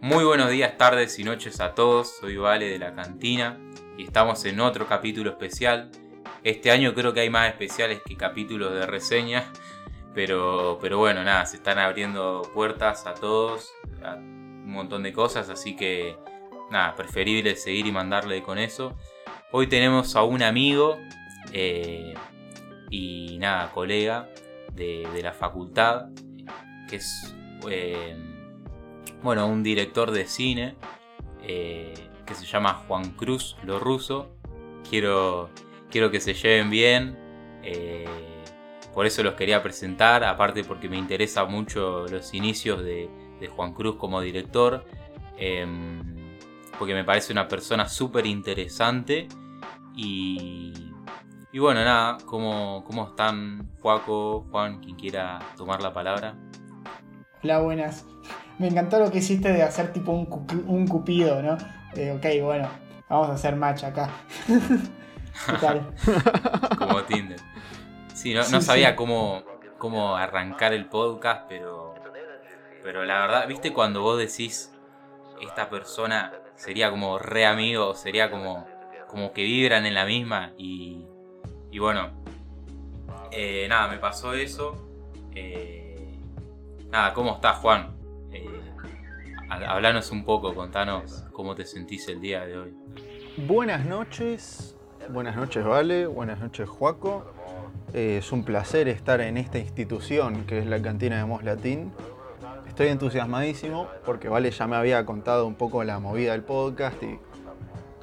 Muy 0.00 0.24
buenos 0.24 0.50
días, 0.50 0.78
tardes 0.78 1.18
y 1.18 1.24
noches 1.24 1.58
a 1.58 1.74
todos. 1.74 2.18
Soy 2.20 2.36
Vale 2.36 2.70
de 2.70 2.78
la 2.78 2.94
Cantina 2.94 3.58
y 3.96 4.04
estamos 4.04 4.44
en 4.44 4.60
otro 4.60 4.86
capítulo 4.86 5.30
especial. 5.30 5.90
Este 6.44 6.70
año 6.70 6.94
creo 6.94 7.12
que 7.12 7.18
hay 7.18 7.30
más 7.30 7.48
especiales 7.48 8.00
que 8.06 8.16
capítulos 8.16 8.72
de 8.74 8.86
reseñas, 8.86 9.46
pero, 10.14 10.78
pero 10.80 10.98
bueno, 10.98 11.24
nada, 11.24 11.44
se 11.46 11.56
están 11.56 11.80
abriendo 11.80 12.42
puertas 12.54 13.08
a 13.08 13.14
todos, 13.14 13.72
a 14.04 14.14
un 14.14 14.70
montón 14.70 15.02
de 15.02 15.12
cosas, 15.12 15.50
así 15.50 15.74
que 15.74 16.16
nada, 16.70 16.94
preferible 16.94 17.56
seguir 17.56 17.88
y 17.88 17.92
mandarle 17.92 18.40
con 18.44 18.58
eso. 18.58 18.96
Hoy 19.50 19.66
tenemos 19.66 20.14
a 20.14 20.22
un 20.22 20.44
amigo 20.44 20.96
eh, 21.52 22.14
y 22.88 23.36
nada, 23.40 23.72
colega 23.72 24.28
de, 24.74 25.08
la 25.24 25.32
facultad, 25.32 26.06
que 26.88 26.96
es 26.96 27.34
eh, 27.68 28.16
bueno, 29.22 29.46
un 29.46 29.62
director 29.62 30.10
de 30.10 30.26
cine 30.26 30.76
eh, 31.42 31.94
que 32.26 32.34
se 32.34 32.46
llama 32.46 32.74
Juan 32.74 33.10
Cruz 33.12 33.56
Lo 33.64 33.78
Ruso. 33.78 34.30
Quiero, 34.88 35.50
quiero 35.90 36.10
que 36.10 36.20
se 36.20 36.34
lleven 36.34 36.70
bien. 36.70 37.18
por 38.94 39.06
eso 39.06 39.22
los 39.22 39.34
quería 39.34 39.62
presentar, 39.62 40.24
aparte 40.24 40.64
porque 40.64 40.88
me 40.88 40.96
interesa 40.96 41.44
mucho 41.44 42.06
los 42.08 42.34
inicios 42.34 42.82
de, 42.82 43.08
de 43.40 43.48
Juan 43.48 43.72
Cruz 43.72 43.96
como 43.96 44.20
director. 44.20 44.84
Em, 45.36 46.18
porque 46.78 46.94
me 46.94 47.04
parece 47.04 47.32
una 47.32 47.48
persona 47.48 47.88
súper 47.88 48.26
interesante. 48.26 49.28
Y, 49.96 50.72
y 51.52 51.58
bueno, 51.58 51.84
nada, 51.84 52.18
¿cómo, 52.24 52.84
¿cómo 52.84 53.08
están 53.08 53.70
Juaco, 53.80 54.46
Juan, 54.50 54.80
quien 54.80 54.96
quiera 54.96 55.38
tomar 55.56 55.82
la 55.82 55.92
palabra? 55.92 56.36
Hola, 57.42 57.60
buenas. 57.60 58.04
Me 58.58 58.68
encantó 58.68 58.98
lo 58.98 59.10
que 59.10 59.18
hiciste 59.18 59.52
de 59.52 59.62
hacer 59.62 59.92
tipo 59.92 60.12
un, 60.12 60.28
un 60.66 60.86
cupido, 60.88 61.42
¿no? 61.42 61.54
ok, 61.54 62.26
bueno, 62.42 62.68
vamos 63.08 63.28
a 63.28 63.32
hacer 63.32 63.56
match 63.56 63.84
acá. 63.84 64.10
¿Qué 65.46 65.52
tal? 65.60 65.94
Como 66.78 67.02
Tinder. 67.04 67.40
Sí, 68.14 68.34
no, 68.34 68.46
no 68.48 68.60
sabía 68.60 68.96
Cómo, 68.96 69.42
cómo 69.78 70.16
arrancar 70.16 70.72
el 70.72 70.86
podcast, 70.86 71.44
pero, 71.48 71.94
pero 72.82 73.04
la 73.04 73.20
verdad, 73.20 73.46
¿viste 73.46 73.72
cuando 73.72 74.02
vos 74.02 74.18
decís 74.18 74.72
esta 75.40 75.70
persona 75.70 76.32
sería 76.56 76.90
como 76.90 77.18
re 77.20 77.46
amigo, 77.46 77.94
sería 77.94 78.28
como, 78.28 78.66
como 79.06 79.32
que 79.32 79.44
vibran 79.44 79.86
en 79.86 79.94
la 79.94 80.04
misma 80.04 80.52
y, 80.58 81.06
y 81.70 81.78
bueno, 81.78 82.10
eh, 83.30 83.66
nada, 83.68 83.86
me 83.86 83.98
pasó 83.98 84.34
eso. 84.34 84.84
Eh, 85.34 86.18
nada, 86.90 87.14
¿cómo 87.14 87.34
estás 87.34 87.58
Juan? 87.58 87.97
Eh, 89.50 89.64
hablanos 89.66 90.10
un 90.10 90.24
poco, 90.24 90.54
contanos 90.54 91.24
cómo 91.32 91.54
te 91.54 91.64
sentís 91.64 92.06
el 92.08 92.20
día 92.20 92.44
de 92.44 92.58
hoy. 92.58 92.76
Buenas 93.46 93.86
noches, 93.86 94.76
buenas 95.10 95.36
noches 95.36 95.64
Vale, 95.64 96.06
buenas 96.06 96.40
noches 96.40 96.68
Juaco. 96.68 97.24
es 97.94 98.30
un 98.30 98.44
placer 98.44 98.88
estar 98.88 99.20
en 99.20 99.36
esta 99.36 99.58
institución 99.58 100.44
que 100.44 100.58
es 100.58 100.66
la 100.66 100.82
cantina 100.82 101.16
de 101.18 101.24
Mos 101.24 101.44
Latín 101.44 101.92
Estoy 102.66 102.88
entusiasmadísimo 102.88 103.88
porque 104.04 104.28
Vale 104.28 104.50
ya 104.50 104.66
me 104.66 104.76
había 104.76 105.06
contado 105.06 105.46
un 105.46 105.54
poco 105.54 105.82
la 105.84 105.98
movida 105.98 106.32
del 106.32 106.42
podcast 106.42 107.02
y 107.02 107.18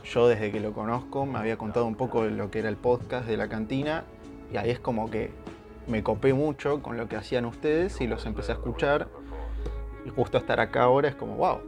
yo 0.05 0.27
desde 0.27 0.51
que 0.51 0.59
lo 0.59 0.73
conozco 0.73 1.25
me 1.25 1.37
había 1.37 1.57
contado 1.57 1.85
un 1.85 1.95
poco 1.95 2.23
de 2.23 2.31
lo 2.31 2.49
que 2.49 2.59
era 2.59 2.69
el 2.69 2.77
podcast 2.77 3.27
de 3.27 3.37
la 3.37 3.49
cantina 3.49 4.05
y 4.51 4.57
ahí 4.57 4.71
es 4.71 4.79
como 4.79 5.11
que 5.11 5.31
me 5.87 6.01
copé 6.01 6.33
mucho 6.33 6.81
con 6.81 6.97
lo 6.97 7.07
que 7.07 7.17
hacían 7.17 7.45
ustedes 7.45 8.01
y 8.01 8.07
los 8.07 8.25
empecé 8.25 8.53
a 8.53 8.55
escuchar 8.55 9.07
y 10.05 10.09
justo 10.09 10.37
estar 10.37 10.59
acá 10.59 10.83
ahora 10.83 11.09
es 11.09 11.15
como 11.15 11.35
wow, 11.35 11.59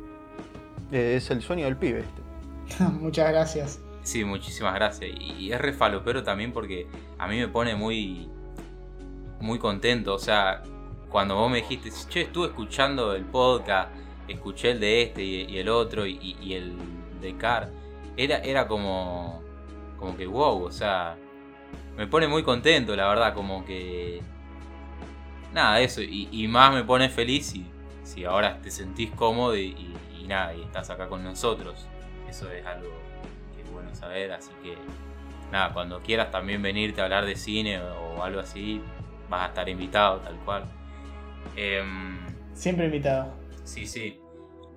es 0.92 1.30
el 1.32 1.42
sueño 1.42 1.66
del 1.66 1.78
pibe 1.78 2.00
este. 2.02 2.84
Muchas 2.92 3.30
gracias. 3.30 3.82
Sí, 4.08 4.24
muchísimas 4.24 4.74
gracias. 4.76 5.12
Y 5.20 5.52
es 5.52 5.60
re 5.60 5.76
pero 6.06 6.24
también 6.24 6.54
porque 6.54 6.88
a 7.18 7.28
mí 7.28 7.38
me 7.38 7.50
pone 7.50 7.76
muy, 7.76 8.30
muy 9.42 9.60
contento. 9.60 10.14
O 10.14 10.20
sea, 10.20 10.64
cuando 11.10 11.36
vos 11.36 11.52
me 11.52 11.58
dijiste, 11.58 11.90
che, 12.08 12.22
estuve 12.22 12.48
escuchando 12.48 13.14
el 13.14 13.26
podcast, 13.26 13.90
escuché 14.30 14.72
el 14.72 14.80
de 14.80 15.02
este 15.02 15.24
y, 15.24 15.58
el 15.58 15.68
otro 15.68 16.06
y, 16.06 16.54
el 16.54 16.78
de 17.22 17.36
Car, 17.36 17.70
era, 18.16 18.38
era 18.38 18.66
como, 18.68 19.42
como 19.98 20.16
que 20.16 20.26
wow, 20.26 20.64
o 20.64 20.72
sea, 20.72 21.18
me 21.98 22.08
pone 22.08 22.30
muy 22.30 22.44
contento, 22.44 22.96
la 22.96 23.08
verdad, 23.10 23.34
como 23.34 23.66
que... 23.66 24.22
Nada, 25.54 25.82
eso, 25.82 26.02
y, 26.02 26.48
más 26.48 26.74
me 26.74 26.84
pone 26.84 27.10
feliz 27.10 27.48
si, 27.48 27.66
si 28.08 28.24
ahora 28.24 28.62
te 28.62 28.72
sentís 28.72 29.12
cómodo 29.12 29.58
y, 29.58 29.94
nada, 30.28 30.56
y 30.56 30.62
estás 30.62 30.90
acá 30.90 31.08
con 31.08 31.24
nosotros. 31.24 31.88
Eso 32.30 32.50
es 32.52 32.66
algo 32.66 32.90
que 33.56 33.62
es 33.62 33.72
bueno 33.72 33.94
saber, 33.94 34.32
así 34.32 34.52
que 34.64 34.76
nada, 35.52 35.74
cuando 35.74 36.02
quieras 36.02 36.32
también 36.32 36.62
venirte 36.62 37.02
a 37.02 37.06
hablar 37.06 37.26
de 37.26 37.36
cine 37.36 37.82
o 37.82 38.24
algo 38.24 38.40
así, 38.40 38.82
vas 39.30 39.44
a 39.44 39.48
estar 39.48 39.70
invitado, 39.70 40.20
tal 40.20 40.36
cual. 40.46 40.64
Em, 41.56 42.18
Siempre 42.54 42.86
invitado. 42.86 43.34
Sí, 43.64 43.86
sí. 43.86 44.20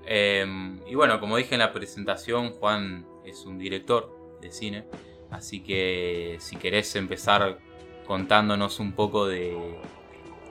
Em, 0.07 0.81
y 0.87 0.95
bueno, 0.95 1.21
como 1.21 1.37
dije 1.37 1.55
en 1.55 1.61
la 1.61 1.73
presentación, 1.73 2.51
Juan 2.51 3.07
es 3.25 3.45
un 3.47 3.59
director 3.59 4.39
de 4.41 4.51
cine. 4.51 4.85
Así 5.31 5.61
que 5.61 6.37
si 6.41 6.57
querés 6.57 6.95
empezar 6.97 7.59
contándonos 8.07 8.81
un 8.81 8.93
poco 8.93 9.27
de, 9.29 9.57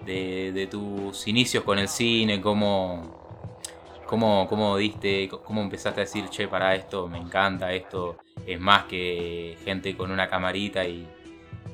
de, 0.05 0.67
tus 0.69 1.27
inicios 1.27 1.63
con 1.63 1.79
el 1.79 1.87
cine, 1.87 2.41
cómo, 2.41 3.19
cómo, 4.05 4.47
cómo 4.47 4.77
diste, 4.77 5.29
cómo 5.29 5.61
empezaste 5.61 6.01
a 6.01 6.03
decir, 6.03 6.29
che, 6.29 6.47
para 6.47 6.75
esto 6.75 7.07
me 7.07 7.17
encanta, 7.17 7.71
esto 7.73 8.17
es 8.45 8.59
más 8.59 8.85
que 8.85 9.57
gente 9.63 9.95
con 9.95 10.11
una 10.11 10.27
camarita 10.27 10.85
y, 10.85 11.07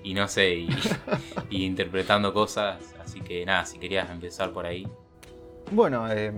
y 0.04 0.14
no 0.14 0.28
sé, 0.28 0.56
y, 1.50 1.64
interpretando 1.66 2.34
cosas. 2.34 2.96
Así 3.04 3.22
que 3.22 3.46
nada, 3.46 3.66
si 3.66 3.80
querías 3.80 4.10
empezar 4.10 4.52
por 4.52 4.66
ahí. 4.66 4.88
Bueno, 5.72 6.12
eh, 6.12 6.32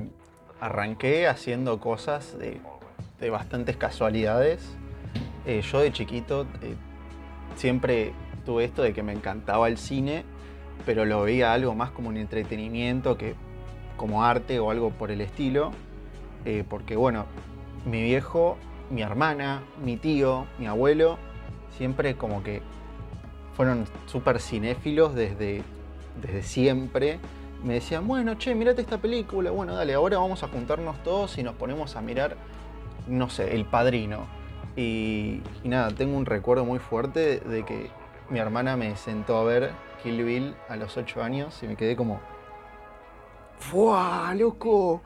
arranqué 0.59 1.27
haciendo 1.27 1.79
cosas 1.79 2.37
de, 2.39 3.29
bastantes 3.29 3.77
casualidades. 3.77 4.75
Eh, 5.45 5.61
yo 5.61 5.79
de 5.79 5.91
chiquito 5.91 6.45
eh, 6.61 6.75
siempre 7.55 8.13
tuve 8.45 8.65
esto 8.65 8.81
de 8.81 8.93
que 8.93 9.03
me 9.03 9.13
encantaba 9.13 9.67
el 9.67 9.77
cine, 9.77 10.23
pero 10.85 11.05
lo 11.05 11.21
veía 11.23 11.53
algo 11.53 11.75
más 11.75 11.91
como 11.91 12.09
un 12.09 12.17
entretenimiento 12.17 13.17
que 13.17 13.35
como 13.95 14.23
arte 14.23 14.59
o 14.59 14.71
algo 14.71 14.91
por 14.91 15.11
el 15.11 15.21
estilo. 15.21 15.71
porque 16.69 16.95
bueno, 16.95 17.25
mi 17.85 18.01
viejo, 18.03 18.57
mi 18.89 19.01
hermana, 19.01 19.63
mi 19.83 19.97
tío, 19.97 20.45
mi 20.59 20.67
abuelo, 20.67 21.17
siempre 21.77 22.15
como 22.15 22.43
que 22.43 22.61
fueron 23.55 23.85
súper 24.05 24.39
cinéfilos 24.39 25.15
desde, 25.15 25.63
desde 26.21 26.43
siempre. 26.43 27.19
Me 27.63 27.75
decían, 27.75 28.07
bueno, 28.07 28.35
che, 28.35 28.53
mirate 28.53 28.81
esta 28.81 28.99
película. 28.99 29.49
Bueno, 29.51 29.73
dale, 29.73 29.95
ahora 29.95 30.19
vamos 30.19 30.43
a 30.43 30.47
juntarnos 30.47 31.01
todos 31.03 31.37
y 31.39 31.43
nos 31.43 31.55
ponemos 31.55 31.95
a 31.95 32.01
mirar, 32.01 32.37
no 33.07 33.29
sé, 33.29 33.55
El 33.55 33.65
Padrino. 33.65 34.27
Y, 34.75 35.41
nada, 35.63 35.89
tengo 35.89 36.15
un 36.15 36.27
recuerdo 36.27 36.65
muy 36.65 36.77
fuerte 36.77 37.39
de 37.39 37.65
que 37.65 37.89
mi 38.29 38.37
hermana 38.37 38.77
me 38.77 38.95
sentó 38.95 39.37
a 39.37 39.43
ver 39.43 39.71
Kill 40.07 40.23
Bill 40.23 40.55
a 40.69 40.77
los 40.77 40.95
8 40.95 41.21
años 41.21 41.59
y 41.61 41.67
me 41.67 41.75
quedé 41.75 41.97
como, 41.97 42.21
¡Fua, 43.59 44.33
loco! 44.35 45.01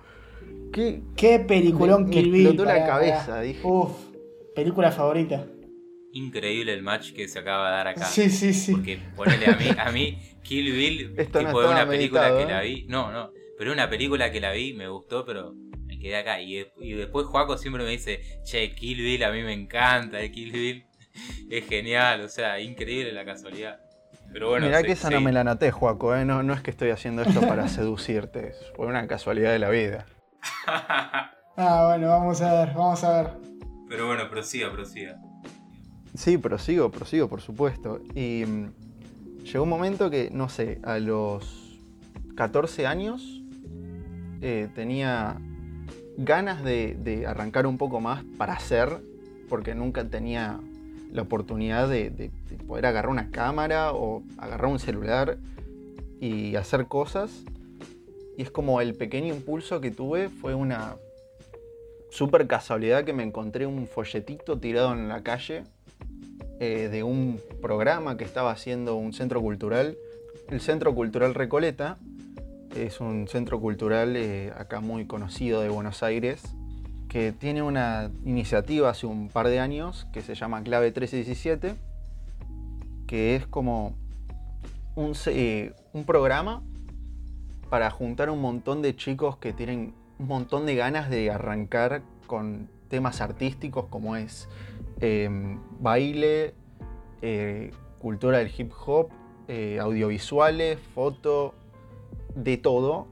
¿Qué, 0.72 1.02
¿Qué 1.16 1.40
peliculón 1.40 2.08
Kill 2.12 2.32
Bill? 2.32 2.44
Me 2.44 2.50
explotó 2.50 2.66
la 2.66 2.86
cabeza, 2.86 3.42
dije. 3.42 3.62
Uf, 3.64 3.92
película 4.54 4.92
favorita 4.92 5.48
increíble 6.14 6.74
el 6.74 6.84
match 6.84 7.14
que 7.14 7.28
se 7.30 7.40
acaba 7.40 7.70
de 7.70 7.78
dar 7.78 7.88
acá. 7.88 8.04
Sí, 8.04 8.30
sí, 8.30 8.54
sí. 8.54 8.74
Porque 8.74 9.00
ponele 9.16 9.46
a 9.46 9.56
mí, 9.56 9.66
a 9.78 9.92
mí 9.92 10.20
Kill 10.44 10.72
Bill, 10.72 11.14
Esto 11.18 11.40
tipo, 11.40 11.60
una 11.60 11.88
película 11.88 12.38
que 12.38 12.46
la 12.46 12.64
¿eh? 12.64 12.68
vi. 12.68 12.84
No, 12.90 13.12
no. 13.12 13.32
Pero 13.58 13.72
una 13.72 13.90
película 13.90 14.30
que 14.30 14.42
la 14.42 14.52
vi, 14.52 14.74
me 14.74 14.90
gustó, 14.90 15.26
pero 15.26 15.54
me 15.86 15.98
quedé 15.98 16.18
acá. 16.18 16.42
Y, 16.42 16.66
después 16.78 17.28
Juaco 17.28 17.58
siempre 17.58 17.86
me 17.86 17.90
dice, 17.90 18.22
che, 18.44 18.76
Kill 18.76 18.98
Bill 18.98 19.24
a 19.24 19.32
mí 19.32 19.42
me 19.42 19.54
encanta, 19.54 20.20
el 20.20 20.32
Kill 20.32 20.52
Bill 20.52 20.86
es 21.50 21.66
genial, 21.66 22.22
o 22.22 22.30
sea, 22.30 22.60
increíble 22.60 23.14
la 23.14 23.24
casualidad. 23.24 23.80
Pero 24.32 24.50
bueno, 24.50 24.68
Mirá 24.68 24.84
que 24.84 24.94
esa 24.94 25.10
no 25.10 25.22
me 25.22 25.32
la 25.32 25.44
noté, 25.44 25.72
Juaco, 25.72 26.16
¿eh? 26.16 26.24
no, 26.26 26.42
no 26.42 26.54
es 26.54 26.62
que 26.62 26.72
estoy 26.72 26.90
haciendo 26.90 27.22
esto 27.22 27.42
para 27.42 27.68
seducirte, 27.68 28.54
fue 28.76 28.88
una 28.88 29.08
casualidad 29.08 29.52
de 29.52 29.60
la 29.60 29.70
vida. 29.70 30.06
ah, 30.68 31.86
bueno, 31.90 32.08
vamos 32.08 32.42
a 32.42 32.54
ver, 32.54 32.74
vamos 32.74 33.04
a 33.04 33.22
ver. 33.22 33.32
Pero 33.90 34.08
bueno, 34.08 34.30
prosiga, 34.30 34.72
prosiga. 34.72 35.20
Sí, 36.16 36.38
prosigo, 36.38 36.90
prosigo, 36.92 37.28
por 37.28 37.42
supuesto. 37.42 38.02
Y 38.16 38.46
mm, 38.46 38.72
llegó 39.44 39.64
un 39.64 39.70
momento 39.70 40.10
que, 40.10 40.30
no 40.32 40.50
sé, 40.50 40.80
a 40.84 40.98
los 41.00 41.80
14 42.36 42.88
años 42.88 43.42
eh, 44.42 44.70
tenía 44.74 45.38
ganas 46.18 46.64
de, 46.64 47.26
arrancar 47.28 47.68
un 47.68 47.78
poco 47.78 48.00
más 48.00 48.24
para 48.38 48.54
hacer, 48.54 49.02
porque 49.50 49.76
nunca 49.76 50.06
tenía 50.06 50.60
la 51.12 51.22
oportunidad 51.24 51.90
de, 51.90 52.32
poder 52.68 52.86
agarrar 52.86 53.12
una 53.12 53.32
cámara 53.32 53.94
o 53.94 54.24
agarrar 54.38 54.72
un 54.72 54.80
celular 54.80 55.38
y 56.20 56.56
hacer 56.56 56.88
cosas. 56.88 57.44
Y 58.38 58.44
es 58.44 58.52
como 58.52 58.82
el 58.82 58.96
pequeño 58.96 59.34
impulso 59.34 59.82
que 59.82 59.92
tuve 59.92 60.30
fue 60.30 60.56
una, 60.56 60.96
súper 62.10 62.48
casualidad 62.48 63.04
que 63.04 63.14
me 63.14 63.24
encontré 63.24 63.66
un 63.66 63.88
folletito 63.88 64.58
tirado 64.60 64.94
en 64.94 65.10
la 65.10 65.22
calle 65.22 65.64
eh, 66.60 66.90
de 66.92 67.04
un 67.04 67.40
programa 67.62 68.18
que 68.18 68.24
estaba 68.24 68.52
haciendo 68.52 68.96
un 68.96 69.14
centro 69.14 69.42
cultural. 69.42 69.98
El 70.50 70.62
Centro 70.62 70.94
Cultural 70.94 71.34
Recoleta 71.34 71.98
es 72.76 73.00
un 73.00 73.28
centro 73.28 73.60
cultural 73.60 74.16
eh, 74.16 74.52
acá 74.56 74.80
muy 74.80 75.06
conocido 75.06 75.62
de 75.62 75.70
Buenos 75.70 76.04
Aires 76.04 76.56
que 77.12 77.34
tiene 77.34 77.62
una 77.62 78.10
iniciativa 78.24 78.90
hace 78.90 79.06
un 79.06 79.28
par 79.28 79.50
de 79.50 79.60
años 79.60 80.08
que 80.14 80.22
se 80.22 80.34
llama 80.34 80.64
Clave 80.64 80.86
1317, 80.86 81.76
que 83.06 83.36
es 83.36 83.46
como 83.48 83.98
un, 84.96 85.12
eh, 85.26 85.74
un 85.92 86.06
programa 86.06 86.64
para 87.70 87.92
juntar 87.92 88.30
un 88.30 88.40
montón 88.40 88.82
de 88.82 88.96
chicos 88.96 89.36
que 89.36 89.52
tienen 89.52 89.94
un 90.20 90.28
montón 90.28 90.66
de 90.66 90.78
ganas 90.78 91.10
de 91.10 91.30
arrancar 91.30 92.02
con 92.28 92.70
temas 92.88 93.20
artísticos 93.20 93.88
como 93.90 94.16
es 94.16 94.48
em, 95.02 95.60
baile, 95.82 96.54
eh, 97.22 97.72
cultura 98.00 98.38
del 98.38 98.50
hip 98.58 98.72
hop, 98.86 99.10
eh, 99.50 99.80
audiovisuales, 99.82 100.80
foto, 100.96 101.56
de 102.36 102.56
todo. 102.56 103.08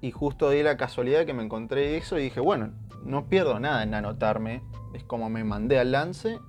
Y 0.00 0.10
justo 0.10 0.50
di 0.50 0.64
la 0.64 0.76
casualidad 0.76 1.24
que 1.26 1.32
me 1.32 1.44
encontré 1.44 1.96
eso 1.96 2.18
y 2.18 2.24
dije, 2.24 2.40
bueno, 2.40 2.72
no 3.04 3.26
pierdo 3.26 3.60
nada 3.60 3.82
en 3.82 3.94
anotarme. 3.94 4.62
Es 4.92 5.04
como 5.04 5.30
me 5.30 5.44
mandé 5.44 5.78
al 5.78 5.92
lance. 5.92 6.40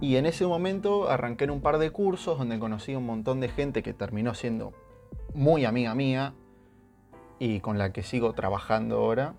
Y 0.00 0.16
en 0.16 0.26
ese 0.26 0.46
momento 0.46 1.08
arranqué 1.08 1.44
en 1.44 1.50
un 1.50 1.60
par 1.60 1.78
de 1.78 1.90
cursos 1.90 2.38
donde 2.38 2.58
conocí 2.58 2.94
un 2.94 3.06
montón 3.06 3.40
de 3.40 3.48
gente 3.48 3.82
que 3.82 3.94
terminó 3.94 4.34
siendo 4.34 4.72
muy 5.34 5.64
amiga 5.64 5.94
mía 5.94 6.34
y 7.38 7.60
con 7.60 7.78
la 7.78 7.92
que 7.92 8.02
sigo 8.02 8.32
trabajando 8.32 8.96
ahora. 8.96 9.34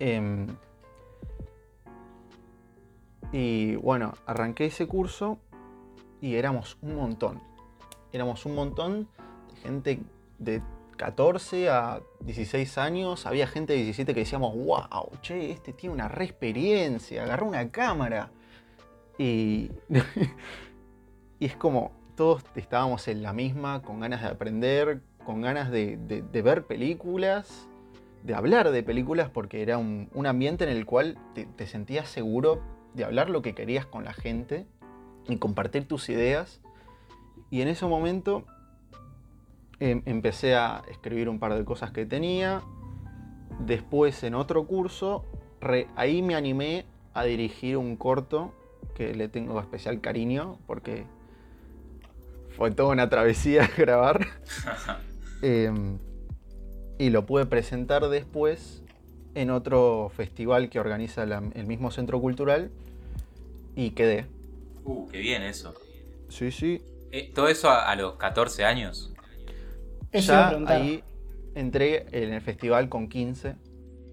Em, 0.00 0.48
y 3.32 3.76
bueno, 3.76 4.14
arranqué 4.26 4.66
ese 4.66 4.86
curso 4.86 5.38
y 6.20 6.34
éramos 6.36 6.78
un 6.82 6.96
montón. 6.96 7.40
Éramos 8.12 8.46
un 8.46 8.54
montón 8.54 9.08
de 9.48 9.60
gente 9.60 10.00
de 10.38 10.62
14 10.96 11.68
a 11.68 12.00
16 12.20 12.78
años. 12.78 13.26
Había 13.26 13.46
gente 13.46 13.72
de 13.72 13.80
17 13.80 14.14
que 14.14 14.20
decíamos, 14.20 14.54
wow, 14.54 15.10
che, 15.20 15.50
este 15.50 15.72
tiene 15.72 15.94
una 15.94 16.08
re 16.08 16.24
experiencia, 16.24 17.24
agarró 17.24 17.46
una 17.46 17.70
cámara. 17.70 18.30
Y, 19.18 19.70
y 21.38 21.46
es 21.46 21.56
como, 21.56 21.92
todos 22.16 22.44
estábamos 22.54 23.08
en 23.08 23.22
la 23.22 23.32
misma, 23.32 23.82
con 23.82 24.00
ganas 24.00 24.22
de 24.22 24.28
aprender, 24.28 25.02
con 25.24 25.40
ganas 25.40 25.70
de, 25.70 25.96
ver 26.32 26.66
películas, 26.66 27.68
de 28.22 28.34
hablar 28.34 28.70
de 28.70 28.82
películas, 28.82 29.30
porque 29.30 29.62
era 29.62 29.78
un, 29.78 30.08
ambiente 30.26 30.64
en 30.64 30.70
el 30.70 30.86
cual 30.86 31.18
te, 31.34 31.66
sentías 31.66 32.08
seguro 32.08 32.62
de 32.94 33.04
hablar 33.04 33.30
lo 33.30 33.42
que 33.42 33.54
querías 33.54 33.86
con 33.86 34.04
la 34.04 34.12
gente 34.12 34.66
y 35.28 35.36
compartir 35.38 35.88
tus 35.88 36.08
ideas. 36.08 36.60
Y 37.50 37.62
en 37.62 37.68
ese 37.68 37.86
momento 37.86 38.44
em, 39.80 40.02
empecé 40.06 40.54
a 40.54 40.82
escribir 40.90 41.28
un 41.28 41.38
par 41.38 41.54
de 41.54 41.64
cosas 41.64 41.90
que 41.90 42.06
tenía. 42.06 42.62
Después 43.60 44.22
en 44.24 44.34
otro 44.34 44.66
curso, 44.66 45.24
ahí 45.96 46.22
me 46.22 46.34
animé 46.34 46.84
a 47.12 47.24
dirigir 47.24 47.76
un 47.76 47.96
corto 47.96 48.52
que 48.94 49.14
le 49.14 49.28
tengo 49.28 49.58
especial 49.60 50.00
cariño 50.00 50.58
porque 50.66 51.04
fue 52.56 52.70
toda 52.70 52.90
una 52.90 53.08
travesía 53.08 53.70
grabar. 53.76 54.26
Em, 55.42 55.98
y 56.96 57.10
lo 57.10 57.26
pude 57.26 57.44
presentar 57.44 58.08
después 58.08 58.82
en 59.34 59.50
otro 59.50 60.10
festival 60.16 60.70
que 60.70 60.80
organiza 60.80 61.24
el 61.24 61.66
mismo 61.66 61.90
centro 61.90 62.18
cultural 62.18 62.70
y 63.76 63.90
quedé. 63.90 64.26
Uh, 64.84 65.08
qué 65.08 65.18
bien 65.18 65.42
eso. 65.42 65.74
Sí, 66.28 66.50
sí. 66.50 66.82
Eh, 67.12 67.30
¿Todo 67.34 67.48
eso 67.48 67.70
a, 67.70 67.94
los 67.96 68.14
14 68.16 68.64
años? 68.64 69.13
Ya 70.20 70.56
ahí 70.66 71.02
entré 71.54 72.06
en 72.12 72.32
el 72.32 72.40
festival 72.40 72.88
con 72.88 73.08
15. 73.08 73.56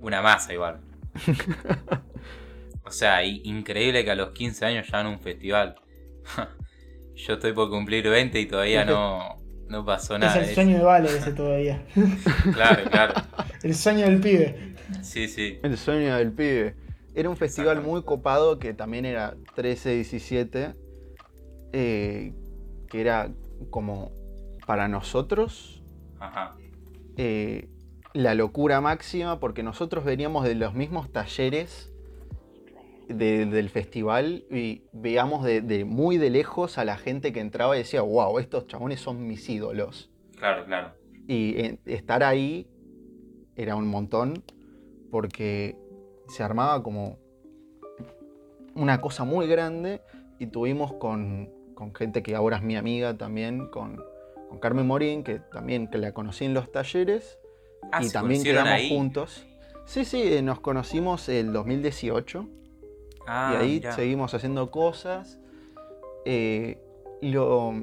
Una 0.02 0.22
masa 0.22 0.54
igual. 0.54 0.80
o 2.84 2.92
sea, 2.92 3.24
increíble 3.24 4.04
que 4.04 4.12
a 4.12 4.16
los 4.16 4.32
15 4.32 4.66
años 4.66 4.88
ya 4.92 5.02
en 5.02 5.08
un 5.08 5.20
festival. 5.20 5.76
Yo 7.16 7.34
estoy 7.34 7.54
por 7.54 7.70
cumplir 7.70 8.08
20 8.10 8.40
y 8.40 8.46
todavía 8.48 8.86
no, 8.86 9.38
no 9.68 9.86
pasó 9.86 10.18
nada. 10.18 10.42
Es 10.42 10.50
el 10.50 10.56
sueño 10.56 10.78
de 10.78 10.84
Vale 10.84 11.10
ese 11.10 11.34
todavía. 11.34 11.86
claro, 12.54 12.90
claro. 12.90 13.14
El 13.62 13.76
sueño 13.76 14.06
del 14.06 14.20
pibe. 14.20 14.76
Sí, 15.02 15.28
sí. 15.28 15.60
El 15.62 15.78
sueño 15.78 16.16
del 16.16 16.32
pibe. 16.32 16.76
Era 17.14 17.30
un 17.30 17.38
festival 17.38 17.82
muy 17.82 18.04
copado 18.04 18.58
que 18.58 18.74
también 18.74 19.06
era 19.06 19.36
13-17, 19.56 20.76
eh, 21.74 22.34
que 22.90 23.02
era 23.02 23.30
como 23.70 24.14
para 24.66 24.88
nosotros 24.88 25.81
eh, 27.18 27.70
la 28.14 28.36
locura 28.36 28.82
máxima, 28.82 29.40
porque 29.40 29.64
nosotros 29.64 30.04
veníamos 30.04 30.44
de 30.44 30.56
los 30.56 30.74
mismos 30.74 31.12
talleres 31.12 31.92
del 33.08 33.70
festival 33.70 34.46
y 34.50 34.84
veíamos 34.94 35.44
de, 35.44 35.84
muy 35.86 36.18
de 36.18 36.30
lejos 36.30 36.78
a 36.78 36.86
la 36.86 36.98
gente 36.98 37.34
que 37.34 37.42
entraba 37.42 37.76
y 37.76 37.80
decía, 37.80 38.02
wow, 38.02 38.40
estos 38.40 38.68
chabones 38.68 39.02
son 39.02 39.28
mis 39.28 39.50
ídolos. 39.50 40.10
Claro, 40.38 40.66
claro. 40.66 40.94
Y 41.28 41.78
estar 41.86 42.24
ahí 42.24 42.68
era 43.56 43.76
un 43.76 43.88
montón 43.88 44.44
porque 45.12 45.78
se 46.28 46.44
armaba 46.44 46.82
como 46.82 47.20
una 48.76 49.02
cosa 49.02 49.24
muy 49.24 49.48
grande 49.48 50.02
y 50.40 50.48
tuvimos 50.48 50.94
con, 50.94 51.50
gente 51.96 52.24
que 52.24 52.36
ahora 52.36 52.58
es 52.58 52.64
mi 52.64 52.76
amiga 52.76 53.18
también, 53.18 53.68
con, 53.68 54.02
Carmen 54.60 54.88
Morín, 54.88 55.24
que 55.24 55.40
también 55.40 55.88
que 55.88 55.98
la 55.98 56.14
conocí 56.14 56.46
en 56.46 56.54
los 56.54 56.72
talleres 56.72 57.40
ah, 57.92 58.04
y 58.04 58.10
también 58.10 58.44
quedamos 58.44 58.82
juntos. 58.90 59.46
Sí, 59.86 60.06
sí, 60.06 60.42
nos 60.42 60.60
conocimos 60.60 61.28
el 61.30 61.54
2018 61.54 62.48
Ah, 63.28 63.54
y 63.54 63.56
ahí 63.58 63.82
seguimos 63.92 64.34
haciendo 64.34 64.72
cosas. 64.72 65.40
Eh, 66.26 66.80
lo, 67.22 67.74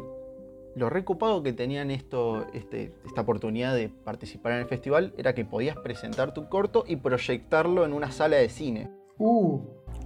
lo 0.75 0.91
recopado 0.91 1.43
que 1.43 1.53
tenían 1.53 1.91
esto, 1.91 2.47
este, 2.53 2.93
esta 3.07 3.23
oportunidad 3.23 3.75
de 3.75 3.89
participar 3.89 4.53
en 4.53 4.59
el 4.59 4.67
festival 4.67 5.13
era 5.17 5.35
que 5.35 5.45
podías 5.45 5.77
presentar 5.77 6.35
tu 6.35 6.49
corto 6.49 6.85
y 6.87 6.97
proyectarlo 6.97 7.85
en 7.85 7.93
una 7.93 8.11
sala 8.11 8.37
de 8.37 8.49
cine. 8.49 8.91
Uh. 9.19 9.61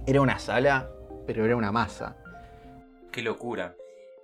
Era 0.05 0.21
una 0.21 0.39
sala, 0.39 0.89
pero 1.25 1.45
era 1.45 1.55
una 1.55 1.71
masa. 1.71 2.17
Qué 3.11 3.21
locura. 3.21 3.75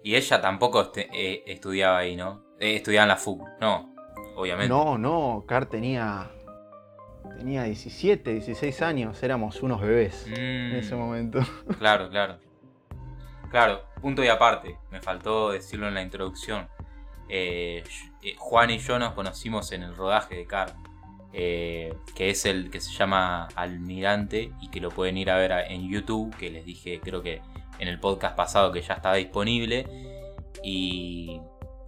Y 0.03 0.15
ella 0.15 0.41
tampoco 0.41 0.81
este, 0.81 1.09
eh, 1.13 1.43
estudiaba 1.45 1.97
ahí, 1.99 2.15
¿no? 2.15 2.43
Eh, 2.59 2.75
estudiaba 2.75 3.03
en 3.03 3.09
la 3.09 3.17
FUC, 3.17 3.41
no, 3.59 3.93
obviamente. 4.35 4.69
No, 4.69 4.97
no, 4.97 5.43
Car 5.47 5.65
tenía 5.65 6.31
tenía 7.37 7.63
17, 7.63 8.33
16 8.33 8.81
años, 8.81 9.21
éramos 9.23 9.61
unos 9.61 9.81
bebés 9.81 10.27
en 10.27 10.75
ese 10.75 10.95
mm. 10.95 10.99
momento. 10.99 11.39
Claro, 11.79 12.09
claro. 12.09 12.37
Claro, 13.49 13.83
punto 14.01 14.23
y 14.23 14.27
aparte, 14.27 14.77
me 14.91 15.01
faltó 15.01 15.51
decirlo 15.51 15.87
en 15.87 15.95
la 15.95 16.01
introducción. 16.01 16.67
Eh, 17.29 17.83
eh, 18.21 18.35
Juan 18.37 18.69
y 18.69 18.77
yo 18.77 18.99
nos 18.99 19.13
conocimos 19.13 19.71
en 19.71 19.83
el 19.83 19.95
rodaje 19.95 20.35
de 20.35 20.45
Car, 20.45 20.75
eh, 21.33 21.93
que 22.15 22.29
es 22.29 22.45
el 22.45 22.69
que 22.69 22.79
se 22.79 22.91
llama 22.91 23.47
Almirante 23.55 24.51
y 24.61 24.69
que 24.69 24.79
lo 24.79 24.89
pueden 24.89 25.17
ir 25.17 25.31
a 25.31 25.37
ver 25.37 25.51
en 25.69 25.89
YouTube, 25.89 26.35
que 26.35 26.51
les 26.51 26.65
dije 26.65 26.99
creo 27.01 27.23
que 27.23 27.41
en 27.79 27.87
el 27.87 27.99
podcast 27.99 28.35
pasado 28.35 28.71
que 28.71 28.81
ya 28.81 28.95
estaba 28.95 29.15
disponible. 29.15 29.85
Y, 30.63 31.39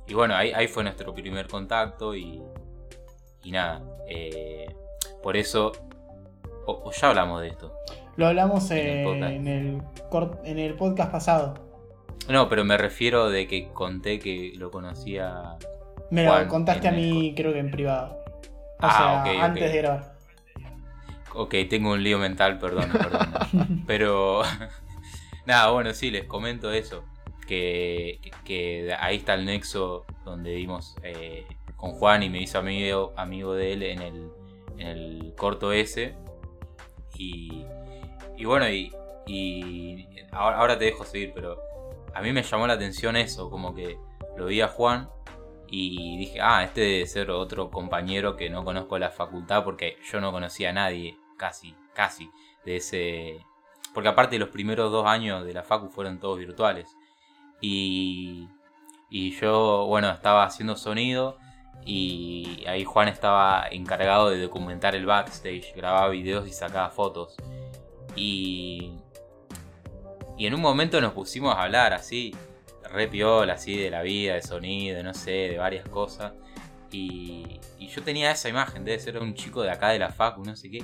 y 0.07 0.13
bueno, 0.13 0.35
ahí, 0.35 0.51
ahí, 0.53 0.67
fue 0.67 0.83
nuestro 0.83 1.13
primer 1.13 1.47
contacto 1.47 2.15
y, 2.15 2.41
y 3.43 3.51
nada. 3.51 3.81
Por 5.21 5.37
eso, 5.37 5.71
o, 6.65 6.91
ya 6.91 7.09
hablamos 7.09 7.41
de 7.41 7.49
esto. 7.49 7.73
Lo 8.17 8.27
hablamos 8.27 8.69
en, 8.71 9.23
el 9.23 9.81
en, 10.43 10.59
el, 10.59 10.75
podcast 10.75 11.11
pasado. 11.11 11.53
No, 12.27 12.49
pero 12.49 12.63
me 12.65 12.77
refiero 12.77 13.29
de 13.29 13.47
que 13.47 13.69
conté 13.69 14.19
que 14.19 14.53
lo 14.55 14.71
conocía. 14.71 15.57
Me 16.09 16.25
lo 16.25 16.47
contaste 16.47 16.87
a 16.87 16.91
mí, 16.91 17.33
creo 17.35 17.53
que 17.53 17.59
en 17.59 17.71
privado. 17.71 18.19
O 18.79 18.87
ah, 18.87 19.23
sea, 19.25 19.45
antes 19.45 19.71
de 19.71 19.77
grabar. 19.77 20.15
Ok, 21.33 21.55
tengo 21.69 21.91
un 21.91 22.03
lío 22.03 22.17
mental, 22.17 22.57
perdón, 22.57 22.89
perdón. 22.91 23.83
pero. 23.87 24.41
Nada, 25.45 25.71
bueno, 25.71 25.93
sí, 25.93 26.11
les 26.11 26.25
comento 26.25 26.71
eso. 26.71 27.03
Que, 27.47 28.19
que, 28.45 28.95
ahí 28.99 29.17
está 29.17 29.33
el 29.33 29.45
nexo 29.45 30.05
donde 30.23 30.51
dimos 30.51 30.95
eh, 31.03 31.45
con 31.75 31.91
Juan 31.91 32.23
y 32.23 32.29
me 32.29 32.41
hizo 32.41 32.59
amigo, 32.59 33.13
amigo 33.17 33.53
de 33.53 33.73
él 33.73 33.83
en 33.83 34.01
el, 34.01 34.31
en 34.77 34.87
el 34.87 35.33
corto 35.35 35.71
ese. 35.71 36.15
Y, 37.17 37.65
y 38.37 38.45
bueno, 38.45 38.69
y, 38.69 38.91
y 39.27 40.07
ahora, 40.31 40.77
te 40.77 40.85
dejo 40.85 41.05
seguir, 41.05 41.31
pero 41.33 41.59
a 42.13 42.21
mí 42.21 42.31
me 42.33 42.43
llamó 42.43 42.67
la 42.67 42.73
atención 42.73 43.15
eso, 43.15 43.49
como 43.49 43.73
que 43.73 43.97
lo 44.37 44.45
vi 44.47 44.61
a 44.61 44.67
Juan 44.67 45.09
Y 45.67 46.17
dije, 46.17 46.39
ah, 46.41 46.63
este 46.63 46.81
debe 46.81 47.05
ser 47.05 47.31
otro 47.31 47.69
compañero 47.69 48.35
que 48.35 48.49
no 48.49 48.63
conozco 48.65 48.97
la 48.99 49.11
facultad 49.11 49.63
porque 49.63 49.97
yo 50.11 50.19
no 50.19 50.31
conocía 50.31 50.69
a 50.71 50.73
nadie, 50.73 51.17
casi, 51.37 51.75
casi, 51.93 52.29
de 52.65 52.77
ese... 52.77 53.45
Porque 53.93 54.09
aparte 54.09 54.39
los 54.39 54.49
primeros 54.49 54.91
dos 54.91 55.05
años 55.05 55.45
de 55.45 55.53
la 55.53 55.63
facu 55.63 55.89
fueron 55.89 56.19
todos 56.19 56.39
virtuales. 56.39 56.95
Y, 57.59 58.47
y 59.09 59.31
yo, 59.39 59.85
bueno, 59.87 60.09
estaba 60.09 60.43
haciendo 60.45 60.75
sonido 60.75 61.37
y 61.85 62.63
ahí 62.67 62.83
Juan 62.83 63.07
estaba 63.07 63.67
encargado 63.71 64.29
de 64.29 64.41
documentar 64.41 64.95
el 64.95 65.05
backstage, 65.05 65.73
grababa 65.75 66.09
videos 66.09 66.47
y 66.47 66.51
sacaba 66.53 66.89
fotos. 66.89 67.35
Y, 68.15 68.93
y 70.37 70.45
en 70.45 70.53
un 70.53 70.61
momento 70.61 71.01
nos 71.01 71.13
pusimos 71.13 71.55
a 71.55 71.63
hablar 71.63 71.93
así, 71.93 72.35
re 72.91 73.07
piola, 73.07 73.53
así 73.53 73.77
de 73.77 73.89
la 73.89 74.01
vida, 74.01 74.35
de 74.35 74.41
sonido, 74.41 75.01
no 75.03 75.13
sé, 75.13 75.31
de 75.31 75.57
varias 75.57 75.87
cosas. 75.89 76.33
Y, 76.91 77.59
y 77.79 77.87
yo 77.87 78.03
tenía 78.03 78.31
esa 78.31 78.49
imagen, 78.49 78.83
debe 78.83 78.99
ser 78.99 79.17
un 79.19 79.33
chico 79.33 79.61
de 79.61 79.71
acá 79.71 79.89
de 79.89 79.99
la 79.99 80.09
facu, 80.09 80.43
no 80.43 80.55
sé 80.55 80.69
qué. 80.69 80.83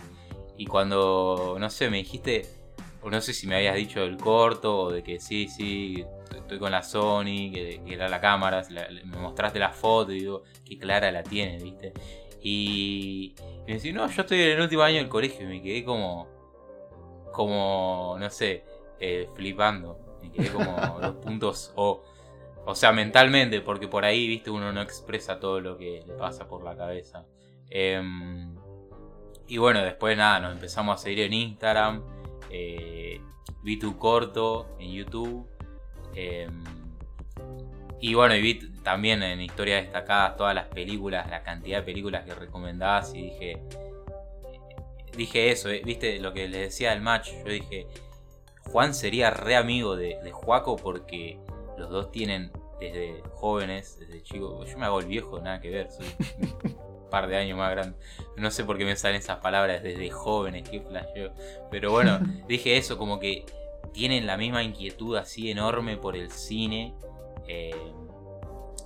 Y 0.57 0.65
cuando, 0.65 1.57
no 1.59 1.69
sé, 1.69 1.89
me 1.89 1.97
dijiste, 1.97 2.47
no 3.09 3.21
sé 3.21 3.33
si 3.33 3.47
me 3.47 3.55
habías 3.55 3.75
dicho 3.75 4.01
del 4.01 4.17
corto, 4.17 4.77
o 4.77 4.91
de 4.91 5.03
que 5.03 5.19
sí, 5.19 5.47
sí, 5.47 6.05
estoy 6.35 6.59
con 6.59 6.71
la 6.71 6.83
Sony, 6.83 7.51
que, 7.51 7.81
era 7.87 8.07
la 8.09 8.19
cámara, 8.19 8.63
me 9.05 9.17
mostraste 9.17 9.59
la 9.59 9.71
foto 9.71 10.11
y 10.11 10.19
digo, 10.19 10.43
qué 10.65 10.77
clara 10.77 11.11
la 11.11 11.23
tiene, 11.23 11.57
¿viste? 11.57 11.93
Y, 12.41 13.35
me 13.67 13.73
decís, 13.73 13.93
no, 13.93 14.07
yo 14.09 14.21
estoy 14.21 14.41
en 14.41 14.49
el 14.51 14.61
último 14.61 14.83
año 14.83 14.97
del 14.97 15.09
colegio 15.09 15.43
y 15.45 15.47
me 15.47 15.61
quedé 15.61 15.83
como, 15.83 16.27
como, 17.33 18.15
no 18.19 18.29
sé, 18.29 18.63
eh, 18.99 19.27
flipando. 19.35 19.99
Me 20.21 20.31
quedé 20.31 20.49
como 20.51 20.97
los 21.01 21.15
puntos 21.15 21.73
O. 21.75 22.03
O 22.65 22.75
sea, 22.75 22.91
mentalmente, 22.91 23.61
porque 23.61 23.87
por 23.87 24.03
ahí, 24.03 24.27
viste, 24.27 24.49
uno 24.49 24.73
no 24.73 24.81
expresa 24.81 25.39
todo 25.39 25.61
lo 25.61 25.77
que 25.77 26.03
le 26.05 26.13
pasa 26.15 26.49
por 26.49 26.63
la 26.63 26.75
cabeza. 26.75 27.25
Em, 27.69 28.55
y 29.47 29.57
bueno, 29.57 29.81
después 29.81 30.17
nada, 30.17 30.41
nos 30.41 30.51
empezamos 30.53 30.95
a 30.95 31.03
seguir 31.03 31.21
en 31.21 31.33
Instagram. 31.33 32.03
Eh, 32.49 33.21
vi 33.63 33.77
tu 33.77 33.97
corto 33.97 34.75
en 34.79 34.91
YouTube. 34.91 35.47
Em, 36.15 36.63
y 37.99 38.13
bueno, 38.13 38.35
y 38.35 38.41
vi 38.41 38.59
también 38.83 39.23
en 39.23 39.41
historias 39.41 39.83
destacadas 39.83 40.37
todas 40.37 40.55
las 40.55 40.67
películas, 40.67 41.29
la 41.29 41.43
cantidad 41.43 41.79
de 41.79 41.83
películas 41.83 42.25
que 42.25 42.35
recomendabas 42.35 43.13
y 43.13 43.23
dije, 43.23 43.61
dije 45.15 45.51
eso, 45.51 45.69
eh, 45.69 45.81
viste 45.83 46.19
lo 46.19 46.33
que 46.33 46.47
les 46.47 46.61
decía 46.61 46.91
del 46.91 47.01
match, 47.01 47.31
yo 47.43 47.51
dije, 47.51 47.87
Juan 48.71 48.93
sería 48.93 49.31
re 49.31 49.55
amigo 49.55 49.95
de, 49.95 50.19
de 50.23 50.31
Juaco 50.31 50.75
porque 50.75 51.39
los 51.77 51.89
dos 51.89 52.11
tienen 52.11 52.51
desde 52.79 53.21
jóvenes, 53.33 53.97
desde 53.99 54.21
chicos, 54.23 54.69
yo 54.69 54.77
me 54.77 54.85
hago 54.85 54.99
el 54.99 55.07
viejo, 55.07 55.39
nada 55.39 55.59
que 55.59 55.69
ver, 55.69 55.89
par 57.09 57.27
de 57.27 57.37
años 57.37 57.57
más 57.57 57.71
grande, 57.71 57.97
no 58.35 58.51
sé 58.51 58.63
por 58.63 58.77
qué 58.77 58.85
me 58.85 58.95
salen 58.95 59.17
esas 59.17 59.37
palabras 59.39 59.83
desde 59.83 60.09
jóvenes, 60.09 60.67
qué 60.69 60.81
flasheo, 60.81 61.33
pero 61.71 61.91
bueno, 61.91 62.19
dije 62.47 62.77
eso, 62.77 62.97
como 62.97 63.19
que 63.19 63.45
tienen 63.93 64.27
la 64.27 64.37
misma 64.37 64.63
inquietud 64.63 65.15
así 65.17 65.49
enorme 65.49 65.97
por 65.97 66.15
el 66.15 66.29
cine. 66.31 66.95
Eh, 67.47 67.73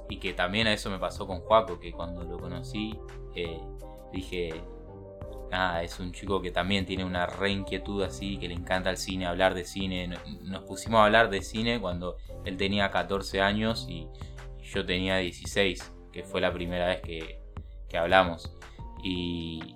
y 0.09 0.17
que 0.17 0.33
también 0.33 0.67
a 0.67 0.73
eso 0.73 0.89
me 0.89 0.99
pasó 0.99 1.25
con 1.25 1.39
Juaco, 1.39 1.79
que 1.79 1.93
cuando 1.93 2.23
lo 2.23 2.37
conocí 2.37 2.99
eh, 3.33 3.59
dije, 4.11 4.61
nada, 5.49 5.83
es 5.83 5.99
un 5.99 6.11
chico 6.11 6.41
que 6.41 6.51
también 6.51 6.85
tiene 6.85 7.05
una 7.05 7.25
re 7.25 7.51
inquietud 7.51 8.03
así, 8.03 8.37
que 8.37 8.47
le 8.47 8.53
encanta 8.53 8.89
el 8.89 8.97
cine, 8.97 9.25
hablar 9.25 9.53
de 9.53 9.65
cine. 9.65 10.09
Nos 10.43 10.63
pusimos 10.63 10.99
a 10.99 11.05
hablar 11.05 11.29
de 11.29 11.41
cine 11.41 11.79
cuando 11.79 12.17
él 12.45 12.57
tenía 12.57 12.91
14 12.91 13.41
años 13.41 13.85
y 13.89 14.07
yo 14.61 14.85
tenía 14.85 15.17
16, 15.17 15.93
que 16.11 16.23
fue 16.23 16.41
la 16.41 16.51
primera 16.51 16.87
vez 16.87 17.01
que, 17.01 17.40
que 17.91 17.97
hablamos. 17.97 18.55
Y, 19.03 19.75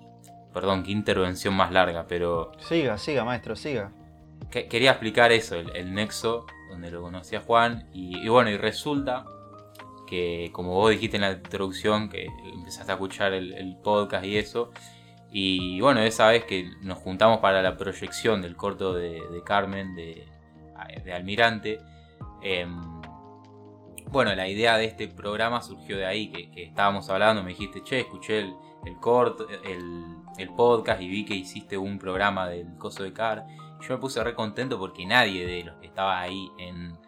perdón, 0.54 0.82
qué 0.82 0.92
intervención 0.92 1.54
más 1.54 1.70
larga, 1.70 2.06
pero... 2.08 2.52
Siga, 2.58 2.96
siga, 2.96 3.24
maestro, 3.24 3.54
siga 3.54 3.92
quería 4.50 4.92
explicar 4.92 5.32
eso, 5.32 5.56
el, 5.56 5.94
nexo 5.94 6.46
donde 6.70 6.90
lo 6.90 7.02
conocía 7.02 7.40
Juan. 7.40 7.88
Y, 7.92 8.28
bueno, 8.28 8.50
y 8.50 8.56
resulta 8.56 9.24
que, 10.06 10.50
como 10.52 10.74
vos 10.74 10.90
dijiste 10.90 11.16
en 11.16 11.22
la 11.22 11.32
introducción, 11.32 12.08
que 12.08 12.26
empezaste 12.54 12.92
a 12.92 12.94
escuchar 12.94 13.32
el, 13.32 13.76
podcast 13.82 14.24
y 14.24 14.36
eso. 14.36 14.72
Y 15.30 15.80
bueno, 15.80 16.00
esa 16.00 16.28
vez 16.28 16.44
que 16.44 16.70
nos 16.82 16.98
juntamos 16.98 17.40
para 17.40 17.60
la 17.60 17.76
proyección 17.76 18.40
del 18.42 18.56
corto 18.56 18.94
de, 18.94 19.20
Carmen, 19.44 19.94
de, 19.94 20.26
Almirante. 21.12 21.80
Em, 22.42 22.95
bueno, 24.16 24.34
la 24.34 24.48
idea 24.48 24.78
de 24.78 24.86
este 24.86 25.08
programa 25.08 25.60
surgió 25.60 25.98
de 25.98 26.06
ahí, 26.06 26.28
que, 26.28 26.64
estábamos 26.64 27.10
hablando, 27.10 27.42
me 27.42 27.50
dijiste, 27.50 27.82
che, 27.82 28.00
escuché 28.00 28.38
el, 28.38 28.54
corto, 28.98 29.46
el, 29.64 30.16
el, 30.38 30.48
podcast 30.54 31.02
y 31.02 31.08
vi 31.08 31.26
que 31.26 31.34
hiciste 31.34 31.76
un 31.76 31.98
programa 31.98 32.48
del 32.48 32.78
coso 32.78 33.02
de 33.02 33.12
Car 33.12 33.44
yo 33.82 33.94
me 33.94 34.00
puse 34.00 34.24
re 34.24 34.34
contento 34.34 34.78
porque 34.78 35.04
nadie 35.04 35.46
de 35.46 35.64
los 35.64 35.76
que 35.76 35.86
estaba 35.86 36.18
ahí 36.18 36.50
en, 36.58 36.98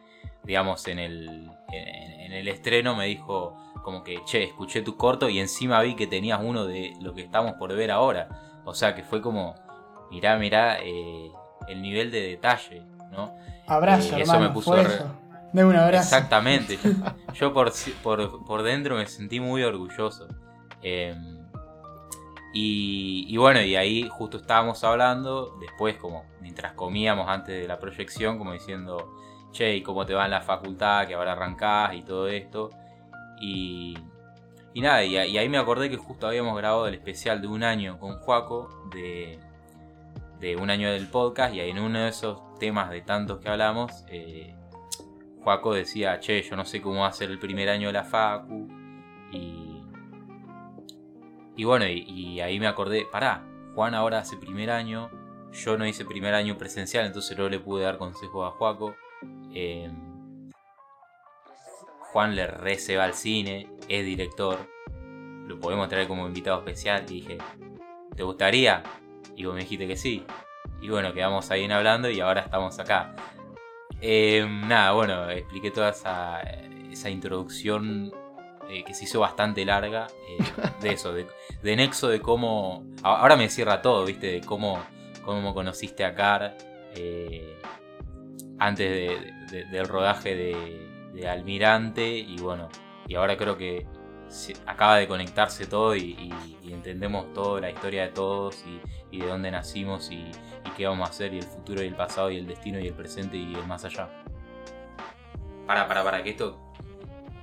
digamos, 0.45 0.87
en 0.87 0.99
el, 0.99 1.51
en, 1.73 2.33
el 2.33 2.47
estreno 2.47 2.95
me 2.95 3.07
dijo 3.07 3.57
como 3.83 4.05
que, 4.05 4.23
che, 4.27 4.45
escuché 4.45 4.83
tu 4.83 4.99
corto 4.99 5.31
y 5.31 5.39
encima 5.39 5.81
vi 5.81 5.95
que 5.95 6.07
tenías 6.07 6.41
uno 6.43 6.67
de 6.67 6.93
lo 7.01 7.15
que 7.15 7.23
estamos 7.23 7.55
por 7.55 7.75
ver 7.75 7.91
ahora. 7.91 8.29
O 8.67 8.75
sea 8.75 8.95
que 8.95 9.03
fue 9.03 9.23
como, 9.23 9.55
mirá, 10.11 10.37
mirá 10.37 10.79
eh, 10.83 11.33
el 11.69 11.81
nivel 11.81 12.11
de 12.11 12.21
detalle, 12.21 12.83
¿no? 13.11 13.35
Abrazo, 13.67 14.15
eh, 14.15 14.23
eso 14.23 14.39
me 14.39 14.51
puso 14.51 14.77
De 15.53 15.65
un 15.65 15.77
abrazo. 15.77 16.15
Exactamente. 16.15 16.79
Yo 17.35 17.53
por, 17.53 17.73
por, 18.03 18.45
por, 18.45 18.63
dentro 18.63 18.97
me 18.97 19.07
sentí 19.07 19.41
muy 19.41 19.63
orgulloso. 19.63 20.29
Eh, 20.83 21.15
y, 22.53 23.37
bueno, 23.37 23.61
y 23.61 23.77
ahí 23.77 24.09
justo 24.09 24.39
estábamos 24.39 24.83
hablando, 24.83 25.57
después 25.61 25.97
como 25.97 26.25
mientras 26.41 26.73
comíamos 26.73 27.29
antes 27.29 27.61
de 27.61 27.69
la 27.69 27.79
proyección, 27.79 28.39
como 28.39 28.53
diciendo, 28.53 29.15
che, 29.53 29.77
¿y 29.77 29.83
cómo 29.83 30.07
te 30.07 30.15
va 30.15 30.25
en 30.25 30.31
la 30.31 30.41
facultad? 30.41 31.07
Que 31.07 31.15
ahora 31.15 31.33
arrancás 31.33 31.95
y 31.95 32.03
todo 32.03 32.27
esto. 32.29 32.71
Y, 33.41 33.97
y 34.75 34.81
nada, 34.81 35.05
y, 35.05 35.17
ahí 35.17 35.49
me 35.49 35.59
acordé 35.59 35.91
que 35.91 35.97
justo 35.97 36.27
habíamos 36.27 36.57
grabado 36.57 36.89
el 36.89 36.95
especial 36.95 37.41
de 37.41 37.47
un 37.47 37.63
año 37.63 37.99
con 37.99 38.19
Juaco, 38.19 38.69
de, 38.93 39.39
de 40.41 40.57
un 40.57 40.71
año 40.71 40.91
del 40.91 41.07
podcast, 41.09 41.55
y 41.55 41.61
en 41.61 41.79
uno 41.79 42.01
de 42.01 42.09
esos 42.09 42.41
temas 42.59 42.91
de 42.91 43.03
tantos 43.03 43.39
que 43.39 43.49
hablamos, 43.49 44.05
eh, 44.09 44.55
Juaco 45.49 45.73
decía, 45.73 46.21
che, 46.21 46.43
yo 46.43 46.57
no 46.57 46.67
sé 46.67 46.83
cómo 46.83 47.01
va 47.01 47.07
a 47.07 47.13
ser 47.13 47.31
el 47.31 47.39
primer 47.39 47.71
año 47.71 47.87
de 47.87 47.95
la 47.95 48.05
facu. 48.05 48.69
Y, 49.33 49.83
y 51.57 51.65
bueno, 51.65 51.87
y, 51.89 52.39
ahí 52.41 52.61
me 52.61 52.67
acordé, 52.67 53.07
pará, 53.11 53.47
Juan 53.75 53.95
ahora 53.95 54.19
hace 54.19 54.37
primer 54.37 54.71
año, 54.71 55.11
yo 55.51 55.79
no 55.79 55.87
hice 55.87 56.05
primer 56.05 56.35
año 56.35 56.59
presencial, 56.59 57.07
entonces 57.07 57.39
no 57.39 57.49
le 57.49 57.59
pude 57.61 57.85
dar 57.85 57.97
consejos 57.97 58.47
a 58.47 58.51
Juaco. 58.59 58.95
Em, 59.55 60.51
Juan 62.13 62.37
le 62.37 62.47
receba 62.47 63.05
al 63.05 63.15
cine, 63.15 63.71
es 63.89 64.05
director, 64.05 64.59
lo 65.47 65.59
podemos 65.59 65.89
traer 65.89 66.09
como 66.09 66.27
invitado 66.27 66.59
especial. 66.59 67.05
Y 67.09 67.23
dije, 67.23 67.39
¿te 68.15 68.23
gustaría? 68.23 68.83
Y 69.35 69.47
vos 69.47 69.55
me 69.55 69.63
dijiste 69.63 69.87
que 69.89 69.97
sí. 69.97 70.27
Y 70.83 70.91
bueno, 70.91 71.15
quedamos 71.15 71.51
ahí 71.51 71.65
en 71.65 71.73
hablando 71.73 72.11
y 72.11 72.21
ahora 72.21 72.43
estamos 72.43 72.79
acá. 72.79 73.15
Em, 74.01 74.69
nada, 74.69 74.93
bueno, 74.93 75.29
expliqué 75.31 75.71
toda 75.71 75.91
esa, 75.91 76.41
esa 76.91 77.11
introducción 77.11 78.13
eh, 78.69 78.85
que 78.85 78.93
se 78.93 79.05
hizo 79.05 79.21
bastante 79.21 79.65
larga, 79.65 80.09
eh, 80.29 80.45
de 80.83 80.93
eso, 80.93 81.13
de, 81.15 81.27
nexo 81.77 82.09
de 82.09 82.21
cómo... 82.21 82.85
Ahora 83.03 83.35
me 83.37 83.49
cierra 83.49 83.81
todo, 83.81 84.05
¿viste? 84.05 84.27
De 84.27 84.41
cómo, 84.43 84.83
cómo 85.25 85.55
conociste 85.55 86.05
a 86.05 86.15
Car 86.15 86.57
eh, 86.95 87.59
antes 88.59 89.21
del 89.51 89.89
rodaje 89.89 90.35
de, 90.35 90.85
Almirante 91.29 92.07
y 92.17 92.37
bueno, 92.37 92.69
y 93.09 93.17
ahora 93.17 93.37
creo 93.37 93.57
que 93.57 93.89
acaba 94.67 94.97
de 94.97 95.09
conectarse 95.09 95.67
todo 95.67 95.97
y, 95.97 96.33
entendemos 96.65 97.33
toda 97.33 97.61
la 97.61 97.71
historia 97.71 98.03
de 98.03 98.09
todos 98.11 98.65
y, 99.11 99.19
de 99.19 99.27
dónde 99.27 99.51
nacimos 99.51 100.11
y, 100.11 100.31
qué 100.77 100.87
vamos 100.87 101.09
a 101.09 101.11
hacer 101.11 101.35
y 101.35 101.39
el 101.39 101.45
futuro 101.45 101.83
y 101.83 101.87
el 101.87 101.97
pasado 101.97 102.31
y 102.31 102.37
el 102.37 102.47
destino 102.47 102.79
y 102.79 102.87
el 102.87 102.95
presente 102.95 103.37
y 103.37 103.55
el 103.55 103.67
más 103.67 103.85
allá. 103.85 104.09
Para, 105.67 105.89
para, 105.89 106.05
para, 106.05 106.23
que 106.23 106.31
esto 106.31 106.59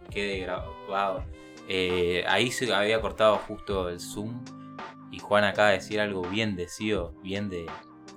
quede 0.10 0.39
grabado. 0.39 1.25
Eh, 1.68 2.24
ahí 2.27 2.51
se 2.51 2.74
había 2.74 3.01
cortado 3.01 3.38
justo 3.39 3.89
el 3.89 4.00
zoom 4.00 4.44
y 5.12 5.20
Juan 5.20 5.44
acaba 5.44 5.70
de 5.70 5.75
decir 5.75 6.00
algo 6.00 6.22
bien 6.22 6.56
decido, 6.56 7.13
bien 7.22 7.50
de, 7.50 7.65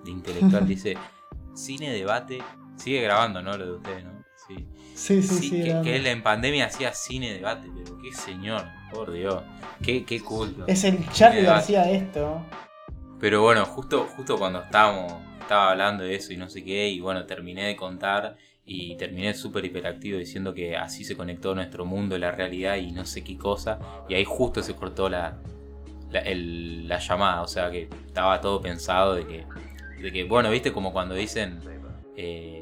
intelectual. 0.04 0.66
Dice, 0.68 0.96
cine, 1.54 1.92
debate, 1.92 2.42
sigue 2.76 3.02
grabando, 3.02 3.42
¿no? 3.42 3.56
Lo 3.56 3.66
de 3.66 3.72
ustedes, 3.72 4.04
¿no? 4.04 4.24
Sí, 4.46 4.66
sí, 4.98 5.22
sí. 5.22 5.50
que, 5.62 5.96
él 5.96 6.06
en 6.06 6.22
pandemia 6.22 6.66
hacía 6.66 6.92
cine, 6.92 7.34
debate, 7.34 7.68
pero 7.74 7.98
qué 7.98 8.12
señor, 8.12 8.64
por 8.92 9.12
Dios, 9.12 9.42
qué, 9.82 10.04
qué 10.04 10.20
culto. 10.20 10.64
Es 10.66 10.84
el 10.84 11.08
chat 11.10 11.32
que 11.32 11.48
hacía 11.48 11.90
esto. 11.90 12.42
Pero 13.20 13.42
bueno, 13.42 13.64
justo, 13.64 14.06
justo 14.16 14.38
cuando 14.38 14.62
estábamos, 14.62 15.12
estaba 15.40 15.70
hablando 15.70 16.04
de 16.04 16.14
eso 16.14 16.32
y 16.32 16.36
no 16.36 16.48
sé 16.48 16.64
qué, 16.64 16.88
y 16.88 17.00
bueno, 17.00 17.26
terminé 17.26 17.64
de 17.64 17.76
contar 17.76 18.36
y 18.64 18.96
terminé 18.96 19.32
súper 19.34 19.64
hiperactivo 19.64 20.18
diciendo 20.18 20.52
que 20.52 20.76
así 20.76 21.04
se 21.04 21.16
conectó 21.16 21.54
nuestro 21.54 21.84
mundo, 21.84 22.18
la 22.18 22.32
realidad 22.32 22.76
y 22.76 22.92
no 22.92 23.06
sé 23.06 23.24
qué 23.24 23.38
cosa. 23.38 23.78
Y 24.08 24.14
ahí 24.14 24.24
justo 24.26 24.62
se 24.62 24.74
cortó 24.74 25.08
la, 25.08 25.38
la, 26.10 26.98
llamada, 26.98 27.42
o 27.42 27.48
sea 27.48 27.70
que 27.70 27.88
estaba 28.06 28.40
todo 28.40 28.60
pensado 28.60 29.14
de 29.14 29.26
que, 29.26 29.46
de 30.02 30.12
que 30.12 30.24
bueno, 30.24 30.50
viste 30.50 30.72
como 30.72 30.92
cuando 30.92 31.14
dicen, 31.14 31.60
eh, 32.16 32.57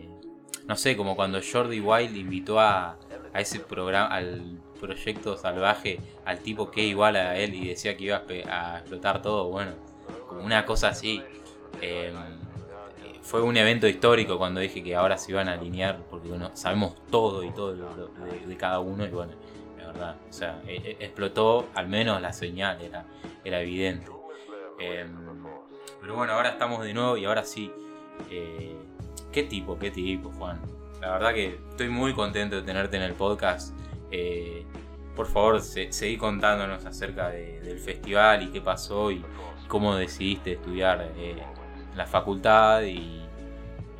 no 0.66 0.76
sé, 0.76 0.96
como 0.96 1.16
cuando 1.16 1.40
Jordi 1.40 1.80
Wild 1.80 2.16
invitó 2.16 2.60
a, 2.60 2.96
a 3.32 3.40
ese 3.40 3.60
programa, 3.60 4.08
al 4.08 4.58
proyecto 4.80 5.36
salvaje, 5.36 6.00
al 6.24 6.40
tipo 6.40 6.70
que 6.70 6.82
igual 6.82 7.16
a 7.16 7.36
él 7.36 7.54
y 7.54 7.68
decía 7.68 7.96
que 7.96 8.04
iba 8.04 8.22
a, 8.50 8.78
explotar 8.78 9.22
todo, 9.22 9.48
bueno, 9.48 9.72
como 10.28 10.44
una 10.44 10.64
cosa 10.64 10.88
así. 10.88 11.22
Em, 11.80 12.14
fue 13.22 13.42
un 13.42 13.56
evento 13.56 13.88
histórico 13.88 14.38
cuando 14.38 14.60
dije 14.60 14.84
que 14.84 14.94
ahora 14.94 15.18
se 15.18 15.32
iban 15.32 15.48
a 15.48 15.54
alinear, 15.54 15.98
porque 16.08 16.28
bueno, 16.28 16.50
sabemos 16.54 16.94
todo 17.10 17.42
y 17.42 17.50
todo 17.50 17.74
de, 17.74 18.56
cada 18.56 18.78
uno, 18.78 19.04
y 19.04 19.08
bueno, 19.08 19.32
la 19.76 19.86
verdad, 19.88 20.16
o 20.28 20.32
sea, 20.32 20.62
e, 20.66 20.76
e, 20.76 21.04
explotó 21.04 21.68
al 21.74 21.88
menos 21.88 22.22
la 22.22 22.32
señal, 22.32 22.80
era, 22.80 23.04
era 23.44 23.60
evidente. 23.60 24.10
Em, 24.78 25.12
pero 26.00 26.14
bueno, 26.14 26.34
ahora 26.34 26.50
estamos 26.50 26.84
de 26.84 26.94
nuevo 26.94 27.16
y 27.16 27.24
ahora 27.24 27.44
sí. 27.44 27.72
Eh, 28.30 28.76
¿Qué 29.36 29.42
tipo, 29.42 29.78
qué 29.78 29.90
tipo, 29.90 30.32
Juan? 30.38 30.58
La 30.98 31.10
verdad 31.10 31.34
que 31.34 31.60
estoy 31.68 31.90
muy 31.90 32.14
contento 32.14 32.56
de 32.56 32.62
tenerte 32.62 32.96
en 32.96 33.02
el 33.02 33.12
podcast. 33.12 33.78
Eh, 34.10 34.64
por 35.14 35.26
favor, 35.26 35.60
seguí 35.60 36.16
contándonos 36.16 36.86
acerca 36.86 37.28
del 37.28 37.78
festival 37.78 38.44
y 38.44 38.46
qué 38.46 38.62
pasó 38.62 39.10
y 39.10 39.22
cómo 39.68 39.94
decidiste 39.94 40.52
estudiar 40.52 41.12
eh, 41.18 41.36
la 41.94 42.06
facultad 42.06 42.80
y, 42.84 43.26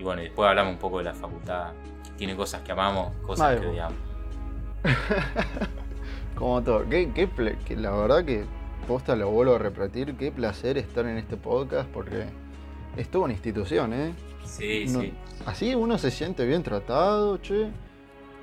bueno, 0.01 0.23
después 0.23 0.49
hablamos 0.49 0.73
un 0.73 0.79
poco 0.79 0.97
de 0.99 1.05
la 1.05 1.13
facultad. 1.13 1.75
Tiene 2.17 2.35
cosas 2.35 2.63
que 2.63 2.73
amamos, 2.73 3.15
cosas 3.17 3.61
que 3.61 3.67
odiamos. 3.67 3.99
Como 6.35 6.63
todo. 6.63 6.89
¿Qué, 6.89 7.29
la 7.77 7.91
verdad 7.91 8.25
que, 8.25 8.47
posta 8.89 9.15
lo 9.15 9.29
vuelvo 9.29 9.57
a 9.57 9.59
repetir, 9.59 10.17
qué 10.17 10.33
placer 10.33 10.79
estar 10.79 11.05
en 11.05 11.19
este 11.19 11.37
podcast 11.37 11.91
porque 11.91 12.25
es 12.97 13.11
toda 13.11 13.27
una 13.27 13.35
institución, 13.35 13.93
¿eh? 13.93 14.15
Sí, 14.47 14.89
sí. 14.89 15.13
Así 15.45 15.75
uno 15.75 15.99
se 15.99 16.11
siente 16.11 16.47
bien 16.47 16.63
tratado, 16.63 17.39
che, 17.39 17.69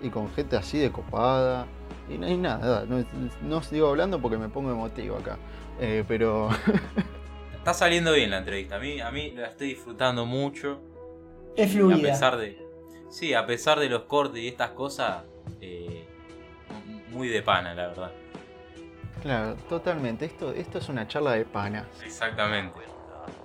y 0.01 0.09
con 0.09 0.31
gente 0.33 0.55
así 0.55 0.77
de 0.77 0.91
copada. 0.91 1.65
Y 2.09 2.17
no 2.17 2.27
hay 2.27 2.37
nada, 2.37 2.85
no, 2.85 3.03
no 3.41 3.63
sigo 3.63 3.87
hablando 3.87 4.21
porque 4.21 4.37
me 4.37 4.49
pongo 4.49 4.71
emotivo 4.71 5.17
acá. 5.17 5.37
Eh, 5.79 6.03
pero 6.07 6.49
Está 7.63 7.73
saliendo 7.73 8.11
bien 8.11 8.29
la 8.29 8.39
entrevista. 8.39 8.75
A 8.75 8.79
mí, 8.79 8.99
a 8.99 9.09
mí 9.09 9.31
la 9.31 9.47
estoy 9.47 9.69
disfrutando 9.69 10.25
mucho. 10.25 10.81
Es 11.55 11.71
fluida. 11.71 11.95
A 11.95 12.01
pesar 12.01 12.35
de. 12.35 12.61
Sí, 13.09 13.33
a 13.33 13.45
pesar 13.45 13.79
de 13.79 13.87
los 13.87 14.03
cortes 14.03 14.41
y 14.41 14.49
estas 14.49 14.71
cosas. 14.71 15.23
Eh, 15.61 16.05
muy 17.11 17.29
de 17.29 17.41
pana, 17.41 17.73
la 17.73 17.87
verdad. 17.87 18.11
Claro, 19.21 19.55
totalmente. 19.69 20.25
Esto, 20.25 20.51
esto 20.51 20.79
es 20.79 20.89
una 20.89 21.07
charla 21.07 21.35
de 21.35 21.45
pana. 21.45 21.87
Exactamente. 22.03 22.81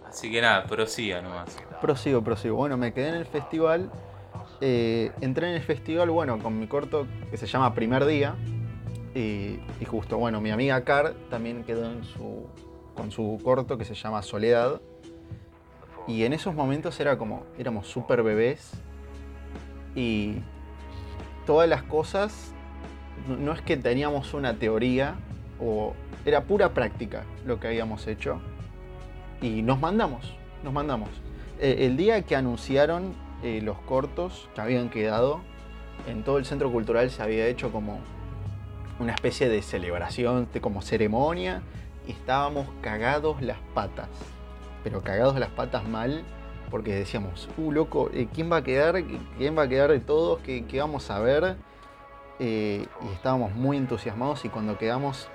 Así 0.08 0.30
que 0.30 0.40
nada, 0.40 0.64
prosiga 0.64 1.20
nomás. 1.20 1.56
Prosigo, 1.80 2.22
prosigo. 2.22 2.56
Bueno, 2.56 2.76
me 2.76 2.92
quedé 2.92 3.08
en 3.08 3.14
el 3.14 3.26
festival. 3.26 3.90
Eh, 4.60 5.12
entré 5.20 5.48
en 5.48 5.54
el 5.54 5.62
festival, 5.62 6.10
bueno, 6.10 6.38
con 6.38 6.58
mi 6.58 6.66
corto 6.66 7.06
que 7.30 7.36
se 7.36 7.46
llama 7.46 7.74
Primer 7.74 8.04
Día. 8.06 8.34
Y, 9.14 9.58
justo, 9.84 10.16
bueno, 10.18 10.40
mi 10.40 10.50
amiga 10.50 10.82
Car 10.84 11.14
también 11.28 11.64
quedó 11.64 11.90
con 12.94 13.10
su 13.10 13.40
corto 13.42 13.76
que 13.76 13.84
se 13.84 13.94
llama 13.94 14.22
Soledad. 14.22 14.80
Y 16.06 16.24
en 16.24 16.32
esos 16.32 16.54
momentos 16.54 16.98
era 17.00 17.18
como, 17.18 17.44
éramos 17.58 17.86
súper 17.86 18.22
bebés 18.22 18.72
y 19.94 20.36
todas 21.44 21.68
las 21.68 21.82
cosas, 21.82 22.52
no 23.26 23.52
es 23.52 23.60
que 23.60 23.76
teníamos 23.76 24.32
una 24.32 24.54
teoría, 24.54 25.16
o 25.60 25.92
era 26.24 26.44
pura 26.44 26.70
práctica 26.72 27.24
lo 27.44 27.60
que 27.60 27.66
habíamos 27.66 28.06
hecho. 28.06 28.40
Y 29.40 29.62
nos 29.62 29.80
mandamos, 29.80 30.34
nos 30.64 30.72
mandamos. 30.72 31.08
Eh, 31.60 31.86
el 31.86 31.96
día 31.96 32.22
que 32.22 32.34
anunciaron 32.34 33.14
eh, 33.42 33.60
los 33.62 33.78
cortos 33.78 34.48
que 34.54 34.60
habían 34.60 34.90
quedado, 34.90 35.40
en 36.06 36.24
todo 36.24 36.38
el 36.38 36.44
centro 36.44 36.72
cultural 36.72 37.10
se 37.10 37.22
había 37.22 37.46
hecho 37.46 37.70
como 37.70 38.00
una 38.98 39.12
especie 39.12 39.48
de 39.48 39.62
celebración, 39.62 40.48
como 40.60 40.82
ceremonia, 40.82 41.62
estábamos 42.08 42.66
cagados 42.80 43.40
las 43.42 43.58
patas. 43.74 44.08
Pero 44.82 45.02
cagados 45.02 45.38
las 45.38 45.50
patas 45.50 45.86
mal, 45.86 46.24
porque 46.70 46.94
decíamos, 46.94 47.48
uh, 47.58 47.70
loco, 47.70 48.10
eh, 48.12 48.28
¿quién 48.32 48.50
va 48.50 48.56
a 48.58 48.64
quedar? 48.64 49.02
¿Quién 49.36 49.56
va 49.56 49.62
a 49.62 49.68
quedar 49.68 49.90
de 49.90 50.00
todos? 50.00 50.40
¿Qué, 50.40 50.64
vamos 50.80 51.10
a 51.10 51.20
ver? 51.20 51.56
Y 52.40 52.82
estábamos 53.12 53.54
muy 53.54 53.76
entusiasmados 53.76 54.44
y 54.44 54.48
cuando 54.48 54.78
quedamos 54.78 55.28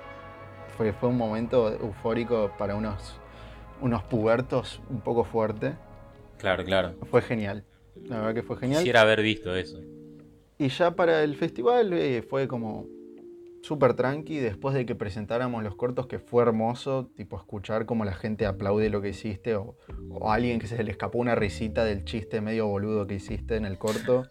fue 0.76 1.08
un 1.08 1.18
momento 1.18 1.70
eufórico 1.70 2.50
para 2.58 2.74
unos, 2.74 3.18
unos 3.84 4.02
pubertos 4.02 4.80
un 4.88 5.02
poco 5.02 5.24
fuerte. 5.24 5.74
Claro, 6.38 6.64
claro. 6.64 6.94
Fue 7.10 7.20
genial. 7.20 7.64
La 8.06 8.16
verdad 8.16 8.34
que 8.34 8.42
fue 8.42 8.56
genial. 8.56 8.80
Quisiera 8.80 9.02
haber 9.02 9.20
visto 9.20 9.54
eso. 9.54 9.78
Y 10.58 10.68
ya 10.68 10.96
para 10.96 11.22
el 11.22 11.36
festival 11.36 11.92
eh, 11.92 12.22
fue 12.22 12.48
como 12.48 12.86
súper 13.62 13.92
tranqui 13.92 14.38
después 14.38 14.74
de 14.74 14.86
que 14.86 14.94
presentáramos 14.94 15.62
los 15.62 15.74
cortos, 15.74 16.06
que 16.06 16.18
fue 16.18 16.42
hermoso, 16.42 17.10
tipo 17.14 17.36
escuchar 17.36 17.84
cómo 17.84 18.06
la 18.06 18.14
gente 18.14 18.46
aplaude 18.46 18.88
lo 18.88 19.02
que 19.02 19.10
hiciste 19.10 19.54
o, 19.54 19.76
a 20.26 20.34
alguien 20.34 20.58
que 20.58 20.66
se 20.66 20.82
le 20.82 20.90
escapó 20.90 21.18
una 21.18 21.34
risita 21.34 21.84
del 21.84 22.04
chiste 22.04 22.40
medio 22.40 22.66
boludo 22.66 23.06
que 23.06 23.14
hiciste 23.14 23.56
en 23.56 23.66
el 23.66 23.76
corto, 23.76 24.24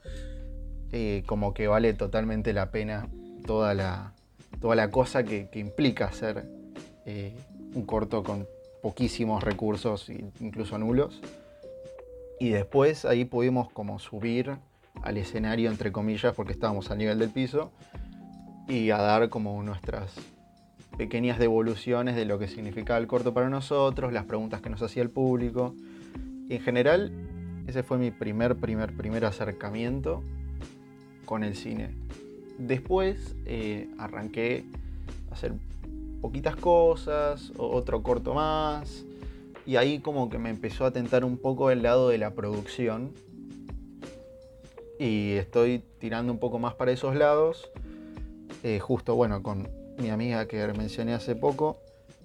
eh, 0.91 1.23
como 1.27 1.53
que 1.53 1.67
vale 1.67 1.93
totalmente 1.93 2.53
la 2.53 2.71
pena 2.71 3.07
toda 3.45 3.75
la, 3.75 4.15
toda 4.59 4.75
la 4.75 4.89
cosa 4.89 5.23
que, 5.23 5.47
implica 5.53 6.05
hacer 6.05 6.45
eh, 7.05 7.35
un 7.75 7.85
corto 7.85 8.23
con 8.23 8.47
poquísimos 8.83 9.41
recursos, 9.41 10.11
incluso 10.41 10.77
nulos. 10.77 11.21
Y 12.39 12.49
después 12.49 13.05
ahí 13.05 13.23
pudimos 13.23 13.71
como 13.71 13.97
subir 13.97 14.57
al 15.01 15.17
escenario, 15.17 15.71
entre 15.71 15.93
comillas, 15.93 16.35
porque 16.35 16.51
estábamos 16.51 16.91
a 16.91 16.95
nivel 16.95 17.17
del 17.17 17.29
piso, 17.29 17.71
y 18.67 18.91
a 18.91 18.97
dar 18.97 19.29
como 19.29 19.63
nuestras 19.63 20.13
pequeñas 20.97 21.39
devoluciones 21.39 22.17
de 22.17 22.25
lo 22.25 22.37
que 22.39 22.49
significaba 22.49 22.99
el 22.99 23.07
corto 23.07 23.33
para 23.33 23.49
nosotros, 23.49 24.11
las 24.11 24.25
preguntas 24.25 24.61
que 24.61 24.69
nos 24.69 24.81
hacía 24.81 25.01
el 25.01 25.09
público. 25.09 25.73
Y 26.49 26.55
en 26.55 26.61
general, 26.61 27.11
ese 27.67 27.83
fue 27.83 27.97
mi 27.97 28.11
primer, 28.11 28.57
primer, 28.57 28.93
primer 28.95 29.23
acercamiento 29.23 30.23
con 31.23 31.45
el 31.45 31.55
cine. 31.55 31.91
Después 32.57 33.35
eh, 33.45 33.89
arranqué 33.97 34.65
a 35.31 35.35
hacer 35.35 35.53
poquitas 36.23 36.55
cosas, 36.55 37.51
otro 37.57 38.01
corto 38.01 38.33
más, 38.33 39.03
y 39.67 39.75
ahí 39.75 39.99
como 39.99 40.29
que 40.29 40.39
me 40.39 40.49
empezó 40.49 40.85
a 40.85 40.91
tentar 40.91 41.23
un 41.23 41.37
poco 41.37 41.69
el 41.69 41.83
lado 41.83 42.07
de 42.09 42.17
la 42.17 42.31
producción. 42.31 43.11
Y 44.97 45.33
estoy 45.33 45.83
tirando 45.99 46.31
un 46.31 46.39
poco 46.39 46.59
más 46.59 46.75
para 46.75 46.91
esos 46.91 47.15
lados 47.15 47.69
eh, 48.63 48.79
justo, 48.79 49.15
bueno, 49.15 49.43
con 49.43 49.67
mi 49.97 50.09
amiga 50.09 50.47
que 50.47 50.65
mencioné 50.67 51.13
hace 51.13 51.35
poco, 51.35 51.81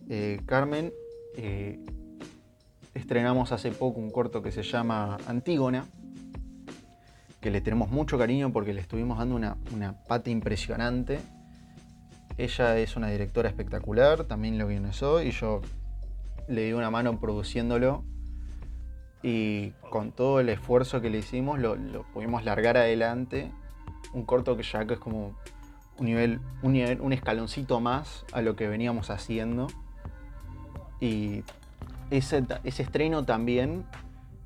eh, 0.09 0.41
Carmen, 0.47 0.93
eh, 1.37 1.81
estrenamos 2.95 3.51
hace 3.51 3.73
poco 3.73 3.99
un 3.99 4.13
corto 4.13 4.41
que 4.41 4.53
se 4.53 4.63
llama 4.63 5.19
Antígona, 5.27 5.87
que 7.41 7.51
le 7.51 7.61
tenemos 7.61 7.91
mucho 7.91 8.17
cariño 8.17 8.53
porque 8.53 8.73
le 8.73 8.81
estuvimos 8.81 9.19
dando 9.19 9.35
una, 9.35 9.57
una 9.75 10.05
pata 10.05 10.31
impresionante. 10.31 11.19
Ella 12.39 12.79
es 12.79 12.97
una 12.97 13.09
directora 13.09 13.49
espectacular, 13.49 14.25
también 14.25 14.59
lo 14.59 14.69
guionizó 14.69 15.23
y 15.23 15.33
yo 15.33 15.61
le 16.47 16.65
di 16.65 16.73
una 16.73 16.91
mano 16.91 17.19
produciéndolo 17.21 18.05
y 19.23 19.71
con 19.91 20.13
todo 20.13 20.41
el 20.41 20.49
esfuerzo 20.49 21.01
que 21.01 21.11
le 21.11 21.19
hicimos 21.19 21.59
lo, 21.59 21.77
pudimos 22.15 22.45
largar 22.45 22.77
adelante. 22.77 23.51
Un 24.13 24.25
corto 24.25 24.57
que 24.57 24.63
ya 24.63 24.87
que 24.87 24.95
es 24.95 25.01
como 25.01 25.35
un 25.99 26.07
nivel, 26.07 26.41
un 26.63 27.13
escaloncito 27.13 27.81
más 27.81 28.25
a 28.33 28.41
lo 28.41 28.55
que 28.55 28.69
veníamos 28.69 29.11
haciendo. 29.11 29.67
Y 31.01 31.43
ese, 32.11 32.45
ese 32.65 32.83
estreno 32.85 33.25
también 33.25 33.85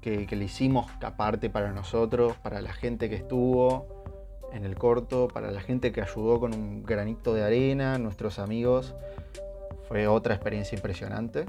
que, 0.00 0.26
le 0.30 0.44
hicimos 0.44 0.90
aparte 1.00 1.48
para 1.48 1.72
nosotros, 1.72 2.36
para 2.38 2.60
la 2.60 2.72
gente 2.72 3.08
que 3.08 3.16
estuvo 3.16 4.01
en 4.52 4.64
el 4.64 4.76
corto, 4.76 5.28
para 5.28 5.50
la 5.50 5.60
gente 5.60 5.92
que 5.92 6.02
ayudó 6.02 6.40
con 6.40 6.54
un 6.54 6.82
granito 6.84 7.34
de 7.34 7.42
arena, 7.42 7.98
nuestros 7.98 8.38
amigos, 8.38 8.94
fue 9.88 10.06
otra 10.06 10.34
experiencia 10.34 10.76
impresionante, 10.76 11.46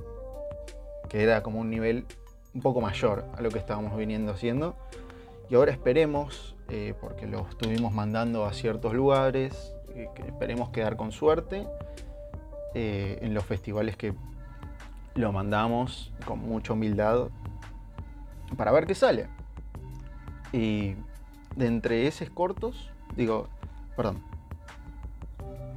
que 1.09 1.23
era 1.23 1.43
como 1.43 1.59
un 1.59 1.69
nivel 1.69 2.05
un 2.53 2.61
poco 2.61 2.81
mayor 2.81 3.25
a 3.35 3.41
lo 3.41 3.49
que 3.49 3.59
estábamos 3.59 3.97
viniendo 3.97 4.31
haciendo. 4.31 4.75
Y 5.49 5.55
ahora 5.55 5.71
esperemos, 5.71 6.55
eh, 6.69 6.93
porque 6.99 7.27
lo 7.27 7.47
estuvimos 7.47 7.93
mandando 7.93 8.45
a 8.45 8.53
ciertos 8.53 8.93
lugares, 8.93 9.75
que, 9.93 10.23
esperemos 10.25 10.69
quedar 10.69 10.95
con 10.95 11.11
suerte 11.11 11.67
eh, 12.73 13.19
en 13.21 13.33
los 13.33 13.45
festivales 13.45 13.95
que 13.95 14.13
lo 15.15 15.31
mandamos 15.31 16.11
con 16.25 16.39
mucha 16.39 16.73
humildad 16.73 17.27
para 18.57 18.71
ver 18.71 18.85
qué 18.85 18.95
sale. 18.95 19.27
Y 20.51 20.95
de 21.55 21.67
entre 21.67 22.07
esos 22.07 22.29
cortos, 22.29 22.92
digo, 23.15 23.47
perdón, 23.95 24.23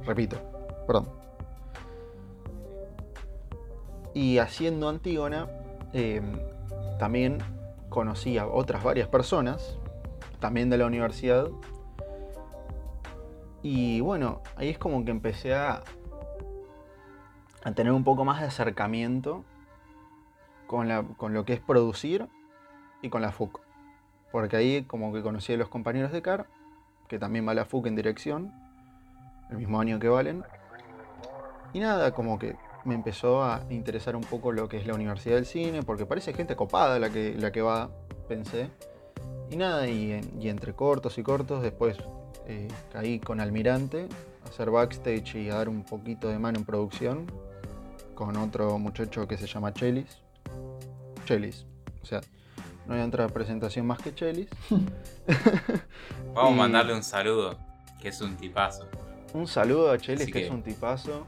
repito, 0.05 0.37
perdón. 0.85 1.09
Y 4.13 4.39
haciendo 4.39 4.89
Antígona, 4.89 5.47
eh, 5.93 6.21
también 6.97 7.37
conocí 7.89 8.37
a 8.37 8.47
otras 8.47 8.83
varias 8.83 9.07
personas, 9.07 9.77
también 10.39 10.69
de 10.69 10.77
la 10.77 10.85
universidad. 10.85 11.47
Y 13.61 14.01
bueno, 14.01 14.41
ahí 14.55 14.69
es 14.69 14.77
como 14.77 15.03
que 15.05 15.11
empecé 15.11 15.53
a, 15.53 15.83
a 17.63 17.71
tener 17.73 17.93
un 17.93 18.03
poco 18.03 18.25
más 18.25 18.39
de 18.41 18.47
acercamiento 18.47 19.43
con, 20.67 20.87
la, 20.87 21.03
con 21.03 21.33
lo 21.33 21.45
que 21.45 21.53
es 21.53 21.59
producir 21.59 22.27
y 23.01 23.09
con 23.09 23.21
la 23.21 23.31
FUC. 23.31 23.59
Porque 24.31 24.57
ahí 24.57 24.83
como 24.83 25.13
que 25.13 25.21
conocí 25.21 25.53
a 25.53 25.57
los 25.57 25.69
compañeros 25.69 26.11
de 26.11 26.21
CAR, 26.21 26.47
que 27.07 27.19
también 27.19 27.47
va 27.47 27.53
la 27.53 27.65
FUC 27.65 27.87
en 27.87 27.95
dirección, 27.95 28.53
el 29.49 29.57
mismo 29.57 29.79
año 29.79 29.99
que 29.99 30.09
Valen. 30.09 30.43
Y 31.73 31.79
nada, 31.79 32.11
como 32.11 32.39
que 32.39 32.55
me 32.85 32.95
empezó 32.95 33.43
a 33.43 33.63
interesar 33.69 34.15
un 34.15 34.23
poco 34.23 34.51
lo 34.51 34.69
que 34.69 34.77
es 34.77 34.87
la 34.87 34.93
Universidad 34.93 35.35
del 35.35 35.45
Cine, 35.45 35.83
porque 35.83 36.05
parece 36.05 36.33
gente 36.33 36.55
copada 36.55 36.99
la 36.99 37.09
que, 37.09 37.35
la 37.35 37.51
que 37.51 37.61
va, 37.61 37.89
pensé. 38.27 38.69
Y 39.49 39.55
nada, 39.55 39.87
y, 39.87 40.19
entre 40.43 40.73
cortos 40.73 41.17
y 41.17 41.23
cortos, 41.23 41.61
después 41.61 41.97
eh, 42.47 42.67
caí 42.91 43.19
con 43.19 43.39
Almirante 43.39 44.07
a 44.45 44.49
hacer 44.49 44.71
backstage 44.71 45.35
y 45.35 45.49
a 45.49 45.55
dar 45.55 45.69
un 45.69 45.83
poquito 45.83 46.29
de 46.29 46.39
mano 46.39 46.59
en 46.59 46.65
producción 46.65 47.25
con 48.15 48.35
otro 48.37 48.79
muchacho 48.79 49.27
que 49.27 49.37
se 49.37 49.47
llama 49.47 49.73
Chelis. 49.73 50.21
Chelis, 51.25 51.65
o 52.01 52.05
sea, 52.05 52.21
no 52.87 52.95
hay 52.95 53.01
otra 53.01 53.27
presentación 53.27 53.85
más 53.85 53.99
que 53.99 54.13
Chelis. 54.13 54.47
Vamos 56.33 56.53
a 56.53 56.55
mandarle 56.55 56.93
un 56.93 57.03
saludo, 57.03 57.57
que 58.01 58.09
es 58.09 58.21
un 58.21 58.35
tipazo. 58.37 58.87
Un 59.33 59.47
saludo 59.47 59.91
a 59.91 59.97
Chelis, 59.97 60.31
que, 60.31 60.45
es 60.45 60.51
un 60.51 60.63
tipazo. 60.63 61.27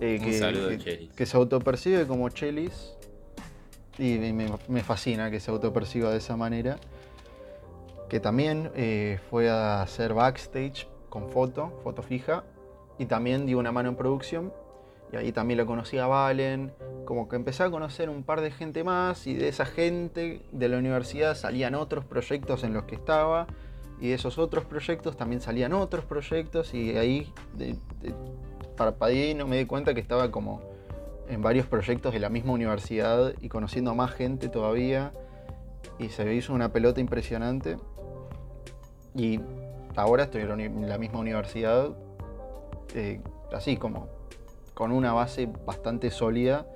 Eh, 0.00 0.20
un 0.24 0.32
saludo 0.32 0.70
a 0.70 0.78
Chelis. 0.78 1.12
Que 1.12 1.26
se 1.26 1.36
autopercibe 1.36 2.06
como 2.06 2.28
Chelis. 2.30 2.94
Y 3.98 4.18
me, 4.18 4.82
fascina 4.82 5.30
que 5.30 5.40
se 5.40 5.50
autoperciba 5.50 6.10
de 6.10 6.18
esa 6.18 6.36
manera. 6.36 6.78
Que 8.08 8.20
también 8.20 8.70
eh, 8.74 9.18
fue 9.30 9.50
a 9.50 9.82
hacer 9.82 10.14
backstage 10.14 10.88
con 11.10 11.30
foto, 11.30 11.78
foto 11.82 12.02
fija. 12.02 12.44
Y 12.98 13.06
también 13.06 13.44
dio 13.44 13.58
una 13.58 13.72
mano 13.72 13.90
en 13.90 13.96
producción 13.96 14.52
y 15.12 15.16
ahí 15.16 15.32
también 15.32 15.58
lo 15.58 15.66
conocí 15.66 15.98
a 15.98 16.06
Valen, 16.06 16.72
como 17.04 17.28
que 17.28 17.36
empecé 17.36 17.62
a 17.62 17.70
conocer 17.70 18.10
un 18.10 18.24
par 18.24 18.40
de 18.40 18.50
gente 18.50 18.84
más 18.84 19.26
y 19.26 19.34
de 19.34 19.48
esa 19.48 19.64
gente 19.64 20.42
de 20.52 20.68
la 20.68 20.78
universidad 20.78 21.34
salían 21.36 21.74
otros 21.74 22.04
proyectos 22.04 22.64
en 22.64 22.74
los 22.74 22.84
que 22.84 22.96
estaba 22.96 23.46
y 24.00 24.08
de 24.08 24.14
esos 24.14 24.38
otros 24.38 24.64
proyectos 24.64 25.16
también 25.16 25.40
salían 25.40 25.72
otros 25.72 26.04
proyectos 26.04 26.74
y 26.74 26.96
ahí 26.96 27.32
de, 27.54 27.76
y 29.12 29.34
no 29.34 29.46
me 29.46 29.56
di 29.58 29.66
cuenta 29.66 29.94
que 29.94 30.00
estaba 30.00 30.30
como 30.30 30.60
en 31.28 31.40
varios 31.42 31.66
proyectos 31.66 32.12
de 32.12 32.20
la 32.20 32.28
misma 32.28 32.52
universidad 32.52 33.32
y 33.40 33.48
conociendo 33.48 33.92
a 33.92 33.94
más 33.94 34.12
gente 34.12 34.48
todavía 34.48 35.12
y 35.98 36.08
se 36.10 36.34
hizo 36.34 36.52
una 36.52 36.72
pelota 36.72 37.00
impresionante. 37.00 37.78
Y 39.14 39.40
ahora 39.96 40.24
estoy 40.24 40.42
en 40.42 40.88
la 40.88 40.98
misma 40.98 41.20
universidad 41.20 41.96
eh, 42.94 43.20
así 43.52 43.76
como 43.76 44.08
con 44.76 44.92
una 44.92 45.14
base 45.14 45.48
bastante 45.64 46.10
sólida 46.10 46.66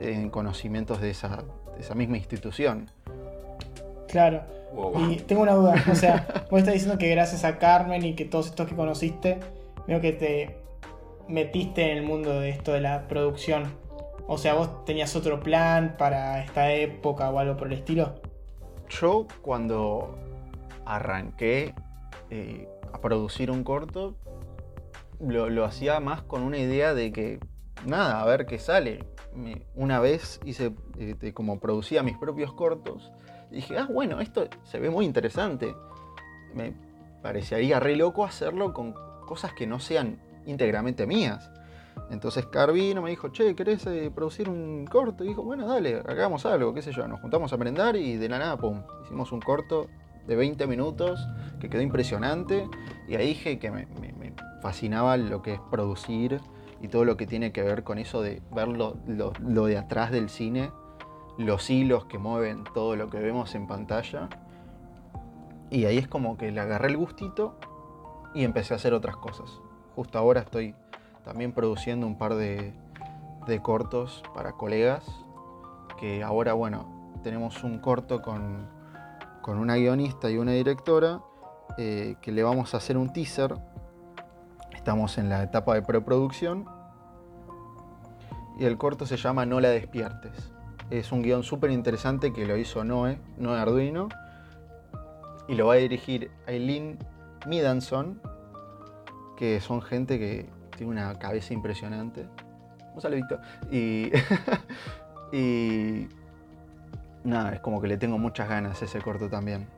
en 0.00 0.28
conocimientos 0.28 1.00
de 1.00 1.08
esa, 1.08 1.44
esa 1.80 1.94
misma 1.94 2.18
institución. 2.18 2.90
Claro. 4.06 4.42
Y 5.08 5.16
tengo 5.20 5.40
una 5.40 5.54
duda, 5.54 5.82
o 5.90 5.94
sea, 5.94 6.26
vos 6.50 6.58
estás 6.58 6.74
diciendo 6.74 6.98
que 6.98 7.08
gracias 7.08 7.44
a 7.44 7.58
Carmen 7.58 8.04
y 8.04 8.14
que 8.14 8.26
todos 8.26 8.48
estos 8.48 8.68
que 8.68 8.76
conociste, 8.76 9.38
veo 9.86 10.02
que 10.02 10.12
te 10.12 10.58
metiste 11.26 11.90
en 11.90 11.96
el 11.96 12.04
mundo 12.04 12.38
de 12.38 12.50
esto 12.50 12.74
de 12.74 12.82
la 12.82 13.08
producción. 13.08 13.64
O 14.26 14.36
sea, 14.36 14.52
vos 14.52 14.84
tenías 14.84 15.16
otro 15.16 15.40
plan 15.40 15.94
para 15.96 16.44
esta 16.44 16.70
época 16.74 17.30
o 17.30 17.38
algo 17.38 17.56
por 17.56 17.68
el 17.68 17.72
estilo. 17.78 18.16
Yo 18.90 19.26
cuando 19.40 20.18
arranqué 20.84 21.72
eh, 22.28 22.68
a 22.92 23.00
producir 23.00 23.50
un 23.50 23.64
corto, 23.64 24.16
lo, 25.20 25.64
hacía 25.64 26.00
más 26.00 26.22
con 26.22 26.42
una 26.42 26.58
idea 26.58 26.94
de 26.94 27.12
que, 27.12 27.40
nada, 27.84 28.20
a 28.20 28.26
ver 28.26 28.46
qué 28.46 28.58
sale. 28.58 29.04
una 29.74 30.00
vez 30.00 30.40
hice, 30.44 30.72
este, 30.98 31.34
como 31.34 31.60
producía 31.60 32.02
mis 32.02 32.16
propios 32.16 32.52
cortos, 32.52 33.12
dije, 33.50 33.78
ah, 33.78 33.88
bueno, 33.90 34.20
esto 34.20 34.48
se 34.64 34.78
ve 34.78 34.90
muy 34.90 35.04
interesante. 35.04 35.74
Me 36.54 36.74
parecería 37.22 37.80
re 37.80 37.96
loco 37.96 38.24
hacerlo 38.24 38.72
con 38.72 38.94
cosas 39.26 39.52
que 39.52 39.66
no 39.66 39.78
sean 39.78 40.20
íntegramente 40.46 41.06
mías. 41.06 41.50
Entonces 42.10 42.46
Carvino 42.46 43.02
me 43.02 43.10
dijo, 43.10 43.28
che, 43.32 43.54
¿querés 43.54 43.86
eh, 43.86 44.10
producir 44.14 44.48
un 44.48 44.86
corto? 44.86 45.24
Y 45.24 45.28
dijo, 45.28 45.42
bueno, 45.42 45.66
dale, 45.66 46.02
hagamos 46.06 46.46
algo, 46.46 46.72
qué 46.72 46.82
sé 46.82 46.92
yo. 46.92 47.08
Nos 47.08 47.20
juntamos 47.20 47.52
a 47.52 47.56
aprender 47.56 47.96
y 47.96 48.16
de 48.16 48.28
la 48.28 48.38
nada, 48.38 48.56
pum, 48.56 48.82
hicimos 49.04 49.32
un 49.32 49.40
corto 49.40 49.88
de 50.26 50.36
20 50.36 50.66
minutos 50.66 51.28
que 51.60 51.68
quedó 51.68 51.82
impresionante. 51.82 52.68
Y 53.08 53.14
ahí 53.16 53.28
dije 53.28 53.58
que 53.58 53.70
me, 53.70 53.86
fascinaba 54.62 55.16
lo 55.16 55.42
que 55.42 55.54
es 55.54 55.60
producir 55.70 56.40
y 56.80 56.88
todo 56.88 57.04
lo 57.04 57.16
que 57.16 57.26
tiene 57.26 57.52
que 57.52 57.62
ver 57.62 57.84
con 57.84 57.98
eso 57.98 58.20
de 58.20 58.42
ver 58.52 58.68
lo, 58.68 58.94
de 58.94 59.78
atrás 59.78 60.10
del 60.10 60.28
cine, 60.28 60.70
los 61.38 61.70
hilos 61.70 62.06
que 62.06 62.18
mueven 62.18 62.64
todo 62.74 62.96
lo 62.96 63.08
que 63.08 63.18
vemos 63.18 63.54
en 63.54 63.66
pantalla. 63.66 64.28
Y 65.70 65.84
ahí 65.84 65.98
es 65.98 66.08
como 66.08 66.36
que 66.36 66.50
le 66.50 66.60
agarré 66.60 66.88
el 66.88 66.96
gustito 66.96 67.58
y 68.34 68.44
empecé 68.44 68.74
a 68.74 68.76
hacer 68.76 68.94
otras 68.94 69.16
cosas. 69.16 69.60
Justo 69.94 70.18
ahora 70.18 70.40
estoy 70.40 70.74
también 71.24 71.52
produciendo 71.52 72.06
un 72.06 72.18
par 72.18 72.34
de, 72.34 72.72
cortos 73.62 74.22
para 74.34 74.52
colegas, 74.52 75.04
que 75.98 76.22
ahora, 76.22 76.52
bueno, 76.52 77.12
tenemos 77.22 77.64
un 77.64 77.78
corto 77.78 78.22
con, 78.22 78.68
una 79.54 79.76
guionista 79.76 80.30
y 80.30 80.38
una 80.38 80.52
directora, 80.52 81.20
eh, 81.78 82.16
que 82.20 82.32
le 82.32 82.42
vamos 82.42 82.74
a 82.74 82.78
hacer 82.78 82.96
un 82.96 83.12
teaser 83.12 83.54
Estamos 84.86 85.18
en 85.18 85.28
la 85.28 85.42
etapa 85.42 85.74
de 85.74 85.82
preproducción. 85.82 86.64
Y 88.56 88.66
el 88.66 88.78
corto 88.78 89.04
se 89.04 89.16
llama 89.16 89.44
No 89.44 89.58
la 89.58 89.70
despiertes. 89.70 90.52
Es 90.90 91.10
un 91.10 91.22
guion 91.22 91.42
súper 91.42 91.72
interesante 91.72 92.32
que 92.32 92.46
lo 92.46 92.56
hizo 92.56 92.84
Noé, 92.84 93.18
Noé 93.36 93.58
Arduino. 93.58 94.08
Y 95.48 95.56
lo 95.56 95.66
va 95.66 95.72
a 95.72 95.78
dirigir 95.78 96.30
Eileen 96.46 97.00
Midanson, 97.48 98.20
que 99.36 99.60
son 99.60 99.82
gente 99.82 100.20
que 100.20 100.48
tiene 100.76 100.92
una 100.92 101.18
cabeza 101.18 101.52
impresionante. 101.52 102.28
Un 102.94 103.00
saludito. 103.00 103.40
Y, 103.72 104.12
y 105.32 106.06
nada, 107.26 107.52
es 107.54 107.60
como 107.60 107.80
que 107.80 107.88
le 107.88 107.96
tengo 107.96 108.18
muchas 108.18 108.48
ganas 108.48 108.80
a 108.80 108.84
ese 108.84 109.00
corto 109.00 109.28
también. 109.28 109.68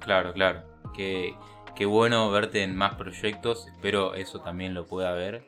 Claro, 0.00 0.32
claro. 0.32 0.62
Que 0.94 1.34
Qué 1.74 1.86
bueno 1.86 2.30
verte 2.30 2.62
en 2.62 2.76
más 2.76 2.96
proyectos, 2.96 3.66
espero 3.66 4.14
eso 4.14 4.40
también 4.40 4.74
lo 4.74 4.86
pueda 4.86 5.12
ver. 5.12 5.42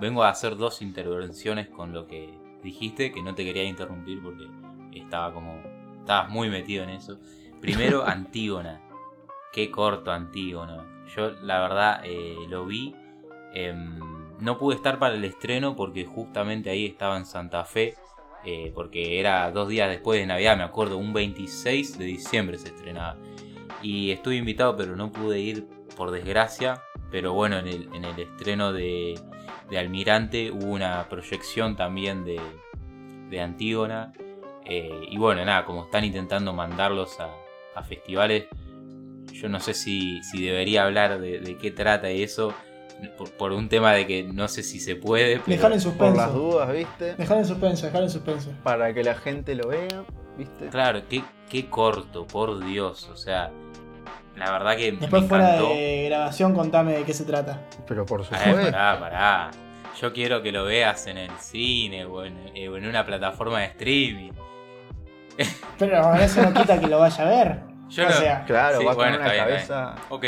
Vengo 0.00 0.22
a 0.22 0.28
hacer 0.28 0.56
dos 0.56 0.82
intervenciones 0.82 1.68
con 1.68 1.92
lo 1.92 2.06
que 2.06 2.32
dijiste, 2.62 3.10
que 3.10 3.22
no 3.22 3.34
te 3.34 3.44
quería 3.44 3.64
interrumpir 3.64 4.22
porque 4.22 4.46
estaba 4.92 5.34
como. 5.34 5.60
estabas 5.98 6.30
muy 6.30 6.48
metido 6.48 6.84
en 6.84 6.90
eso. 6.90 7.18
Primero, 7.60 8.02
Antígona. 8.06 8.80
Qué 9.52 9.68
corto 9.68 10.12
Antígona. 10.12 11.04
Yo 11.16 11.30
la 11.42 11.58
verdad 11.58 12.02
eh, 12.04 12.36
lo 12.48 12.64
vi. 12.64 12.94
Em, 13.52 13.98
no 14.38 14.58
pude 14.58 14.76
estar 14.76 15.00
para 15.00 15.16
el 15.16 15.24
estreno 15.24 15.74
porque 15.74 16.06
justamente 16.06 16.70
ahí 16.70 16.86
estaba 16.86 17.16
en 17.16 17.26
Santa 17.26 17.64
Fe. 17.64 17.96
Eh, 18.44 18.72
porque 18.74 19.18
era 19.18 19.50
dos 19.50 19.68
días 19.68 19.88
después 19.90 20.20
de 20.20 20.26
Navidad, 20.26 20.56
me 20.56 20.62
acuerdo, 20.62 20.96
un 20.96 21.12
26 21.12 21.98
de 21.98 22.04
diciembre 22.04 22.56
se 22.56 22.68
estrenaba 22.68 23.16
y 23.82 24.10
estuve 24.10 24.36
invitado 24.36 24.76
pero 24.76 24.96
no 24.96 25.12
pude 25.12 25.40
ir 25.40 25.66
por 25.96 26.10
desgracia. 26.10 26.82
Pero 27.10 27.32
bueno, 27.32 27.58
en 27.58 27.66
el, 27.66 27.88
en 27.94 28.04
el 28.04 28.18
estreno 28.18 28.72
de, 28.72 29.18
Almirante 29.76 30.50
hubo 30.50 30.72
una 30.72 31.08
proyección 31.08 31.76
también 31.76 32.24
de, 32.24 33.40
Antígona. 33.40 34.12
Eh, 34.64 35.06
y 35.10 35.16
bueno, 35.16 35.44
nada, 35.44 35.64
como 35.64 35.84
están 35.84 36.04
intentando 36.04 36.52
mandarlos 36.52 37.18
a, 37.20 37.30
festivales, 37.84 38.46
yo 39.32 39.48
no 39.48 39.60
sé 39.60 39.72
si, 39.72 40.20
debería 40.34 40.84
hablar 40.84 41.20
de, 41.20 41.56
qué 41.60 41.70
trata 41.70 42.10
eso. 42.10 42.52
Por, 43.36 43.52
un 43.52 43.68
tema 43.68 43.92
de 43.92 44.06
que 44.06 44.24
no 44.24 44.48
sé 44.48 44.62
si 44.62 44.80
se 44.80 44.96
puede. 44.96 45.40
Dejar 45.46 45.72
en 45.72 45.80
suspenso. 45.80 46.14
Por 46.14 46.16
las 46.16 46.32
dudas, 46.34 46.72
¿viste? 46.72 47.14
Dejar 47.14 47.38
en 47.38 47.44
suspenso, 47.46 47.86
dejar 47.86 48.02
en 48.02 48.10
suspenso. 48.10 48.52
Para 48.64 48.92
que 48.92 49.04
la 49.04 49.14
gente 49.14 49.54
lo 49.54 49.68
vea, 49.68 50.04
¿viste? 50.36 50.68
Claro, 50.68 51.02
qué, 51.08 51.22
qué 51.48 51.68
corto, 51.70 52.26
por 52.26 52.64
Dios. 52.64 53.08
O 53.12 53.16
sea, 53.16 53.50
la 54.36 54.50
verdad 54.50 54.76
que 54.76 54.92
Después 54.92 55.24
fuera 55.26 55.54
de 55.60 56.06
grabación 56.08 56.54
contame 56.54 56.94
de 56.94 57.04
qué 57.04 57.12
se 57.14 57.24
trata. 57.24 57.60
Pero 57.86 58.04
por 58.04 58.24
supuesto. 58.24 58.52
pará, 58.72 58.98
pará. 58.98 59.50
Yo 60.00 60.12
quiero 60.12 60.42
que 60.42 60.52
lo 60.52 60.64
veas 60.64 61.06
en 61.06 61.18
el 61.18 61.30
cine 61.38 62.04
o 62.04 62.24
en, 62.24 62.36
eh, 62.54 62.68
una 62.68 63.04
plataforma 63.04 63.60
de 63.60 63.66
streaming. 63.66 64.32
Pero 65.78 66.14
eso 66.14 66.42
no 66.42 66.52
quita 66.52 66.78
que 66.80 66.86
lo 66.88 66.98
vaya 66.98 67.24
a 67.24 67.28
ver. 67.28 67.60
Yo 67.88 68.04
o 68.04 68.08
no- 68.08 68.12
sea, 68.12 68.44
Claro, 68.44 68.78
Sí, 68.80 68.84
va 68.84 68.94
bueno, 68.94 69.12
con 69.12 69.20
una 69.22 69.32
está 69.32 69.44
bien, 69.46 69.56
cabeza. 69.56 69.94
Ok. 70.10 70.24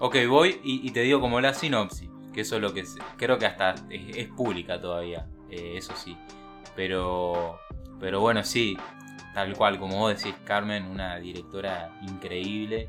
Ok, 0.00 0.16
voy 0.28 0.60
y, 0.62 0.86
y 0.86 0.90
te 0.92 1.00
digo 1.02 1.20
como 1.20 1.40
la 1.40 1.54
sinopsis. 1.54 2.08
Que 2.32 2.42
eso 2.42 2.56
es 2.56 2.62
lo 2.62 2.72
que 2.72 2.84
se- 2.84 3.00
creo 3.16 3.38
que 3.38 3.46
hasta 3.46 3.74
es, 3.90 4.16
es 4.16 4.28
pública 4.28 4.80
todavía. 4.80 5.26
eh, 5.50 5.74
eso 5.76 5.94
sí. 5.96 6.16
Pero. 6.76 7.58
Pero 8.00 8.20
bueno, 8.20 8.44
sí. 8.44 8.76
Tal 9.34 9.56
cual, 9.56 9.78
como 9.78 9.98
vos 9.98 10.16
decís, 10.16 10.34
Carmen, 10.44 10.84
una 10.84 11.18
directora 11.18 11.98
increíble. 12.02 12.88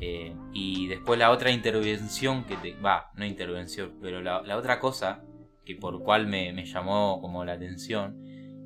eh, 0.00 0.32
y 0.52 0.86
después 0.86 1.18
la 1.18 1.30
otra 1.30 1.50
intervención 1.50 2.44
que 2.44 2.56
te. 2.56 2.74
Va, 2.74 3.10
no 3.16 3.24
intervención, 3.26 3.98
pero 4.00 4.22
la, 4.22 4.42
la 4.42 4.56
otra 4.56 4.78
cosa 4.80 5.22
que 5.64 5.74
por 5.76 6.02
cual 6.02 6.26
me, 6.26 6.52
me 6.52 6.64
llamó 6.64 7.20
como 7.20 7.44
la 7.44 7.52
atención. 7.54 8.16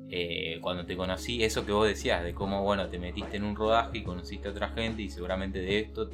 eh, 0.09 0.59
cuando 0.61 0.85
te 0.85 0.95
conocí, 0.95 1.43
eso 1.43 1.65
que 1.65 1.71
vos 1.71 1.87
decías, 1.87 2.23
de 2.23 2.33
cómo, 2.35 2.61
bueno, 2.63 2.87
te 2.87 2.99
metiste 2.99 3.37
en 3.37 3.43
un 3.43 3.55
rodaje 3.55 3.97
y 3.99 4.03
conociste 4.03 4.47
a 4.47 4.51
otra 4.51 4.69
gente 4.69 5.01
y 5.01 5.09
seguramente 5.09 5.59
de 5.59 5.79
esto 5.79 6.07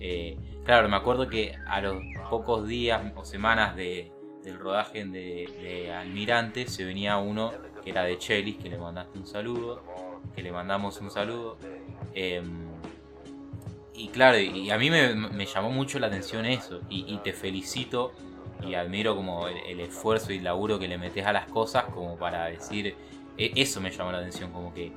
eh, 0.00 0.36
claro, 0.64 0.88
me 0.88 0.96
acuerdo 0.96 1.28
que 1.28 1.54
a 1.66 1.80
los 1.80 2.02
pocos 2.28 2.66
días 2.66 3.02
o 3.14 3.24
semanas 3.24 3.76
de, 3.76 4.10
del 4.42 4.58
rodaje 4.58 5.04
de, 5.04 5.92
Almirante 5.92 6.66
se 6.66 6.84
venía 6.84 7.18
uno 7.18 7.52
que 7.84 7.90
era 7.90 8.04
de 8.04 8.18
Chelis, 8.18 8.56
que 8.56 8.68
le 8.68 8.78
mandaste 8.78 9.18
un 9.18 9.26
saludo, 9.26 9.82
que 10.34 10.42
le 10.42 10.50
mandamos 10.52 11.00
un 11.00 11.10
saludo. 11.10 11.58
eh, 12.14 12.42
y 13.94 14.08
claro, 14.08 14.38
y 14.38 14.70
a 14.70 14.78
mí 14.78 14.88
me, 14.88 15.44
llamó 15.44 15.70
mucho 15.70 15.98
la 15.98 16.06
atención 16.06 16.46
eso, 16.46 16.80
y, 16.88 17.18
te 17.18 17.34
felicito 17.34 18.12
y 18.66 18.72
admiro 18.72 19.14
como 19.14 19.46
el, 19.46 19.58
el 19.58 19.80
esfuerzo 19.80 20.32
y 20.32 20.38
el 20.38 20.44
laburo 20.44 20.78
que 20.78 20.88
le 20.88 20.96
metes 20.96 21.26
a 21.26 21.34
las 21.34 21.44
cosas 21.46 21.84
como 21.84 22.16
para 22.16 22.46
decir, 22.46 22.94
e- 23.36 23.52
eso 23.56 23.80
me 23.82 23.90
llamó 23.90 24.10
la 24.12 24.18
atención, 24.18 24.52
como 24.52 24.72
que 24.72 24.90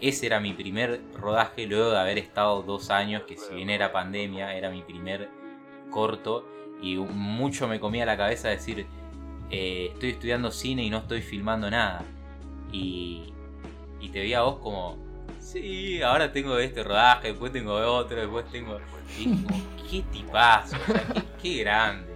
ese 0.00 0.26
era 0.26 0.40
mi 0.40 0.52
primer 0.52 1.00
rodaje 1.14 1.66
luego 1.66 1.90
de 1.90 1.98
haber 1.98 2.18
estado 2.18 2.62
dos 2.62 2.90
años, 2.90 3.22
que 3.22 3.36
si 3.36 3.54
bien 3.54 3.70
era 3.70 3.92
pandemia, 3.92 4.54
era 4.54 4.70
mi 4.70 4.82
primer 4.82 5.28
corto. 5.90 6.46
Y 6.82 6.96
mucho 6.96 7.68
me 7.68 7.78
comía 7.78 8.06
la 8.06 8.16
cabeza 8.16 8.48
decir, 8.48 8.86
eh, 9.50 9.90
estoy 9.92 10.10
estudiando 10.10 10.50
cine 10.50 10.82
y 10.84 10.90
no 10.90 10.98
estoy 10.98 11.20
filmando 11.20 11.70
nada. 11.70 12.02
Y, 12.72 13.34
y 14.00 14.08
te 14.08 14.22
vi 14.22 14.32
a 14.32 14.42
vos 14.42 14.56
como, 14.60 14.96
sí, 15.38 16.00
ahora 16.02 16.32
tengo 16.32 16.58
este 16.58 16.82
rodaje, 16.82 17.28
después 17.28 17.52
tengo 17.52 17.74
otro, 17.74 18.16
después 18.16 18.46
tengo... 18.50 18.78
Y 19.18 19.24
como, 19.24 19.60
qué 19.90 20.02
tipazo, 20.12 20.76
o 20.76 21.12
qué, 21.12 21.22
qué 21.42 21.58
grande. 21.64 22.10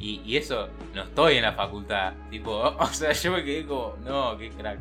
Y, 0.00 0.22
y 0.24 0.36
eso, 0.38 0.68
no 0.94 1.02
estoy 1.02 1.36
en 1.36 1.42
la 1.42 1.52
facultad. 1.52 2.14
Tipo, 2.30 2.50
o 2.78 2.86
sea, 2.86 3.12
yo 3.12 3.32
me 3.32 3.44
quedé 3.44 3.66
como, 3.66 3.94
no, 4.04 4.36
qué 4.36 4.50
crack. 4.50 4.80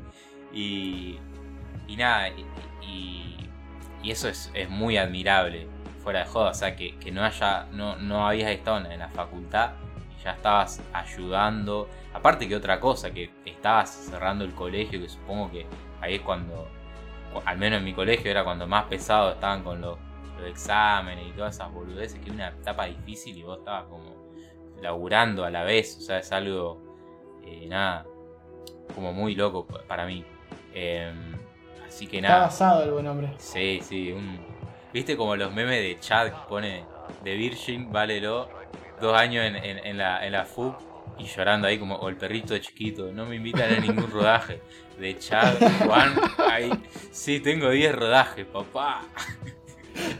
Y, 0.54 1.20
y 1.90 1.96
nada, 1.98 2.30
y, 2.30 2.46
y- 4.04 4.12
eso 4.12 4.30
es, 4.30 4.50
es 4.54 4.70
muy 4.70 4.98
admirable, 4.98 5.68
fuera 6.04 6.20
de 6.20 6.26
joda, 6.26 6.52
o 6.52 6.54
sea, 6.54 6.76
que, 6.76 6.94
no 7.12 7.24
haya, 7.24 7.66
no, 7.74 7.98
no 7.98 8.26
habías 8.28 8.52
estado 8.52 8.78
en, 8.90 8.98
la 9.00 9.10
facultad 9.10 9.74
y 10.18 10.24
ya 10.24 10.32
estabas 10.32 10.82
ayudando, 10.94 11.90
aparte 12.14 12.48
que 12.48 12.56
otra 12.56 12.80
cosa, 12.80 13.12
que 13.12 13.30
estabas 13.46 13.90
cerrando 13.90 14.46
el 14.46 14.54
colegio, 14.54 15.02
que 15.02 15.10
supongo 15.10 15.52
que 15.52 15.66
ahí 16.02 16.16
es 16.16 16.22
cuando, 16.22 16.68
al 17.46 17.58
menos 17.58 17.80
en 17.80 17.86
mi 17.86 17.94
colegio 17.94 18.32
era 18.32 18.44
cuando 18.44 18.68
más 18.68 18.86
pesado 18.86 19.32
estaban 19.32 19.64
con 19.64 19.82
los, 19.82 19.98
exámenes 20.48 21.28
y 21.28 21.32
todas 21.32 21.56
esas 21.56 21.70
boludeces, 21.74 22.18
que 22.20 22.30
es 22.30 22.34
una 22.34 22.48
etapa 22.48 22.86
difícil 22.86 23.38
y 23.38 23.44
vos 23.44 23.58
estabas 23.60 23.88
como 23.90 24.16
laburando 24.82 25.44
a 25.44 25.50
la 25.50 25.66
vez, 25.66 25.98
o 25.98 26.02
sea, 26.02 26.20
es 26.20 26.32
algo, 26.32 26.82
eh, 27.44 27.68
nada, 27.68 28.06
como 28.96 29.12
muy 29.12 29.36
loco 29.36 29.68
pa- 29.68 29.84
para 29.86 30.06
mí. 30.06 30.24
Em, 30.74 31.39
así 31.90 32.08
que 32.08 32.18
está 32.18 32.30
nada. 32.30 32.42
basado 32.46 32.84
el 32.84 32.92
buen 32.92 33.06
hombre. 33.08 33.34
Sí, 33.38 33.82
sí, 33.84 34.12
un... 34.14 34.40
¿Viste 34.94 35.18
como 35.18 35.36
los 35.36 35.54
memes 35.54 35.82
de 35.82 36.00
Chad 36.00 36.28
que 36.30 36.48
pone 36.48 36.84
de 37.24 37.36
Virgin, 37.36 37.92
válelo, 37.92 38.50
dos 39.02 39.16
años 39.16 39.46
en, 39.46 39.56
en- 39.58 39.86
en 39.86 39.98
la, 39.98 40.26
en 40.26 40.32
la 40.32 40.46
FUC 40.46 40.76
y 41.20 41.26
llorando 41.26 41.68
ahí 41.68 41.78
como, 41.78 41.96
o 41.96 42.08
el 42.10 42.16
perrito 42.16 42.54
de 42.54 42.62
chiquito, 42.62 43.12
no 43.12 43.26
me 43.26 43.36
invitan 43.36 43.72
a 43.74 43.80
ningún 43.80 44.10
rodaje. 44.10 44.62
De 44.98 45.18
Chad, 45.18 45.56
Juan, 45.86 46.14
ahí, 46.50 46.72
sí, 47.12 47.40
tengo 47.40 47.70
10 47.70 47.94
rodajes, 47.96 48.46
papá. 48.48 49.04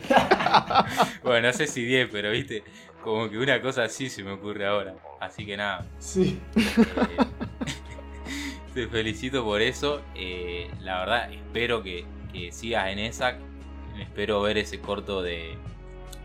bueno, 1.24 1.48
no 1.48 1.54
sé 1.54 1.68
si 1.68 1.84
10, 1.84 2.10
pero 2.12 2.32
viste, 2.32 2.64
como 3.04 3.30
que 3.30 3.38
una 3.38 3.62
cosa 3.62 3.84
así 3.84 4.10
se 4.10 4.24
me 4.24 4.32
ocurre 4.32 4.66
ahora. 4.66 4.96
Así 5.20 5.46
que 5.46 5.58
nada, 5.58 5.86
Sí. 6.00 6.40
eh, 6.56 7.18
te 8.74 8.88
felicito 8.88 9.44
por 9.44 9.62
eso. 9.62 10.02
eh, 10.16 10.70
la 10.82 11.00
verdad, 11.00 11.32
espero 11.32 11.84
que, 11.84 12.06
que 12.32 12.52
sigas 12.52 12.88
en 12.90 13.00
esa. 13.00 13.38
Espero 14.00 14.42
ver 14.42 14.58
ese 14.58 14.80
corto 14.80 15.22
de, 15.22 15.58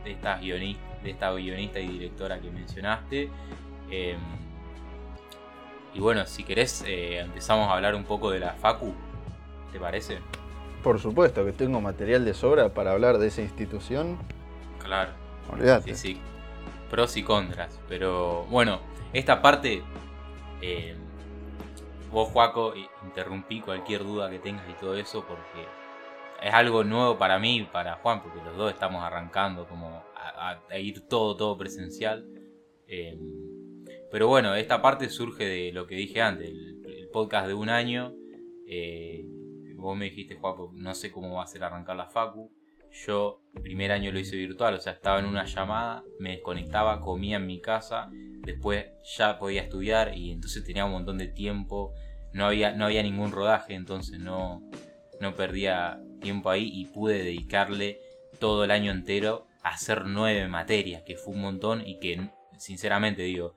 de, 0.04 0.12
esta, 0.12 0.38
guionista, 0.38 0.82
de 1.02 1.10
esta 1.10 1.32
guionista 1.32 1.80
y 1.80 1.88
directora 1.88 2.40
que 2.40 2.50
mencionaste. 2.50 3.30
Eh, 3.90 4.16
y 5.94 6.00
bueno, 6.00 6.26
si 6.26 6.44
querés, 6.44 6.84
eh, 6.86 7.18
empezamos 7.20 7.68
a 7.68 7.74
hablar 7.74 7.94
un 7.94 8.04
poco 8.04 8.30
de 8.30 8.40
la 8.40 8.52
Facu. 8.54 8.94
¿Te 9.72 9.78
parece? 9.80 10.18
Por 10.82 11.00
supuesto 11.00 11.44
que 11.44 11.52
tengo 11.52 11.80
material 11.80 12.24
de 12.24 12.34
sobra 12.34 12.74
para 12.74 12.92
hablar 12.92 13.18
de 13.18 13.28
esa 13.28 13.42
institución. 13.42 14.18
Claro. 14.82 15.12
Olvídate. 15.50 15.94
Sí, 15.94 16.14
sí. 16.14 16.20
Pros 16.90 17.16
y 17.16 17.22
contras. 17.22 17.80
Pero 17.88 18.44
bueno, 18.50 18.80
esta 19.12 19.40
parte. 19.42 19.82
eh, 20.60 20.96
vos, 22.14 22.28
Juaco, 22.30 22.74
interrumpí 23.02 23.60
cualquier 23.60 24.04
duda 24.04 24.30
que 24.30 24.38
tengas 24.38 24.68
y 24.70 24.74
todo 24.74 24.94
eso 24.94 25.26
porque 25.26 25.66
es 26.40 26.54
algo 26.54 26.84
nuevo 26.84 27.18
para 27.18 27.38
mí 27.40 27.58
y 27.58 27.64
para 27.64 27.96
Juan, 27.96 28.22
porque 28.22 28.40
los 28.42 28.56
dos 28.56 28.72
estamos 28.72 29.02
arrancando 29.02 29.66
como 29.66 30.02
a, 30.14 30.78
ir 30.78 31.06
todo, 31.08 31.36
todo 31.36 31.58
presencial. 31.58 32.26
Eh, 32.86 33.18
pero 34.10 34.28
bueno, 34.28 34.54
esta 34.54 34.80
parte 34.80 35.08
surge 35.10 35.44
de 35.44 35.72
lo 35.72 35.86
que 35.86 35.96
dije 35.96 36.22
antes, 36.22 36.48
el, 36.48 36.86
el 36.86 37.08
podcast 37.08 37.48
de 37.48 37.54
un 37.54 37.68
año. 37.68 38.14
eh, 38.66 39.26
vos 39.76 39.96
me 39.96 40.06
dijiste, 40.06 40.36
Juaco, 40.36 40.72
no 40.74 40.94
sé 40.94 41.10
cómo 41.10 41.34
va 41.34 41.42
a 41.42 41.46
ser 41.46 41.62
arrancar 41.64 41.96
la 41.96 42.06
Facu. 42.06 42.50
Yo 42.94 43.42
el 43.56 43.62
primer 43.62 43.90
año 43.90 44.12
lo 44.12 44.20
hice 44.20 44.36
virtual, 44.36 44.74
o 44.74 44.80
sea, 44.80 44.92
estaba 44.92 45.18
en 45.18 45.26
una 45.26 45.44
llamada, 45.46 46.04
me 46.20 46.30
desconectaba, 46.30 47.00
comía 47.00 47.36
en 47.36 47.46
mi 47.46 47.60
casa, 47.60 48.08
después 48.12 48.86
ya 49.16 49.36
podía 49.38 49.62
estudiar 49.62 50.16
y 50.16 50.30
entonces 50.30 50.64
tenía 50.64 50.84
un 50.84 50.92
montón 50.92 51.18
de 51.18 51.26
tiempo, 51.26 51.92
no 52.32 52.46
había, 52.46 52.72
no 52.72 52.84
había 52.84 53.02
ningún 53.02 53.32
rodaje, 53.32 53.74
entonces 53.74 54.20
no, 54.20 54.62
no 55.20 55.34
perdía 55.34 56.00
tiempo 56.20 56.50
ahí 56.50 56.70
y 56.72 56.86
pude 56.86 57.18
dedicarle 57.18 57.98
todo 58.38 58.62
el 58.62 58.70
año 58.70 58.92
entero 58.92 59.48
a 59.62 59.70
hacer 59.70 60.06
nueve 60.06 60.46
materias, 60.46 61.02
que 61.02 61.16
fue 61.16 61.34
un 61.34 61.40
montón 61.40 61.84
y 61.84 61.98
que 61.98 62.28
sinceramente 62.58 63.22
digo, 63.22 63.56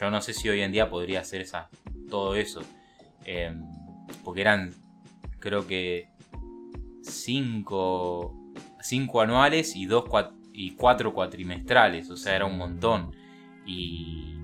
yo 0.00 0.10
no 0.10 0.22
sé 0.22 0.32
si 0.32 0.48
hoy 0.48 0.62
en 0.62 0.72
día 0.72 0.88
podría 0.88 1.20
hacer 1.20 1.42
esa, 1.42 1.68
todo 2.08 2.36
eso, 2.36 2.62
eh, 3.26 3.54
porque 4.24 4.40
eran 4.40 4.72
creo 5.40 5.66
que 5.66 6.08
cinco 7.02 8.37
cinco 8.88 9.20
anuales 9.20 9.76
y 9.76 9.86
dos 9.86 10.04
cua- 10.04 10.32
y 10.52 10.74
cuatro 10.74 11.12
cuatrimestrales, 11.12 12.10
o 12.10 12.16
sea, 12.16 12.34
era 12.36 12.46
un 12.46 12.56
montón. 12.58 13.12
Y, 13.66 14.34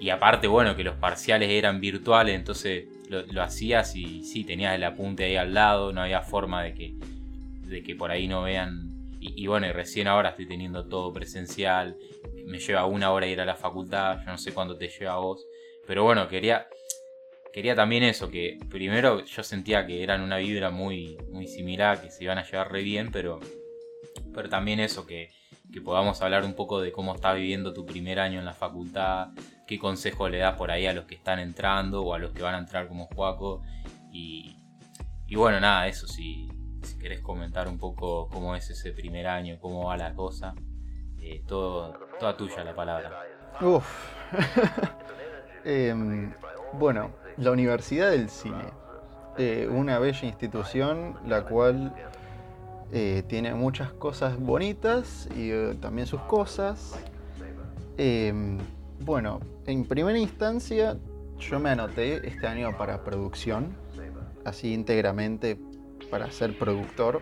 y 0.00 0.10
aparte, 0.10 0.48
bueno, 0.48 0.74
que 0.74 0.82
los 0.82 0.96
parciales 0.96 1.50
eran 1.50 1.80
virtuales, 1.80 2.34
entonces 2.34 2.86
lo, 3.08 3.42
hacías 3.42 3.94
y 3.94 4.24
sí, 4.24 4.44
tenías 4.44 4.74
el 4.74 4.84
apunte 4.84 5.24
ahí 5.24 5.36
al 5.36 5.52
lado, 5.52 5.92
no 5.92 6.00
había 6.00 6.22
forma 6.22 6.62
de 6.62 6.74
que, 6.74 6.94
de 7.68 7.82
que 7.82 7.94
por 7.94 8.10
ahí 8.10 8.26
no 8.26 8.42
vean. 8.42 8.90
Y, 9.20 9.46
bueno, 9.46 9.68
y 9.68 9.72
recién 9.72 10.08
ahora 10.08 10.30
estoy 10.30 10.46
teniendo 10.46 10.88
todo 10.88 11.12
presencial, 11.12 11.96
me 12.44 12.58
lleva 12.58 12.86
una 12.86 13.12
hora 13.12 13.28
ir 13.28 13.40
a 13.40 13.44
la 13.44 13.54
facultad, 13.54 14.18
yo 14.18 14.32
no 14.32 14.38
sé 14.38 14.52
cuánto 14.52 14.76
te 14.76 14.88
lleva 14.88 15.12
a 15.12 15.18
vos, 15.18 15.46
pero 15.86 16.02
bueno, 16.02 16.26
quería, 16.26 16.66
quería 17.52 17.76
también 17.76 18.02
eso, 18.02 18.28
que 18.30 18.58
primero 18.68 19.24
yo 19.24 19.44
sentía 19.44 19.86
que 19.86 20.02
eran 20.02 20.22
una 20.22 20.38
vibra 20.38 20.70
muy, 20.70 21.16
muy 21.30 21.46
similar, 21.46 22.02
que 22.02 22.10
se 22.10 22.24
iban 22.24 22.38
a 22.38 22.44
llevar 22.44 22.72
re 22.72 22.82
bien, 22.82 23.12
pero, 23.12 23.38
pero 24.32 24.48
también 24.48 24.80
eso, 24.80 25.06
que, 25.06 25.30
que 25.72 25.80
podamos 25.80 26.20
hablar 26.22 26.44
un 26.44 26.54
poco 26.54 26.80
de 26.80 26.92
cómo 26.92 27.14
estás 27.14 27.36
viviendo 27.36 27.72
tu 27.72 27.86
primer 27.86 28.20
año 28.20 28.38
en 28.38 28.44
la 28.44 28.54
facultad, 28.54 29.28
qué 29.66 29.78
consejo 29.78 30.28
le 30.28 30.38
das 30.38 30.56
por 30.56 30.70
ahí 30.70 30.86
a 30.86 30.92
los 30.92 31.04
que 31.06 31.14
están 31.14 31.38
entrando 31.38 32.02
o 32.02 32.14
a 32.14 32.18
los 32.18 32.32
que 32.32 32.42
van 32.42 32.54
a 32.54 32.58
entrar 32.58 32.88
como 32.88 33.06
Juaco. 33.06 33.62
Y, 34.10 34.56
y 35.26 35.36
bueno, 35.36 35.60
nada, 35.60 35.86
eso, 35.88 36.06
si, 36.06 36.48
si 36.82 36.98
querés 36.98 37.20
comentar 37.20 37.68
un 37.68 37.78
poco 37.78 38.28
cómo 38.28 38.54
es 38.54 38.68
ese 38.70 38.92
primer 38.92 39.26
año, 39.26 39.58
cómo 39.60 39.86
va 39.86 39.96
la 39.96 40.14
cosa, 40.14 40.54
eh, 41.20 41.42
todo, 41.46 41.92
toda 42.18 42.36
tuya 42.36 42.64
la 42.64 42.74
palabra. 42.74 43.22
Uf. 43.60 43.86
Em, 45.64 46.34
bueno, 46.72 47.12
la 47.36 47.52
Universidad 47.52 48.10
del 48.10 48.28
Cine. 48.28 48.64
Eh, 49.38 49.68
una 49.70 50.00
bella 50.00 50.26
institución 50.26 51.16
la 51.24 51.44
cual 51.44 51.94
eh, 52.94 53.22
tiene 53.26 53.54
muchas 53.54 53.90
cosas 53.94 54.38
bonitas 54.38 55.26
y 55.34 55.50
eh, 55.50 55.74
también 55.80 56.06
sus 56.06 56.20
cosas. 56.22 56.94
Em, 57.96 58.58
bueno, 59.00 59.40
en 59.64 59.86
primera 59.86 60.18
instancia 60.18 60.98
yo 61.38 61.58
me 61.58 61.70
anoté 61.70 62.28
este 62.28 62.46
año 62.46 62.76
para 62.76 63.02
producción, 63.02 63.74
así 64.44 64.74
íntegramente 64.74 65.58
para 66.10 66.30
ser 66.30 66.58
productor. 66.58 67.20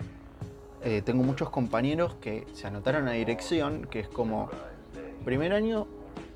eh, 0.82 1.02
tengo 1.04 1.22
muchos 1.22 1.50
compañeros 1.50 2.16
que 2.20 2.46
se 2.52 2.66
anotaron 2.66 3.06
a 3.06 3.12
dirección, 3.12 3.86
que 3.88 4.00
es 4.00 4.08
como 4.08 4.50
primer 5.24 5.52
año 5.52 5.86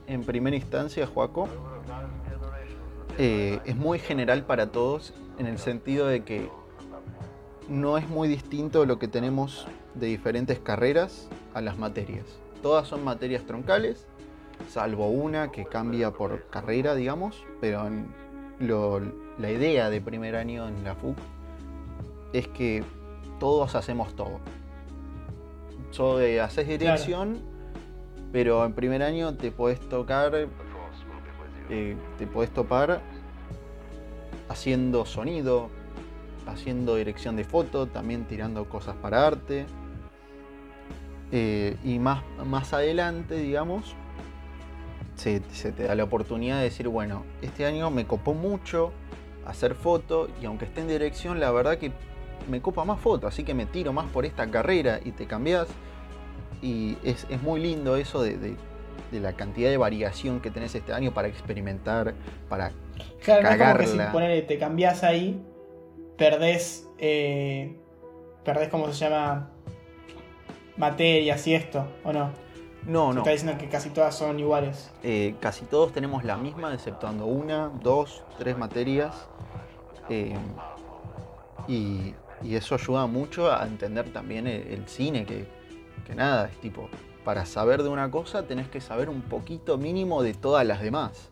en 0.07 0.23
primera 0.23 0.55
instancia, 0.55 1.09
Joaco, 1.09 1.49
es 3.19 3.77
muy 3.77 3.99
general 3.99 4.45
para 4.45 4.71
todos 4.71 5.13
en 5.39 5.47
el 5.47 5.59
sentido 5.59 6.07
de 6.07 6.23
que 6.23 6.51
no 7.69 7.99
es 7.99 8.09
muy 8.09 8.29
distinto 8.29 8.85
lo 8.87 8.99
que 8.99 9.09
tenemos 9.09 9.67
de 9.95 10.07
diferentes 10.07 10.59
carreras 10.59 11.29
a 11.55 11.61
las 11.61 11.79
materias. 11.79 12.27
Todas 12.63 12.89
son 12.89 13.05
materias 13.05 13.45
troncales, 13.45 14.07
salvo 14.69 15.09
una 15.09 15.51
que 15.51 15.65
cambia 15.65 16.11
por 16.11 16.47
carrera, 16.49 16.95
digamos, 16.95 17.45
pero 17.61 17.89
la 19.39 19.51
idea 19.51 19.91
de 19.91 20.01
primer 20.01 20.37
año 20.37 20.69
en 20.69 20.85
la 20.85 20.95
FUC 20.95 21.17
es 22.33 22.49
que 22.49 22.85
todos 23.39 23.75
hacemos 23.75 24.15
todo. 24.15 24.41
So, 25.91 26.19
haces 26.43 26.67
dirección, 26.67 27.41
pero 28.33 28.65
en 28.65 28.73
primer 28.73 29.03
año 29.03 29.35
te 29.35 29.53
puedes 29.53 29.81
tocar, 29.89 30.49
eh, 31.71 31.97
te 32.19 32.27
puedes 32.27 32.53
topar 32.53 33.01
haciendo 34.49 35.07
sonido, 35.07 35.71
haciendo 36.47 36.97
dirección 36.97 37.37
de 37.37 37.45
foto, 37.45 37.87
también 37.87 38.25
tirando 38.25 38.69
cosas 38.69 38.97
para 38.97 39.27
arte. 39.27 39.67
Eh, 41.33 41.77
y 41.85 41.99
más, 41.99 42.23
más 42.45 42.73
adelante, 42.73 43.37
digamos, 43.37 43.97
se, 45.17 45.43
se, 45.53 45.73
te 45.73 45.85
da 45.85 45.95
la 45.95 46.05
oportunidad 46.05 46.59
de 46.59 46.65
decir, 46.65 46.89
bueno, 46.89 47.25
este 47.43 47.67
año 47.67 47.91
me 47.91 48.07
copó 48.07 48.35
mucho 48.35 48.93
hacer 49.47 49.75
foto 49.75 50.29
y 50.41 50.47
aunque 50.47 50.65
esté 50.65 50.81
en 50.81 50.89
dirección, 50.89 51.41
la 51.41 51.51
verdad 51.51 51.79
que 51.79 51.93
me 52.49 52.61
copa 52.61 52.85
más 52.85 53.01
foto, 53.01 53.27
así 53.27 53.45
que 53.45 53.55
me 53.55 53.67
tiro 53.67 53.93
más 53.93 54.07
por 54.07 54.25
esta 54.25 54.47
carrera 54.51 55.01
y 55.05 55.13
te 55.13 55.27
cambias. 55.27 55.69
Y 56.63 56.97
es, 57.05 57.27
muy 57.43 57.61
lindo 57.61 57.97
eso 57.97 58.23
de, 58.23 58.57
la 59.13 59.35
cantidad 59.35 59.71
de 59.71 59.77
variación 59.77 60.41
que 60.41 60.51
tenés 60.51 60.75
este 60.75 60.93
año 60.93 61.13
para 61.13 61.29
experimentar, 61.29 62.15
para 62.49 62.71
claro, 63.23 63.43
cagarla. 63.43 64.13
como 64.13 64.27
que 64.27 64.41
si 64.41 64.47
te 64.47 64.59
cambias 64.59 65.05
ahí, 65.05 65.43
perdés, 66.17 66.89
eh, 66.99 67.77
perdés, 68.45 68.69
¿cómo 68.69 68.93
se 68.93 69.09
llama? 69.09 69.51
Materias 70.77 71.47
y 71.47 71.55
esto, 71.55 71.87
¿o 72.05 72.13
no? 72.13 72.33
No, 72.87 73.13
no. 73.13 73.21
Está 73.21 73.31
diciendo 73.31 73.59
que 73.59 73.69
casi 73.69 73.91
todas 73.91 74.15
son 74.15 74.39
iguales. 74.39 74.91
Eh, 75.03 75.35
casi 75.41 75.65
todos 75.65 75.93
tenemos 75.93 76.25
la 76.25 76.37
misma, 76.37 76.75
exceptuando 76.75 77.27
una, 77.27 77.71
dos, 77.83 78.23
tres 78.39 78.59
materias. 78.59 79.29
Eh, 80.09 80.37
y, 81.69 82.15
eso 82.45 82.75
ayuda 82.75 83.07
mucho 83.07 83.51
a 83.51 83.65
entender 83.67 84.13
también 84.13 84.47
el, 84.47 84.87
cine, 84.87 85.25
que, 85.25 85.47
que, 86.07 86.15
nada, 86.15 86.49
es 86.49 86.57
tipo, 86.59 86.91
para 87.25 87.47
saber 87.47 87.83
de 87.83 87.89
una 87.89 88.11
cosa 88.11 88.47
tenés 88.47 88.69
que 88.69 88.83
saber 88.83 89.09
un 89.09 89.23
poquito 89.23 89.79
mínimo 89.79 90.23
de 90.23 90.35
todas 90.35 90.67
las 90.67 90.83
demás. 90.83 91.31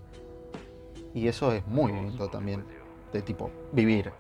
Y 1.12 1.28
eso 1.28 1.52
es 1.52 1.66
muy 1.66 1.92
lindo 1.92 2.28
también, 2.28 2.64
de 3.12 3.20
tipo, 3.20 3.50
vivir. 3.72 4.10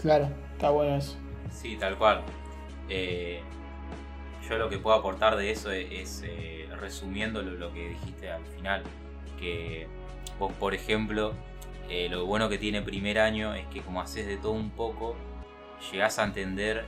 Claro, 0.00 0.28
está 0.52 0.70
bueno 0.70 0.96
eso. 0.96 1.16
Sí, 1.50 1.76
tal 1.76 1.96
cual. 1.98 2.22
Eh, 2.88 3.40
yo 4.48 4.56
lo 4.58 4.68
que 4.68 4.78
puedo 4.78 4.96
aportar 4.96 5.36
de 5.36 5.50
eso 5.50 5.72
es, 5.72 6.22
eh, 6.24 6.68
resumiendo 6.80 7.42
lo, 7.42 7.72
que 7.72 7.88
dijiste 7.90 8.30
al 8.30 8.44
final, 8.46 8.82
que 9.38 9.88
vos, 10.38 10.52
por 10.52 10.74
ejemplo, 10.74 11.34
eh, 11.88 12.08
lo 12.08 12.26
bueno 12.26 12.48
que 12.48 12.58
tiene 12.58 12.80
primer 12.82 13.18
año 13.18 13.54
es 13.54 13.66
que 13.66 13.80
como 13.80 14.00
haces 14.00 14.26
de 14.26 14.36
todo 14.36 14.52
un 14.52 14.70
poco, 14.70 15.16
llegás 15.92 16.18
a 16.18 16.24
entender 16.24 16.84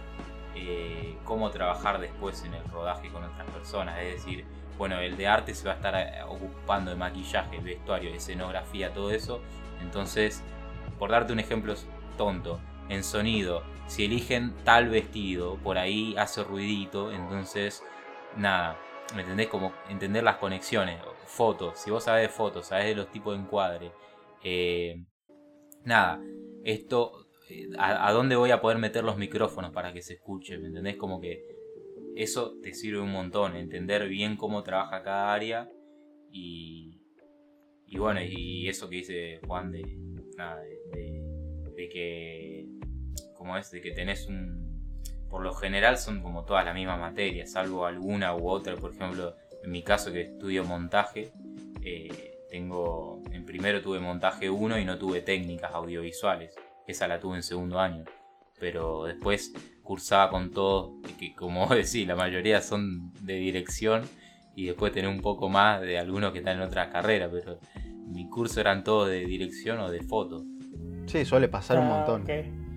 cómo 1.25 1.49
trabajar 1.51 2.01
después 2.01 2.45
en 2.45 2.53
el 2.55 2.65
rodaje 2.65 3.09
con 3.09 3.25
otras 3.25 3.49
personas. 3.51 3.99
Es 4.01 4.15
decir, 4.15 4.45
bueno, 4.77 4.99
el 4.99 5.17
de 5.17 5.27
arte 5.27 5.55
se 5.55 5.67
va 5.67 5.75
a 5.75 5.77
estar 5.77 6.27
ocupando 6.29 6.91
de 6.91 6.97
maquillaje, 6.97 7.59
vestuario, 7.61 8.11
escenografía, 8.11 8.93
todo 8.93 9.11
eso. 9.11 9.41
Entonces, 9.81 10.43
por 10.99 11.11
darte 11.11 11.33
un 11.33 11.41
ejemplo 11.41 11.75
tonto, 12.19 12.61
en 12.91 13.05
sonido, 13.05 13.63
si 13.87 14.05
eligen 14.05 14.53
tal 14.65 14.89
vestido, 14.89 15.57
por 15.59 15.79
ahí 15.79 16.15
hace 16.19 16.45
ruidito, 16.45 17.13
entonces, 17.13 17.83
nada, 18.37 18.79
¿me 19.15 19.23
entendés? 19.23 19.47
Como 19.47 19.73
entender 19.89 20.25
las 20.25 20.37
conexiones, 20.37 21.01
fotos, 21.27 21.79
si 21.79 21.91
vos 21.91 22.05
sabés 22.05 22.23
de 22.23 22.29
fotos, 22.29 22.67
sabés 22.67 22.87
de 22.87 22.97
los 22.97 23.11
tipos 23.11 23.35
de 23.35 23.43
encuadre, 23.43 23.93
eh, 24.43 25.05
nada, 25.85 26.21
esto, 26.65 27.29
eh, 27.49 27.69
a, 27.79 28.13
dónde 28.13 28.37
voy 28.37 28.51
a 28.51 28.61
poder 28.61 28.79
meter 28.79 29.05
los 29.05 29.17
micrófonos 29.17 29.73
para 29.73 29.93
que 29.93 30.03
se 30.03 30.15
escuche? 30.15 30.59
¿Me 30.59 30.67
entendés? 30.69 30.97
Como 30.97 31.21
que 31.21 31.45
eso 32.17 32.55
te 32.61 32.75
sirve 32.75 33.01
un 33.01 33.13
montón, 33.13 33.57
entender 33.57 34.09
bien 34.09 34.37
cómo 34.37 34.65
trabaja 34.65 35.03
cada 35.03 35.33
área 35.33 35.71
y, 36.33 37.01
y 37.87 37.99
bueno, 37.99 38.21
y 38.21 38.69
eso 38.69 38.89
que 38.89 38.97
dice 38.97 39.41
Juan 39.47 39.71
de, 39.71 39.83
nada, 40.37 40.61
de 40.61 41.89
que 41.89 42.60
como 43.41 43.57
es 43.57 43.71
de 43.71 43.81
que 43.81 43.91
tenés 43.93 44.27
un... 44.27 44.93
Por 45.31 45.43
lo 45.43 45.55
general 45.55 45.97
son 45.97 46.21
como 46.21 46.45
todas 46.45 46.63
las 46.63 46.75
mismas 46.75 47.01
materias, 47.01 47.53
salvo 47.53 47.87
alguna 47.87 48.37
u 48.37 48.51
otra. 48.51 48.77
Por 48.77 48.93
ejemplo, 48.93 49.35
en 49.65 49.71
mi 49.71 49.83
caso 49.83 50.13
que 50.13 50.21
estudio 50.21 50.63
montaje, 50.63 51.33
eh, 51.83 52.35
tengo... 52.51 53.23
En 53.33 53.47
primero 53.47 53.81
tuve 53.81 53.99
montaje 53.99 54.51
1 54.51 54.79
y 54.81 54.85
no 54.85 54.99
tuve 54.99 55.23
técnicas 55.23 55.73
audiovisuales. 55.73 56.55
Esa 56.87 57.09
la 57.09 57.19
tuve 57.19 57.37
en 57.37 57.43
segundo 57.43 57.81
año. 57.81 58.05
Pero 58.59 59.05
después 59.05 59.55
cursaba 59.83 60.31
con 60.31 60.51
todo, 60.51 61.01
que 61.19 61.35
como 61.35 61.61
vos 61.67 61.75
decís, 61.75 62.07
la 62.07 62.17
mayoría 62.17 62.61
son 62.61 63.11
de 63.23 63.37
dirección 63.37 64.03
y 64.55 64.67
después 64.67 64.93
tener 64.93 65.09
un 65.09 65.23
poco 65.23 65.49
más 65.49 65.81
de 65.81 65.99
algunos 65.99 66.33
que 66.33 66.41
están 66.41 66.59
en 66.59 66.63
otras 66.65 66.89
carreras, 66.89 67.31
pero 67.33 67.59
mi 68.07 68.29
curso 68.29 68.61
eran 68.61 68.85
todos 68.85 69.09
de 69.09 69.25
dirección 69.25 69.79
o 69.81 69.91
de 69.91 70.03
foto. 70.03 70.45
Sí, 71.07 71.25
suele 71.25 71.49
pasar 71.49 71.79
un 71.79 71.87
ah, 71.87 72.05
montón. 72.07 72.70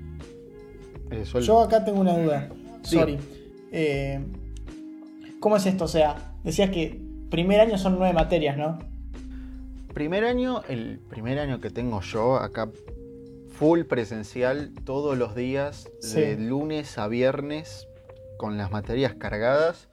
Eh, 1.12 1.24
Yo 1.42 1.62
acá 1.62 1.84
tengo 1.84 2.00
una 2.02 2.18
duda. 2.18 2.50
Sorry. 2.84 3.18
Eh, 3.72 4.20
¿Cómo 5.40 5.58
es 5.58 5.66
esto? 5.66 5.86
O 5.86 5.88
sea, 5.88 6.34
decías 6.44 6.70
que 6.70 7.02
primer 7.30 7.60
año 7.60 7.78
son 7.78 7.98
nueve 7.98 8.14
materias, 8.14 8.58
¿no? 8.58 8.80
Primer 9.94 10.24
año, 10.24 10.62
el 10.70 11.00
primer 11.10 11.40
año 11.40 11.60
que 11.60 11.70
tengo 11.70 12.02
yo 12.02 12.38
acá, 12.38 12.70
full 13.58 13.84
presencial 13.84 14.72
todos 14.86 15.18
los 15.18 15.36
días, 15.36 15.90
de 16.14 16.38
lunes 16.38 16.98
a 16.98 17.08
viernes, 17.08 17.88
con 18.38 18.58
las 18.58 18.72
materias 18.72 19.14
cargadas, 19.14 19.88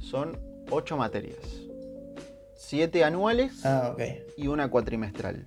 son 0.00 0.38
ocho 0.70 0.96
materias. 0.96 1.38
Siete 2.56 3.04
anuales 3.04 3.64
ah, 3.64 3.94
y 4.36 4.48
una 4.48 4.68
cuatrimestral. 4.68 5.46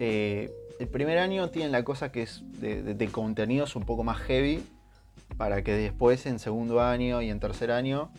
Eh, 0.00 0.50
el 0.78 0.88
primer 0.88 1.18
año 1.18 1.50
tiene 1.50 1.70
la 1.70 1.84
cosa 1.84 2.12
que 2.12 2.22
es 2.22 2.42
de, 2.60 3.08
contenidos 3.10 3.76
un 3.76 3.84
poco 3.84 4.04
más 4.04 4.18
heavy, 4.18 4.64
para 5.36 5.62
que 5.62 5.72
después 5.72 6.24
en 6.26 6.38
segundo 6.38 6.80
año 6.80 7.20
y 7.20 7.30
en 7.30 7.40
tercer 7.40 7.70
año, 7.70 8.10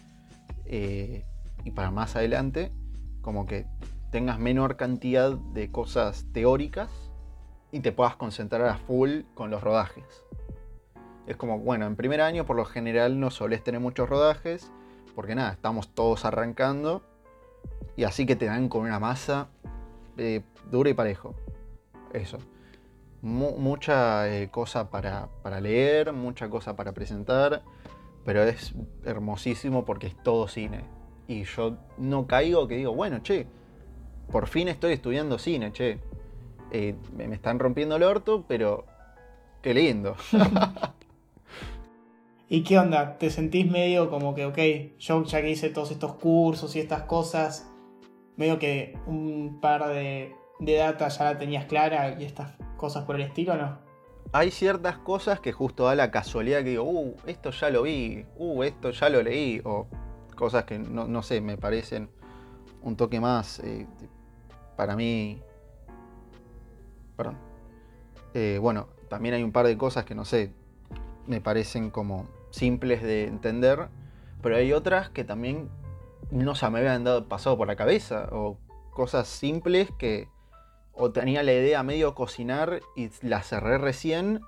eh, 0.65 1.26
y 1.63 1.72
para 1.72 1.91
más 1.91 2.15
adelante, 2.15 2.72
como 3.22 3.45
que 3.45 3.65
tengas 4.12 4.39
menor 4.39 4.76
cantidad 4.76 5.32
de 5.32 5.72
cosas 5.72 6.26
teóricas 6.34 6.89
y 7.72 7.80
te 7.80 7.91
puedas 7.91 8.15
concentrar 8.15 8.63
a 8.65 8.78
full 8.78 9.22
con 9.34 9.50
los 9.50 9.63
rodajes. 9.63 10.26
Es 11.28 11.38
como, 11.38 11.60
bueno, 11.60 11.86
en 11.86 11.95
primer 11.95 12.22
año 12.22 12.45
por 12.45 12.56
lo 12.56 12.65
general 12.65 13.19
no 13.19 13.30
solés 13.30 13.63
tener 13.63 13.80
muchos 13.80 14.10
rodajes, 14.10 14.72
porque 15.15 15.36
nada, 15.36 15.54
estamos 15.54 15.93
todos 15.93 16.26
arrancando, 16.26 17.04
y 17.96 18.04
así 18.04 18.25
que 18.25 18.36
te 18.36 18.46
dan 18.46 18.69
con 18.69 18.81
una 18.81 19.00
masa 19.00 19.48
eh, 20.17 20.42
dura 20.69 20.90
y 20.90 20.94
parejo 20.94 21.36
eso. 22.13 22.38
Mucha 23.22 24.28
eh, 24.30 24.50
cosa 24.50 24.90
para, 24.90 25.30
leer, 25.62 26.13
mucha 26.13 26.50
cosa 26.50 26.76
para 26.76 26.94
presentar, 26.94 27.63
pero 28.26 28.44
es 28.44 28.74
hermosísimo 29.06 29.86
porque 29.86 30.08
es 30.08 30.24
todo 30.24 30.48
cine. 30.48 30.84
Y 31.28 31.44
yo 31.44 31.78
no 31.98 32.28
caigo 32.28 32.67
que 32.67 32.78
digo, 32.78 32.94
bueno, 32.94 33.20
che, 33.22 33.48
por 34.32 34.48
fin 34.48 34.67
estoy 34.67 34.94
estudiando 34.94 35.38
cine, 35.38 35.72
che. 35.72 36.00
Eh, 36.72 36.96
me 37.17 37.34
están 37.34 37.58
rompiendo 37.58 37.96
el 37.96 38.04
orto, 38.04 38.46
pero 38.48 38.86
qué 39.63 39.74
lindo. 39.74 40.15
¿Y 42.52 42.63
qué 42.63 42.80
onda? 42.80 43.20
¿Te 43.20 43.30
sentís 43.30 43.70
medio 43.70 44.10
como 44.10 44.34
que, 44.34 44.46
ok, 44.46 44.98
yo 44.98 45.24
ya 45.24 45.42
que 45.42 45.52
hice 45.52 45.70
todos 45.70 45.92
estos 45.92 46.13
cursos 46.15 46.76
y 46.76 46.80
estas 46.80 47.04
cosas, 47.04 47.70
medio 48.38 48.58
que 48.58 48.98
un 49.06 49.60
par 49.62 49.88
de 49.88 50.36
de 50.60 50.75
data 50.75 51.07
ya 51.07 51.23
la 51.23 51.37
tenías 51.37 51.65
clara 51.65 52.15
y 52.19 52.25
estas 52.25 52.51
cosas 52.77 53.05
por 53.05 53.15
el 53.15 53.23
estilo, 53.23 53.55
¿no? 53.55 53.77
Hay 54.31 54.51
ciertas 54.51 54.97
cosas 54.99 55.39
que 55.39 55.51
justo 55.51 55.85
da 55.85 55.95
la 55.95 56.12
casualidad 56.12 56.60
que 56.60 56.71
digo, 56.71 56.83
uh, 56.83 57.15
esto 57.25 57.49
ya 57.49 57.69
lo 57.69 57.83
vi, 57.83 58.25
uh, 58.37 58.63
esto 58.63 58.91
ya 58.91 59.10
lo 59.10 59.23
leí, 59.23 59.60
o 59.63 59.87
cosas 60.35 60.65
que 60.65 60.77
no, 60.77 61.23
sé, 61.23 61.41
me 61.41 61.57
parecen 61.57 62.10
un 62.83 62.95
toque 62.95 63.19
más, 63.19 63.60
eh, 63.60 63.87
para 64.77 64.95
mí, 64.95 65.41
perdón. 67.17 67.37
Eh, 68.35 68.60
bueno, 68.62 68.87
también 69.10 69.33
hay 69.33 69.43
un 69.43 69.51
par 69.51 69.65
de 69.65 69.77
cosas 69.77 70.05
que 70.05 70.13
no 70.13 70.25
sé, 70.25 70.53
me 71.25 71.41
parecen 71.41 71.89
como 71.89 72.27
simples 72.51 73.01
de 73.01 73.25
entender, 73.25 73.89
pero 74.41 74.55
hay 74.55 74.73
otras 74.73 75.10
que 75.10 75.23
también 75.23 75.69
no 76.29 76.53
se 76.53 76.69
me 76.69 76.79
habían 76.79 77.03
dado, 77.03 77.27
pasado 77.27 77.57
por 77.57 77.67
la 77.67 77.75
cabeza, 77.75 78.29
o 78.31 78.57
cosas 78.91 79.27
simples 79.27 79.89
que 79.97 80.27
o 81.00 81.12
tenía 81.12 81.43
la 81.43 81.54
idea 81.54 81.81
medio 81.81 82.13
cocinar 82.13 82.81
y 82.93 83.10
la 83.21 83.41
cerré 83.41 83.77
recién, 83.77 84.41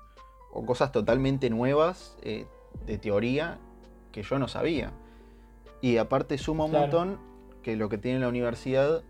o 0.52 0.66
cosas 0.66 0.92
totalmente 0.92 1.48
nuevas 1.48 2.18
eh, 2.22 2.46
de 2.84 2.98
teoría 2.98 3.58
que 4.12 4.22
yo 4.22 4.38
no 4.38 4.48
sabía. 4.48 4.92
Y 5.80 5.96
aparte 5.96 6.36
suma 6.36 6.66
un 6.66 6.72
montón 6.72 7.18
que 7.62 7.74
lo 7.74 7.88
que 7.88 7.96
tiene 7.96 8.18
la 8.18 8.28
universidad, 8.28 9.02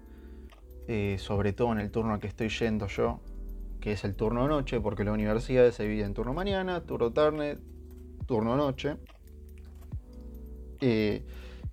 eh, 0.87 1.17
sobre 1.19 1.53
todo 1.53 1.73
en 1.73 1.81
el 1.81 1.91
turno 1.91 2.15
al 2.15 2.21
que 2.21 2.29
estoy 2.29 2.49
yendo 2.49 2.87
yo, 2.87 3.19
que 3.81 3.91
es 3.91 4.05
el 4.05 4.15
turno 4.15 4.47
noche, 4.47 4.81
porque 4.81 5.03
la 5.03 5.11
universidad 5.11 5.69
se 5.73 5.83
divide 5.83 6.05
en 6.05 6.15
turno 6.15 6.33
mañana, 6.33 6.83
turno 6.83 7.13
tarde, 7.13 7.59
turno 8.27 8.57
noche, 8.57 8.99
eh, 10.81 11.25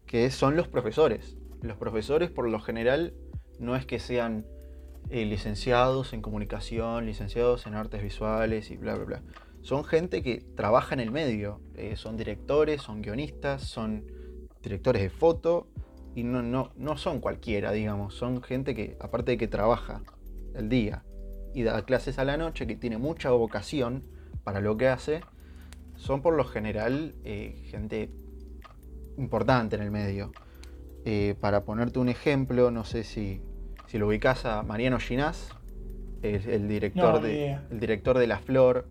que 0.07 0.31
son 0.31 0.55
los 0.55 0.67
profesores. 0.67 1.37
Los 1.61 1.77
profesores 1.77 2.31
por 2.31 2.49
lo 2.49 2.59
general 2.59 3.13
no 3.59 3.75
es 3.75 3.85
que 3.85 3.99
sean 3.99 4.47
eh, 5.11 5.25
licenciados 5.25 6.13
en 6.13 6.21
comunicación, 6.21 7.07
licenciados 7.07 7.65
en 7.65 7.73
artes 7.73 8.03
visuales 8.03 8.69
y 8.69 8.77
bla, 8.77 8.93
bla, 8.93 9.05
bla. 9.05 9.23
Son 9.61 9.83
gente 9.83 10.21
que 10.21 10.45
trabaja 10.55 10.93
en 10.93 10.99
el 10.99 11.09
medio, 11.09 11.61
eh, 11.73 11.95
son 11.95 12.15
directores, 12.15 12.83
son 12.83 13.01
guionistas, 13.01 13.63
son 13.63 14.05
directores 14.61 15.01
de 15.01 15.09
foto 15.09 15.67
y 16.13 16.23
no, 16.23 16.43
no, 16.43 16.71
no 16.75 16.95
son 16.95 17.21
cualquiera, 17.21 17.71
digamos, 17.71 18.13
son 18.13 18.43
gente 18.43 18.75
que 18.75 18.97
aparte 18.99 19.31
de 19.31 19.37
que 19.39 19.47
trabaja 19.47 20.03
el 20.53 20.69
día 20.69 21.03
y 21.55 21.63
da 21.63 21.83
clases 21.85 22.19
a 22.19 22.23
la 22.23 22.37
noche, 22.37 22.67
que 22.67 22.75
tiene 22.75 22.99
mucha 22.99 23.31
vocación 23.31 24.03
para 24.43 24.61
lo 24.61 24.77
que 24.77 24.89
hace, 24.89 25.21
son 25.95 26.21
por 26.21 26.35
lo 26.35 26.45
general 26.45 27.15
eh, 27.23 27.63
gente 27.65 28.11
importante 29.17 29.75
en 29.75 29.81
el 29.81 29.89
medio. 29.89 30.31
para 31.39 31.63
ponerte 31.63 31.97
un 31.97 32.09
ejemplo, 32.09 32.69
no 32.69 32.83
sé 32.83 33.03
si 33.03 33.41
si 33.89 33.97
lo 33.97 34.07
ubicás 34.07 34.45
a 34.45 34.61
Mariano 34.61 34.99
Ginás, 34.99 35.49
el, 36.21 36.67
director, 36.67 37.21
de, 37.21 37.57
el 37.71 37.79
director 37.79 38.19
de 38.19 38.27
La 38.27 38.37
Flor, 38.37 38.87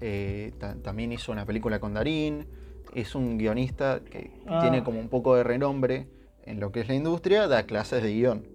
eh, 0.00 0.54
también 0.82 1.12
hizo 1.12 1.30
una 1.30 1.44
película 1.44 1.78
con 1.78 1.92
Darín, 1.92 2.46
es 2.94 3.14
un 3.14 3.36
guionista 3.36 4.00
que 4.00 4.30
ah. 4.46 4.60
tiene 4.62 4.82
como 4.82 4.98
un 4.98 5.10
poco 5.10 5.36
de 5.36 5.44
renombre 5.44 6.08
en 6.44 6.58
lo 6.58 6.72
que 6.72 6.80
es 6.80 6.88
la 6.88 6.94
industria, 6.94 7.48
da 7.48 7.64
clases 7.64 8.02
de 8.02 8.14
guion. 8.14 8.46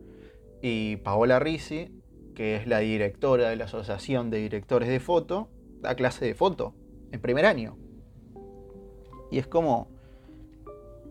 Y 0.64 0.96
Paola 0.98 1.38
Risi, 1.38 1.92
que 2.34 2.56
es 2.56 2.66
la 2.66 2.80
directora 2.80 3.50
de 3.50 3.56
la 3.56 3.66
Asociación 3.66 4.32
de 4.32 4.40
Directores 4.40 4.90
de 4.90 5.00
Foto, 5.00 5.50
da 5.82 5.94
clase 5.94 6.26
de 6.26 6.34
foto 6.34 6.74
en 7.12 7.22
primer 7.22 7.46
año. 7.46 7.78
Y 9.30 9.38
es 9.38 9.46
como 9.46 9.88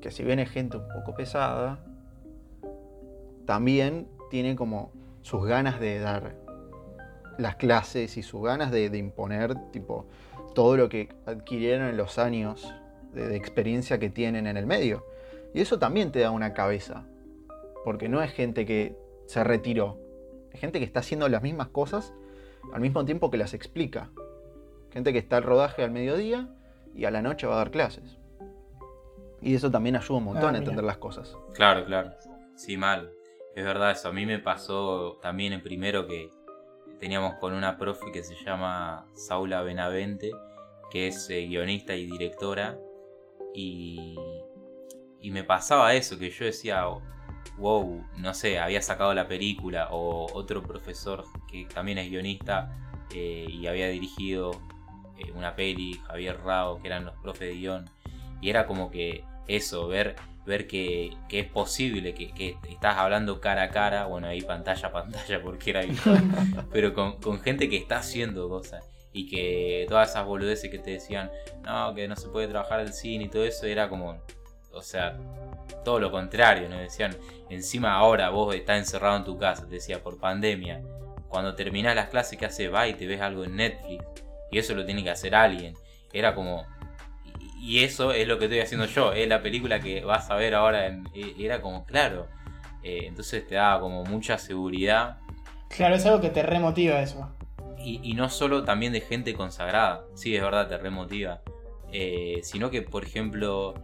que 0.01 0.11
si 0.11 0.25
viene 0.25 0.47
gente 0.47 0.79
un 0.79 0.89
poco 0.89 1.15
pesada, 1.15 1.79
también 3.47 4.09
tiene 4.35 4.57
como 4.57 4.91
sus 5.23 5.47
ganas 5.47 5.79
de 5.79 6.01
dar 6.01 6.35
las 7.39 7.55
clases 7.55 8.17
y 8.17 8.25
sus 8.25 8.43
ganas 8.43 8.73
de, 8.73 8.87
imponer 8.87 9.55
tipo 9.71 10.09
todo 10.57 10.77
lo 10.77 10.89
que 10.89 11.09
adquirieron 11.25 11.87
en 11.87 11.97
los 11.97 12.19
años 12.19 12.75
de, 13.13 13.37
experiencia 13.37 14.01
que 14.01 14.11
tienen 14.11 14.49
en 14.49 14.57
el 14.57 14.67
medio. 14.67 15.07
Y 15.55 15.61
eso 15.61 15.79
también 15.79 16.11
te 16.11 16.19
da 16.19 16.33
una 16.33 16.53
cabeza, 16.53 17.07
porque 17.85 18.09
no 18.09 18.23
es 18.23 18.33
gente 18.33 18.67
que 18.67 18.97
se 19.27 19.45
retiró, 19.45 20.01
es 20.53 20.59
gente 20.59 20.81
que 20.81 20.85
está 20.85 20.99
haciendo 20.99 21.29
las 21.29 21.41
mismas 21.41 21.69
cosas 21.69 22.13
al 22.73 22.81
mismo 22.81 23.05
tiempo 23.05 23.31
que 23.31 23.37
las 23.37 23.55
explica. 23.55 24.11
Gente 24.91 25.13
que 25.13 25.21
está 25.21 25.37
al 25.37 25.45
rodaje 25.45 25.85
al 25.85 25.93
mediodía 25.93 26.49
y 26.93 27.05
a 27.05 27.13
la 27.13 27.23
noche 27.23 27.47
va 27.47 27.55
a 27.55 27.59
dar 27.59 27.71
clases. 27.71 28.19
Y 29.41 29.55
eso 29.55 29.71
también 29.71 29.95
ayuda 29.95 30.19
un 30.19 30.25
montón 30.25 30.57
ah, 30.57 30.57
a 30.57 30.59
entender 30.59 30.85
las 30.85 30.99
cosas. 30.99 31.37
Claro, 31.55 31.85
claro. 31.85 32.11
Sí, 32.57 32.77
mal. 32.77 33.13
Es 33.55 33.65
verdad 33.65 33.93
eso, 33.93 34.09
a 34.09 34.13
mí 34.13 34.27
me 34.27 34.41
pasó 34.41 35.19
también 35.23 35.53
en 35.53 35.63
primero 35.63 36.09
que 36.09 36.29
teníamos 36.99 37.35
con 37.35 37.55
una 37.55 37.77
profe 37.77 38.11
que 38.13 38.25
se 38.25 38.35
llama 38.35 39.07
Saula 39.15 39.63
Benavente, 39.63 40.33
que 40.91 41.07
es 41.07 41.31
eh, 41.31 41.47
guionista 41.47 41.95
y 41.95 42.07
directora, 42.07 42.79
y, 43.55 44.17
y 45.21 45.31
me 45.31 45.45
pasaba 45.45 45.95
eso, 45.95 46.19
que 46.19 46.31
yo 46.31 46.47
decía, 46.47 46.85
wow, 47.59 48.05
no 48.17 48.35
sé, 48.35 48.59
había 48.59 48.83
sacado 48.83 49.15
la 49.15 49.29
película, 49.29 49.89
o 49.93 50.27
otro 50.33 50.63
profesor 50.63 51.25
que 51.49 51.67
también 51.67 51.99
es 51.99 52.11
guionista 52.11 52.77
eh, 53.15 53.47
y 53.49 53.69
había 53.69 53.89
dirigido 53.89 54.51
eh, 55.17 55.31
una 55.33 55.55
peli, 55.55 55.95
Javier 56.09 56.41
Rao, 56.43 56.81
que 56.81 56.89
eran 56.89 57.05
los 57.05 57.15
profes 57.19 57.51
de 57.51 57.55
guion, 57.55 57.91
y 58.41 58.51
era 58.51 58.67
como 58.67 58.91
que 58.91 59.25
eso, 59.47 59.87
ver 59.87 60.17
ver 60.47 60.67
que, 60.67 61.11
es 61.31 61.47
posible, 61.47 62.15
que, 62.15 62.57
estás 62.69 62.97
hablando 62.97 63.41
cara 63.41 63.65
a 63.65 63.71
cara, 63.71 64.07
bueno, 64.07 64.27
ahí 64.27 64.43
pantalla 64.43 64.89
a 64.89 64.93
pantalla 64.93 65.43
porque 65.43 65.71
era 65.71 65.83
pero 66.73 66.93
con, 66.95 67.41
gente 67.41 67.69
que 67.69 67.77
está 67.77 67.99
haciendo 67.99 68.49
cosas 68.49 68.85
y 69.13 69.29
que 69.29 69.87
todas 69.89 70.11
esas 70.11 70.27
boludeces 70.27 70.71
que 70.71 70.79
te 70.79 70.93
decían, 70.93 71.31
no, 71.63 71.95
que 71.95 72.09
no 72.09 72.17
se 72.17 72.29
puede 72.29 72.49
trabajar 72.49 72.81
el 72.81 72.93
cine 72.93 73.25
y 73.25 73.29
todo 73.29 73.45
eso, 73.45 73.67
era 73.67 73.89
como, 73.89 74.21
o 74.73 74.83
sea, 74.83 75.17
todo 75.85 76.01
lo 76.01 76.11
contrario, 76.11 76.69
nos 76.69 76.81
decían, 76.81 77.17
encima 77.49 77.95
ahora 77.95 78.31
vos 78.31 78.55
estás 78.55 78.79
encerrado 78.79 79.17
en 79.17 79.25
tu 79.25 79.39
casa, 79.39 79.67
te 79.67 79.77
decía, 79.77 80.03
por 80.03 80.19
pandemia, 80.19 80.83
cuando 81.29 81.55
terminás 81.55 81.95
las 81.95 82.09
clases, 82.09 82.39
¿qué 82.39 82.47
haces? 82.47 82.73
Va 82.73 82.89
y 82.89 82.95
te 82.95 83.07
ves 83.07 83.21
algo 83.21 83.45
en 83.45 83.57
Netflix, 83.57 84.05
y 84.51 84.59
eso 84.59 84.75
lo 84.75 84.85
tiene 84.85 85.03
que 85.03 85.11
hacer 85.11 85.35
alguien. 85.35 85.75
Era 86.13 86.35
como, 86.35 86.65
y 87.65 87.83
eso 87.83 88.13
es 88.13 88.29
lo 88.29 88.39
que 88.39 88.45
estoy 88.45 88.61
haciendo 88.61 88.85
yo, 88.85 89.15
es 89.15 89.27
la 89.27 89.41
película 89.41 89.81
que 89.81 90.05
vas 90.05 90.31
a 90.31 90.35
ver 90.35 90.55
ahora, 90.55 90.87
en, 90.87 91.09
e, 91.15 91.35
era 91.39 91.63
como 91.63 91.87
claro, 91.87 92.29
eh, 92.83 93.05
entonces 93.07 93.47
te 93.47 93.55
daba 93.55 93.81
como 93.81 94.05
mucha 94.05 94.37
seguridad. 94.37 95.17
Claro, 95.69 95.95
es 95.95 96.05
algo 96.05 96.21
que 96.21 96.29
te 96.29 96.43
remotiva 96.43 97.01
eso. 97.01 97.27
Y, 97.79 98.15
no 98.15 98.31
solo 98.31 98.65
también 98.65 98.93
de 98.93 99.01
gente 99.01 99.35
consagrada, 99.35 100.05
sí, 100.15 100.35
es 100.35 100.43
verdad, 100.43 100.69
te 100.69 100.79
remotiva, 100.79 101.43
eh, 101.93 102.41
sino 102.43 102.71
que, 102.71 102.81
por 102.81 103.05
ejemplo, 103.05 103.75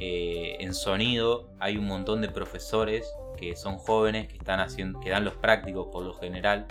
eh, 0.00 0.56
en 0.58 0.74
sonido 0.74 1.50
hay 1.60 1.76
un 1.76 1.86
montón 1.86 2.20
de 2.20 2.28
profesores 2.28 3.08
que 3.36 3.54
son 3.54 3.78
jóvenes, 3.78 4.28
que, 4.28 4.36
están 4.36 4.60
haciendo, 4.60 5.00
que 5.00 5.10
dan 5.10 5.24
los 5.24 5.34
prácticos 5.34 5.88
por 5.92 6.04
lo 6.04 6.14
general, 6.14 6.66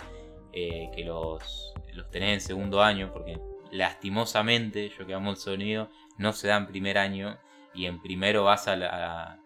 que 0.52 1.02
los, 1.04 1.74
los 1.94 2.10
tenés 2.10 2.34
en 2.34 2.40
segundo 2.40 2.80
año, 2.82 3.10
porque 3.12 3.38
lastimosamente, 3.74 4.88
yo 4.96 5.04
que 5.04 5.14
amo 5.14 5.32
el 5.32 5.36
sonido, 5.36 5.88
no 6.18 6.32
se 6.32 6.48
da 6.48 6.56
en 6.56 6.66
primer 6.66 6.98
año 6.98 7.38
y 7.74 7.86
en 7.86 8.00
primero 8.00 8.44
vas 8.44 8.68
a 8.68 8.76
la... 8.76 9.38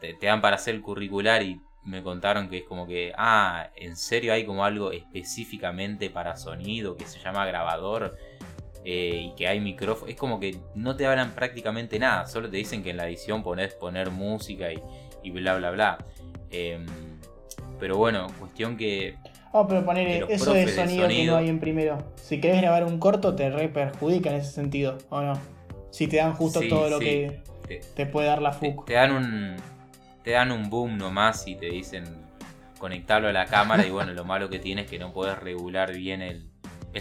te, 0.00 0.16
dan 0.20 0.40
para 0.40 0.56
hacer 0.56 0.74
el 0.74 0.82
curricular 0.82 1.42
y 1.42 1.60
me 1.84 2.02
contaron 2.02 2.48
que 2.48 2.58
es 2.58 2.64
como 2.64 2.86
que, 2.86 3.12
ah, 3.16 3.70
en 3.76 3.96
serio 3.96 4.32
hay 4.32 4.44
como 4.44 4.64
algo 4.64 4.90
específicamente 4.90 6.10
para 6.10 6.36
sonido 6.36 6.96
que 6.96 7.06
se 7.06 7.20
llama 7.20 7.46
grabador 7.46 8.16
eh, 8.84 9.30
y 9.30 9.34
que 9.36 9.46
hay 9.46 9.60
micrófono. 9.60 10.10
Es 10.10 10.16
como 10.16 10.40
que 10.40 10.58
no 10.74 10.96
te 10.96 11.06
hablan 11.06 11.30
prácticamente 11.32 11.98
nada, 11.98 12.26
solo 12.26 12.50
te 12.50 12.56
dicen 12.56 12.82
que 12.82 12.90
en 12.90 12.96
la 12.96 13.06
edición 13.06 13.42
pones 13.42 13.74
poner 13.74 14.10
música 14.10 14.68
y, 14.72 15.30
bla 15.30 15.56
bla 15.56 15.70
bla. 15.70 15.98
Em, 16.50 16.86
pero 17.78 17.96
bueno, 17.96 18.26
cuestión 18.38 18.76
que. 18.76 19.16
Oh, 19.52 19.66
pero 19.66 19.84
poner 19.84 20.26
eso 20.28 20.52
de 20.52 20.68
sonido, 20.68 21.08
que 21.08 21.24
no 21.24 21.36
hay 21.36 21.48
en 21.48 21.60
primero. 21.60 21.98
Si 22.16 22.40
querés 22.40 22.60
grabar 22.60 22.84
un 22.84 22.98
corto, 22.98 23.34
te 23.34 23.48
re 23.48 23.68
perjudica 23.68 24.30
en 24.30 24.36
ese 24.36 24.50
sentido, 24.50 24.98
¿o 25.08 25.20
no? 25.20 25.55
Si 25.90 26.06
te 26.08 26.16
dan 26.16 26.34
justo 26.34 26.60
todo 26.68 26.90
lo 26.90 26.98
que 26.98 27.42
te, 27.94 28.06
puede 28.06 28.28
dar 28.28 28.42
la 28.42 28.52
FUC. 28.52 28.86
Te, 28.86 28.94
dan 28.94 29.12
un. 29.12 29.56
Te 30.22 30.32
dan 30.32 30.52
un 30.52 30.70
boom 30.70 30.98
nomás 30.98 31.46
y 31.46 31.56
te 31.56 31.66
dicen 31.66 32.04
conectarlo 32.78 33.28
a 33.28 33.32
la 33.32 33.46
cámara 33.46 33.86
y 33.86 33.90
bueno, 33.90 34.12
lo 34.12 34.24
malo 34.26 34.48
que 34.48 34.58
tiene 34.58 34.82
es 34.82 34.90
que 34.90 34.98
no 34.98 35.12
puedes 35.12 35.38
regular 35.38 35.94
bien 35.94 36.22
el, 36.22 36.50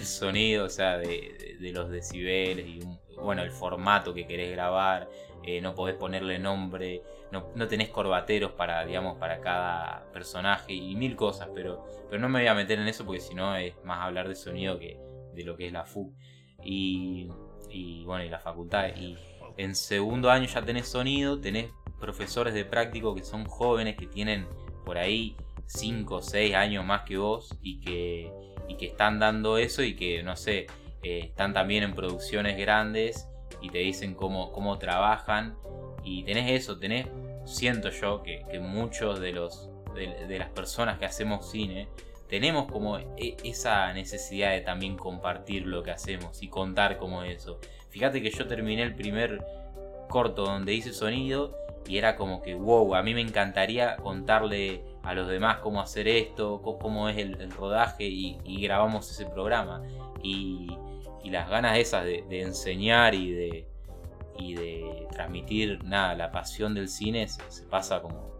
sonido, 0.03 0.65
o 0.65 0.69
sea, 0.69 0.97
de, 0.97 1.57
los 1.73 1.89
decibeles 1.89 2.67
y 2.67 2.79
bueno, 3.15 3.43
el 3.43 3.51
formato 3.51 4.13
que 4.13 4.27
querés 4.27 4.51
grabar, 4.51 5.09
eh, 5.43 5.61
no 5.61 5.73
podés 5.73 5.95
ponerle 5.95 6.37
nombre, 6.37 7.01
no, 7.31 7.47
no, 7.55 7.67
tenés 7.67 7.89
corbateros 7.89 8.51
para, 8.51 8.85
digamos, 8.85 9.17
para 9.17 9.39
cada 9.39 10.05
personaje 10.11 10.73
y 10.73 10.95
mil 10.95 11.15
cosas, 11.15 11.47
pero, 11.55 11.85
pero 12.09 12.21
no 12.21 12.27
me 12.27 12.39
voy 12.39 12.47
a 12.47 12.53
meter 12.53 12.77
en 12.77 12.87
eso 12.87 13.05
porque 13.05 13.21
si 13.21 13.35
no 13.35 13.55
es 13.55 13.73
más 13.85 14.03
hablar 14.03 14.27
de 14.27 14.35
sonido 14.35 14.77
que 14.77 14.99
de 15.33 15.43
lo 15.43 15.55
que 15.55 15.67
es 15.67 15.73
la 15.73 15.85
FUC. 15.85 16.11
Y 16.63 17.29
y 17.75 18.05
bueno, 18.05 18.23
y 18.23 18.29
la 18.29 18.39
facultad. 18.39 18.87
Y 18.95 19.17
en 19.57 19.75
segundo 19.75 20.31
año 20.31 20.47
ya 20.47 20.61
tenés 20.61 20.87
sonido, 20.87 21.39
tenés 21.39 21.69
profesores 21.99 22.53
de 22.53 22.65
práctico 22.65 23.13
que 23.13 23.23
son 23.23 23.45
jóvenes, 23.45 23.97
que 23.97 24.07
tienen 24.07 24.47
por 24.85 24.97
ahí 24.97 25.35
5 25.67 26.15
o 26.15 26.21
6 26.21 26.55
años 26.55 26.85
más 26.85 27.01
que 27.01 27.17
vos 27.17 27.57
y 27.61 27.81
que, 27.81 28.31
y 28.67 28.75
que 28.75 28.85
están 28.87 29.19
dando 29.19 29.57
eso 29.57 29.83
y 29.83 29.95
que, 29.95 30.23
no 30.23 30.35
sé, 30.35 30.67
eh, 31.03 31.19
están 31.25 31.53
también 31.53 31.83
en 31.83 31.93
producciones 31.93 32.57
grandes 32.57 33.27
y 33.61 33.69
te 33.69 33.79
dicen 33.79 34.15
cómo, 34.15 34.51
cómo 34.51 34.77
trabajan. 34.77 35.57
Y 36.03 36.23
tenés 36.23 36.51
eso, 36.51 36.77
tenés, 36.77 37.07
siento 37.45 37.89
yo, 37.89 38.23
que, 38.23 38.45
muchos 38.59 39.19
de 39.19 39.31
los 39.33 39.69
de, 39.95 40.37
las 40.37 40.49
personas 40.49 40.99
que 40.99 41.05
hacemos 41.05 41.49
cine, 41.49 41.87
tenemos 42.35 42.69
como 42.69 42.97
e, 42.97 43.37
esa 43.45 43.93
necesidad 43.93 44.51
de 44.51 44.59
también 44.59 44.97
compartir 44.97 45.65
lo 45.65 45.83
que 45.83 45.91
hacemos 45.91 46.43
y 46.43 46.49
contar 46.49 46.97
como 46.97 47.23
eso. 47.23 47.61
Fíjate 47.87 48.21
que 48.21 48.29
yo 48.29 48.45
terminé 48.45 48.83
el 48.83 48.93
primer 48.93 49.41
corto 50.09 50.43
donde 50.43 50.73
hice 50.73 50.91
sonido 50.91 51.57
y 51.87 51.97
era 51.97 52.17
como 52.17 52.41
que, 52.41 52.53
wow, 52.53 52.93
a 52.95 53.03
mí 53.03 53.13
me 53.13 53.21
encantaría 53.21 53.95
contarle 53.95 54.83
a 55.03 55.13
los 55.13 55.29
demás 55.29 55.59
cómo 55.59 55.79
hacer 55.79 56.09
esto, 56.09 56.61
cómo 56.61 57.07
es 57.07 57.17
el, 57.19 57.49
rodaje 57.51 58.03
y, 58.03 58.61
grabamos 58.61 59.09
ese 59.09 59.25
programa. 59.27 59.81
Y, 60.21 60.67
las 61.23 61.49
ganas 61.49 61.77
esas 61.77 62.03
de, 62.03 62.41
enseñar 62.41 63.15
y 63.15 63.31
de, 63.31 65.07
transmitir 65.09 65.81
nada, 65.85 66.15
la 66.15 66.31
pasión 66.31 66.73
del 66.73 66.89
cine 66.89 67.29
se, 67.29 67.63
pasa 67.67 68.01
como 68.01 68.35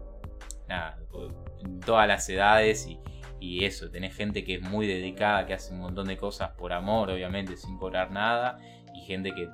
en 1.64 1.80
todas 1.80 2.06
las 2.06 2.28
edades 2.28 2.86
y, 2.86 3.00
y 3.46 3.64
eso, 3.64 3.90
tenés 3.90 4.14
gente 4.14 4.44
que 4.44 4.56
es 4.56 4.62
muy 4.62 4.86
dedicada, 4.86 5.46
que 5.46 5.54
hace 5.54 5.72
un 5.72 5.80
montón 5.80 6.08
de 6.08 6.16
cosas 6.16 6.50
por 6.50 6.72
amor, 6.72 7.10
obviamente, 7.10 7.56
sin 7.56 7.78
cobrar 7.78 8.10
nada, 8.10 8.58
y 8.94 9.00
gente 9.00 9.34
que 9.34 9.48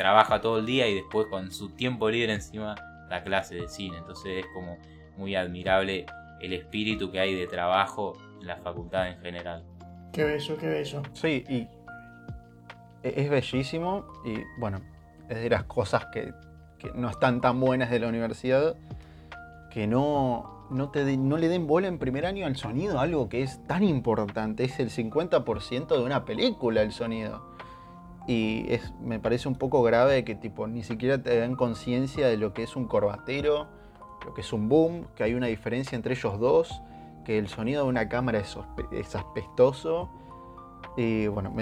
trabaja 0.00 0.40
todo 0.40 0.58
el 0.58 0.64
día 0.64 0.88
y 0.88 0.94
después 0.94 1.26
con 1.26 1.52
su 1.52 1.70
tiempo 1.70 2.08
libre 2.08 2.32
encima 2.32 2.74
da 3.10 3.22
clase 3.22 3.56
de 3.56 3.68
cine. 3.68 3.98
Entonces 3.98 4.44
es 4.44 4.46
como 4.54 4.78
muy 5.18 5.34
admirable 5.34 6.06
el 6.40 6.54
espíritu 6.54 7.10
que 7.10 7.20
hay 7.20 7.34
de 7.34 7.46
trabajo 7.46 8.16
en 8.40 8.46
la 8.46 8.56
facultad 8.56 9.08
en 9.08 9.18
general. 9.20 9.62
Qué 10.12 10.24
bello, 10.24 10.56
qué 10.56 10.68
bello. 10.68 11.02
Sí, 11.12 11.44
y 11.48 11.68
e-, 13.02 13.22
es 13.22 13.28
bellísimo 13.28 14.06
y 14.24 14.38
bueno, 14.58 14.80
es 15.28 15.36
de 15.36 15.50
las 15.50 15.64
cosas 15.64 16.06
que, 16.06 16.32
no 16.94 17.10
están 17.10 17.42
tan 17.42 17.60
buenas 17.60 17.90
de 17.90 18.00
la 18.00 18.08
universidad 18.08 18.74
que 19.70 19.86
no, 19.86 20.59
no, 20.70 20.90
te 20.90 21.16
no 21.16 21.36
le 21.36 21.48
den 21.48 21.66
bola 21.66 21.88
en 21.88 21.98
primer 21.98 22.26
año 22.26 22.46
al 22.46 22.56
sonido, 22.56 23.00
algo 23.00 23.28
que 23.28 23.42
es 23.42 23.64
tan 23.66 23.82
importante, 23.82 24.64
es 24.64 24.78
el 24.80 24.90
50% 24.90 25.88
de 25.88 26.02
una 26.02 26.24
película 26.24 26.82
el 26.82 26.92
sonido. 26.92 27.42
Y 28.26 28.66
es, 28.72 28.92
me 29.00 29.18
parece 29.18 29.48
un 29.48 29.56
poco 29.56 29.82
grave 29.82 30.24
que 30.24 30.34
tipo, 30.34 30.66
ni 30.66 30.82
siquiera 30.82 31.22
te 31.22 31.38
dan 31.38 31.56
conciencia 31.56 32.28
de 32.28 32.36
lo 32.36 32.52
que 32.52 32.62
es 32.62 32.76
un 32.76 32.86
corbatero, 32.86 33.66
lo 34.24 34.34
que 34.34 34.42
es 34.42 34.52
un 34.52 34.68
boom, 34.68 35.06
que 35.16 35.24
hay 35.24 35.34
una 35.34 35.46
diferencia 35.46 35.96
entre 35.96 36.14
ellos 36.14 36.38
dos, 36.38 36.82
que 37.24 37.38
el 37.38 37.48
sonido 37.48 37.84
de 37.84 37.88
una 37.88 38.08
cámara 38.08 38.38
es, 38.38 38.56
es 38.92 39.16
aspestoso. 39.16 40.10
Y 40.96 41.26
bueno, 41.26 41.52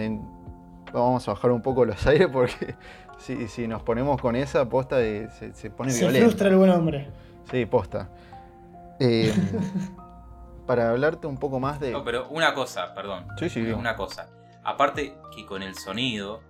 vamos 0.93 1.29
a 1.29 1.33
bajar 1.33 1.51
un 1.53 1.63
poco 1.63 1.85
los 1.85 2.07
aires 2.07 2.29
porque 2.33 2.75
si, 3.19 3.49
si 3.49 3.69
nos 3.69 3.83
ponemos 3.83 4.21
con 4.21 4.37
esa 4.37 4.69
posta 4.69 4.99
se, 4.99 5.53
se, 5.55 5.71
pone 5.71 5.91
se 5.91 6.09
frustra 6.11 6.49
el 6.49 6.57
buen 6.57 6.71
hombre. 6.71 7.09
Sí, 7.51 7.65
posta. 7.67 8.11
Eh, 9.01 9.33
para 10.67 10.91
hablarte 10.91 11.27
un 11.27 11.39
poco 11.39 11.61
más 11.61 11.81
de... 11.81 11.93
No, 11.93 12.05
pero 12.05 12.29
una 12.29 12.55
cosa, 12.55 12.95
perdón. 12.95 13.27
Sí, 13.39 13.49
sí. 13.49 13.61
Una 13.73 13.97
cosa. 13.97 14.29
Aparte 14.65 15.15
que 15.35 15.47
con 15.47 15.63
el 15.63 15.75
sonido, 15.77 16.43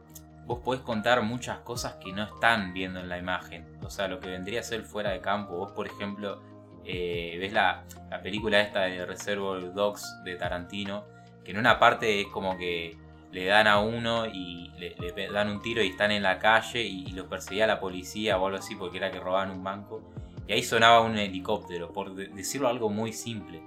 vos 0.44 0.60
podés 0.60 0.80
contar 0.80 1.22
muchas 1.22 1.58
cosas 1.60 1.94
que 1.94 2.12
no 2.12 2.24
están 2.24 2.72
viendo 2.72 2.98
en 3.00 3.08
la 3.08 3.18
imagen. 3.18 3.78
O 3.82 3.90
sea, 3.90 4.08
lo 4.08 4.18
que 4.18 4.30
vendría 4.30 4.60
a 4.60 4.62
ser 4.62 4.82
fuera 4.82 5.10
de 5.10 5.20
campo. 5.20 5.56
Vos, 5.56 5.72
por 5.72 5.86
ejemplo, 5.86 6.40
eh, 6.84 7.36
ves 7.38 7.52
la, 7.52 7.84
película 8.22 8.60
esta 8.60 8.80
de 8.80 9.04
Reservoir 9.04 9.74
Dogs 9.74 10.22
de 10.24 10.36
Tarantino, 10.36 11.04
que 11.44 11.50
en 11.50 11.58
una 11.58 11.78
parte 11.78 12.22
es 12.22 12.26
como 12.28 12.56
que 12.56 12.96
le 13.30 13.44
dan 13.44 13.66
a 13.66 13.78
uno 13.78 14.26
y 14.26 14.72
le, 14.78 15.28
dan 15.30 15.50
un 15.50 15.60
tiro 15.60 15.82
y 15.82 15.88
están 15.88 16.12
en 16.12 16.22
la 16.22 16.38
calle 16.38 16.82
y, 16.82 17.10
los 17.12 17.26
perseguía 17.26 17.66
la 17.66 17.78
policía 17.78 18.38
o 18.38 18.46
algo 18.46 18.58
así 18.58 18.74
porque 18.74 18.96
era 18.96 19.10
que 19.10 19.20
robaban 19.20 19.50
un 19.50 19.62
banco. 19.62 20.00
Y 20.48 20.54
ahí 20.54 20.62
sonaba 20.62 21.02
un 21.02 21.18
helicóptero, 21.18 21.92
por 21.92 22.14
decirlo 22.14 22.68
algo 22.68 22.88
muy 22.88 23.12
simple. 23.12 23.62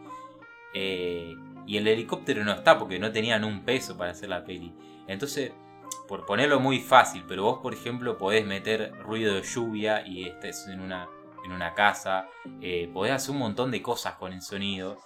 Eh, 0.74 1.36
y 1.68 1.78
el 1.78 1.88
helicóptero 1.88 2.44
no 2.44 2.54
está 2.54 2.80
porque 2.80 2.98
no 2.98 3.12
tenían 3.12 3.44
un 3.44 3.64
peso 3.64 3.96
para 3.96 4.12
hacer 4.12 4.30
la 4.30 4.44
peli. 4.44 4.74
Entonces, 5.08 5.52
por 6.08 6.26
ponerlo 6.26 6.60
muy 6.60 6.80
fácil, 6.80 7.24
pero 7.28 7.44
vos, 7.44 7.60
por 7.62 7.76
ejemplo, 7.76 8.18
podés 8.18 8.46
meter 8.48 8.94
ruido 9.04 9.36
de 9.36 9.44
lluvia 9.44 10.06
y 10.08 10.24
estés 10.24 10.68
en 10.68 10.80
una, 10.80 11.08
en 11.46 11.52
una 11.52 11.76
casa. 11.76 12.28
Eh, 12.62 12.90
podés 12.92 13.14
hacer 13.14 13.32
un 13.32 13.40
montón 13.40 13.70
de 13.70 13.84
cosas 13.84 14.16
con 14.16 14.34
el 14.34 14.42
sonido. 14.42 14.98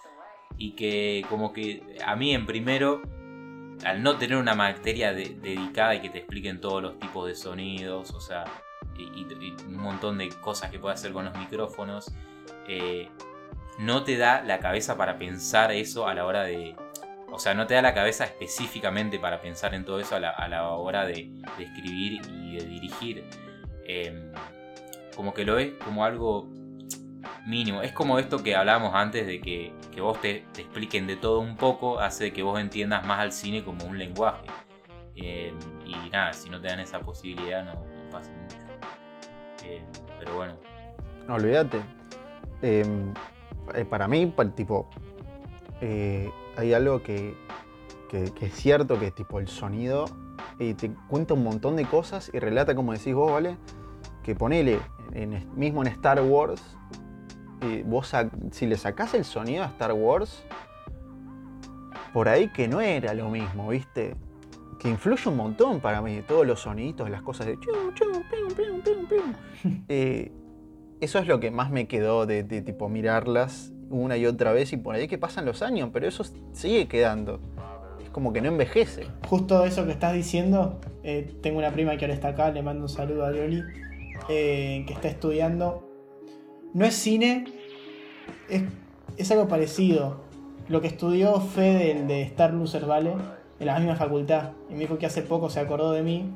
Y 0.57 0.71
que, 0.71 1.25
como 1.29 1.51
que 1.51 1.97
a 2.05 2.15
mí, 2.15 2.33
en 2.33 2.45
primero, 2.45 3.01
al 3.83 4.01
no 4.01 4.17
tener 4.17 4.37
una 4.37 4.55
materia 4.55 5.13
dedicada 5.13 5.95
y 5.95 5.99
que 5.99 6.09
te 6.09 6.19
expliquen 6.19 6.61
todos 6.61 6.81
los 6.81 6.99
tipos 6.99 7.27
de 7.27 7.35
sonidos, 7.35 8.11
o 8.11 8.21
sea, 8.21 8.45
y, 8.97 9.55
un 9.67 9.77
montón 9.77 10.17
de 10.17 10.29
cosas 10.29 10.71
que 10.71 10.79
puedes 10.79 10.99
hacer 10.99 11.11
con 11.11 11.25
los 11.25 11.37
micrófonos. 11.37 12.11
Eh, 12.67 13.09
no 13.79 14.03
te 14.03 14.17
da 14.17 14.41
la 14.41 14.59
cabeza 14.59 14.97
para 14.97 15.17
pensar 15.17 15.71
eso 15.71 16.07
a 16.07 16.13
la 16.13 16.25
hora 16.25 16.43
de... 16.43 16.75
O 17.31 17.39
sea, 17.39 17.53
no 17.53 17.67
te 17.67 17.73
da 17.73 17.81
la 17.81 17.93
cabeza 17.93 18.23
específicamente 18.23 19.19
para 19.19 19.41
pensar 19.41 19.73
en 19.73 19.83
todo 19.83 19.99
eso 19.99 20.15
a 20.15 20.19
la, 20.19 20.69
hora 20.71 21.05
de, 21.05 21.29
escribir 21.59 22.21
y 22.31 22.57
de 22.57 22.65
dirigir. 22.65 23.29
Em, 23.85 24.31
como 25.15 25.33
que 25.33 25.43
lo 25.43 25.55
ves 25.55 25.73
como 25.83 26.05
algo 26.05 26.47
mínimo. 27.45 27.81
Es 27.81 27.91
como 27.91 28.19
esto 28.19 28.41
que 28.41 28.55
hablábamos 28.55 28.93
antes 28.93 29.27
de 29.27 29.41
que, 29.41 29.73
vos 29.99 30.19
te, 30.21 30.45
expliquen 30.57 31.07
de 31.07 31.15
todo 31.15 31.39
un 31.39 31.57
poco, 31.57 31.99
hace 31.99 32.31
que 32.33 32.43
vos 32.43 32.59
entiendas 32.59 33.05
más 33.05 33.19
al 33.19 33.31
cine 33.31 33.63
como 33.63 33.85
un 33.85 33.97
lenguaje. 33.97 34.45
Em, 35.15 35.57
y 35.85 36.09
nada, 36.09 36.33
si 36.33 36.49
no 36.49 36.59
te 36.59 36.67
dan 36.67 36.79
esa 36.79 36.99
posibilidad 36.99 37.63
no, 37.63 37.85
pasa 38.11 38.31
mucho. 38.31 38.64
Em, 39.65 39.83
pero 40.19 40.35
bueno. 40.35 40.53
No, 41.27 41.35
olvídate. 41.35 41.81
Eh, 42.61 42.85
para 43.89 44.07
mí, 44.07 44.33
tipo, 44.55 44.87
eh, 45.81 46.29
hay 46.57 46.73
algo 46.73 47.01
que, 47.01 47.35
es 48.11 48.53
cierto, 48.53 48.99
que 48.99 49.07
es 49.07 49.15
tipo 49.15 49.39
el 49.39 49.47
sonido, 49.47 50.05
y 50.59 50.73
te 50.73 50.91
cuenta 51.09 51.33
un 51.33 51.43
montón 51.43 51.75
de 51.75 51.85
cosas 51.85 52.31
y 52.33 52.39
relata, 52.39 52.75
como 52.75 52.93
decís 52.93 53.13
vos, 53.13 53.31
¿vale? 53.31 53.57
Que 54.23 54.35
ponele, 54.35 54.79
en, 55.13 55.47
mismo 55.55 55.81
en 55.81 55.87
Star 55.87 56.21
Wars, 56.21 56.61
eh, 57.61 57.83
vos 57.85 58.13
si 58.51 58.65
le 58.67 58.77
sacás 58.77 59.13
el 59.13 59.25
sonido 59.25 59.63
a 59.63 59.67
Star 59.67 59.93
Wars, 59.93 60.43
por 62.13 62.29
ahí 62.29 62.49
que 62.49 62.67
no 62.67 62.79
era 62.79 63.13
lo 63.13 63.29
mismo, 63.29 63.69
¿viste? 63.69 64.15
Que 64.85 64.91
influye 64.91 65.27
un 65.31 65.37
montón 65.37 65.79
para 65.79 65.99
mí, 65.99 66.21
todos 66.27 66.45
los 66.45 66.59
sonidos, 66.59 67.09
las 67.09 67.23
cosas 67.23 67.47
de... 67.47 67.57
eso 71.01 71.17
es 71.17 71.25
lo 71.25 71.39
que 71.39 71.49
más 71.49 71.71
me 71.71 71.87
quedó 71.87 72.27
de, 72.27 72.43
tipo 72.43 72.87
mirarlas 72.87 73.73
una 73.89 74.15
y 74.15 74.27
otra 74.27 74.51
vez 74.51 74.73
y 74.73 74.77
por 74.77 74.93
ahí 74.93 75.07
que 75.07 75.17
pasan 75.17 75.43
los 75.43 75.63
años, 75.63 75.89
pero 75.91 76.07
eso 76.07 76.23
sigue 76.53 76.87
quedando. 76.87 77.39
Es 78.03 78.11
como 78.11 78.31
que 78.31 78.41
no 78.41 78.49
envejece. 78.49 79.07
Justo 79.27 79.65
eso 79.65 79.87
que 79.87 79.91
estás 79.91 80.13
diciendo, 80.13 80.79
eh, 81.01 81.35
tengo 81.41 81.57
una 81.57 81.71
prima 81.71 81.97
que 81.97 82.05
ahora 82.05 82.13
está 82.13 82.27
acá, 82.27 82.51
le 82.51 82.61
mando 82.61 82.83
un 82.83 82.89
saludo 82.89 83.25
a 83.25 83.31
Loli, 83.31 83.63
eh, 84.29 84.83
que 84.85 84.93
está 84.93 85.07
estudiando. 85.07 85.89
No 86.75 86.85
es 86.85 86.93
cine, 86.93 87.45
es, 89.17 89.31
algo 89.31 89.47
parecido. 89.47 90.23
Lo 90.69 90.79
que 90.79 90.87
estudió 90.89 91.41
Fede, 91.41 91.89
el 91.89 92.07
de 92.07 92.21
Star 92.21 92.53
Loser, 92.53 92.85
¿vale? 92.85 93.15
En 93.59 93.67
la 93.67 93.79
misma 93.79 93.95
facultad. 93.95 94.51
Y 94.69 94.73
me 94.73 94.79
dijo 94.79 94.97
que 94.97 95.05
hace 95.05 95.21
poco 95.21 95.49
se 95.49 95.59
acordó 95.59 95.91
de 95.91 96.01
mí 96.01 96.31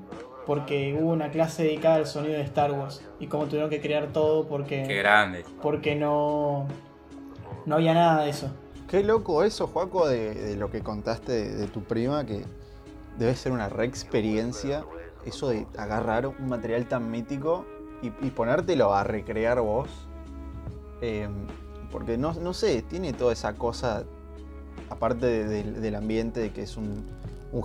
porque 0.46 0.98
hubo 1.00 1.12
una 1.12 1.30
clase 1.30 1.64
dedicada 1.64 1.96
al 1.96 2.08
sonido 2.08 2.34
de 2.34 2.42
Star 2.42 2.72
Wars 2.72 3.02
y 3.20 3.28
cómo 3.28 3.46
tuvieron 3.46 3.70
que 3.70 3.82
crear 3.82 4.08
todo 4.08 4.48
porque 4.48 4.84
Qué 4.88 4.96
grande. 4.96 5.46
porque 5.62 5.96
no 5.96 6.66
no 7.66 7.76
había 7.76 7.94
nada 7.94 8.24
de 8.24 8.32
eso. 8.32 8.50
Qué 8.88 9.04
loco 9.04 9.44
eso, 9.44 9.68
Juaco, 9.68 10.08
de, 10.08 10.56
lo 10.56 10.72
que 10.72 10.82
contaste 10.82 11.54
de, 11.56 11.68
tu 11.68 11.84
prima, 11.84 12.26
que 12.26 12.44
debe 13.20 13.36
ser 13.36 13.52
una 13.52 13.70
re 13.70 13.86
experiencia 13.86 14.84
eso 15.26 15.50
de 15.50 15.68
agarrar 15.78 16.26
un 16.28 16.48
material 16.48 16.88
tan 16.88 17.12
mítico 17.12 17.66
y, 18.02 18.10
ponértelo 18.32 18.94
a 18.94 19.04
recrear 19.04 19.60
vos. 19.60 19.90
Em, 21.02 21.46
porque 21.92 22.18
no, 22.18 22.34
no, 22.34 22.54
sé, 22.54 22.82
tiene 22.82 23.14
toda 23.14 23.34
esa 23.34 23.54
cosa, 23.54 24.06
aparte 24.90 25.46
del 25.46 25.96
ambiente, 25.96 26.40
de 26.40 26.52
que 26.52 26.64
es 26.64 26.78
un, 26.78 27.06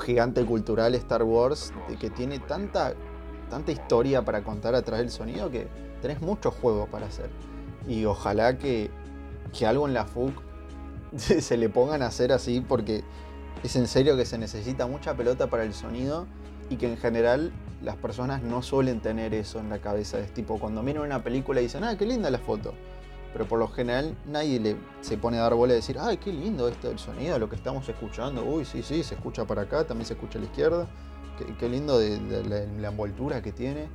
gigante 0.00 0.44
cultural 0.46 0.94
Star 0.94 1.22
Wars 1.22 1.72
de 1.90 1.96
que 1.96 2.08
tiene 2.08 2.38
tanta, 2.38 2.94
tanta 3.50 3.70
historia 3.70 4.24
para 4.24 4.42
contar 4.42 4.74
a 4.74 4.80
través 4.80 5.04
del 5.04 5.10
sonido 5.10 5.50
que 5.50 5.68
tenés 6.00 6.22
mucho 6.22 6.50
juego 6.50 6.86
para 6.86 7.06
hacer. 7.06 7.28
Y 7.86 8.06
ojalá 8.06 8.56
que, 8.56 8.90
que 9.52 9.66
algo 9.66 9.86
en 9.86 9.92
la 9.92 10.06
FUC 10.06 10.32
se 11.16 11.56
le 11.58 11.68
pongan 11.68 12.02
a 12.02 12.06
hacer 12.06 12.32
así 12.32 12.62
porque 12.66 13.04
es 13.62 13.76
en 13.76 13.86
serio 13.86 14.16
que 14.16 14.24
se 14.24 14.38
necesita 14.38 14.86
mucha 14.86 15.14
pelota 15.14 15.48
para 15.48 15.64
el 15.64 15.74
sonido 15.74 16.26
y 16.70 16.76
que 16.76 16.90
en 16.90 16.96
general 16.96 17.52
las 17.82 17.96
personas 17.96 18.42
no 18.42 18.62
suelen 18.62 19.00
tener 19.00 19.34
eso 19.34 19.58
en 19.58 19.68
la 19.68 19.80
cabeza. 19.80 20.18
Es 20.18 20.32
tipo 20.32 20.58
cuando 20.58 20.82
miran 20.82 21.02
una 21.02 21.22
película 21.22 21.60
y 21.60 21.64
dicen, 21.64 21.84
ah, 21.84 21.96
qué 21.98 22.06
linda 22.06 22.30
la 22.30 22.38
foto 22.38 22.72
pero 23.34 23.48
por 23.48 23.58
lo 23.58 23.66
general 23.66 24.16
nadie 24.26 24.60
le 24.60 24.76
se 25.00 25.18
pone 25.18 25.38
a 25.38 25.42
dar 25.42 25.54
bola 25.54 25.72
y 25.72 25.76
decir, 25.76 25.96
ay, 26.00 26.18
qué 26.18 26.32
lindo 26.32 26.68
esto 26.68 26.88
del 26.88 27.00
sonido, 27.00 27.36
lo 27.36 27.50
que 27.50 27.56
estamos 27.56 27.86
escuchando, 27.88 28.44
uy, 28.44 28.64
sí, 28.64 28.84
sí, 28.84 29.02
se 29.02 29.16
escucha 29.16 29.44
para 29.44 29.62
acá, 29.62 29.84
también 29.84 30.06
se 30.06 30.14
escucha 30.14 30.38
a 30.38 30.42
la 30.42 30.46
izquierda, 30.46 30.86
qué, 31.58 31.68
lindo 31.68 31.98
de, 31.98 32.20
la, 32.44 32.88
envoltura 32.88 33.42
que 33.42 33.50
tiene. 33.50 33.88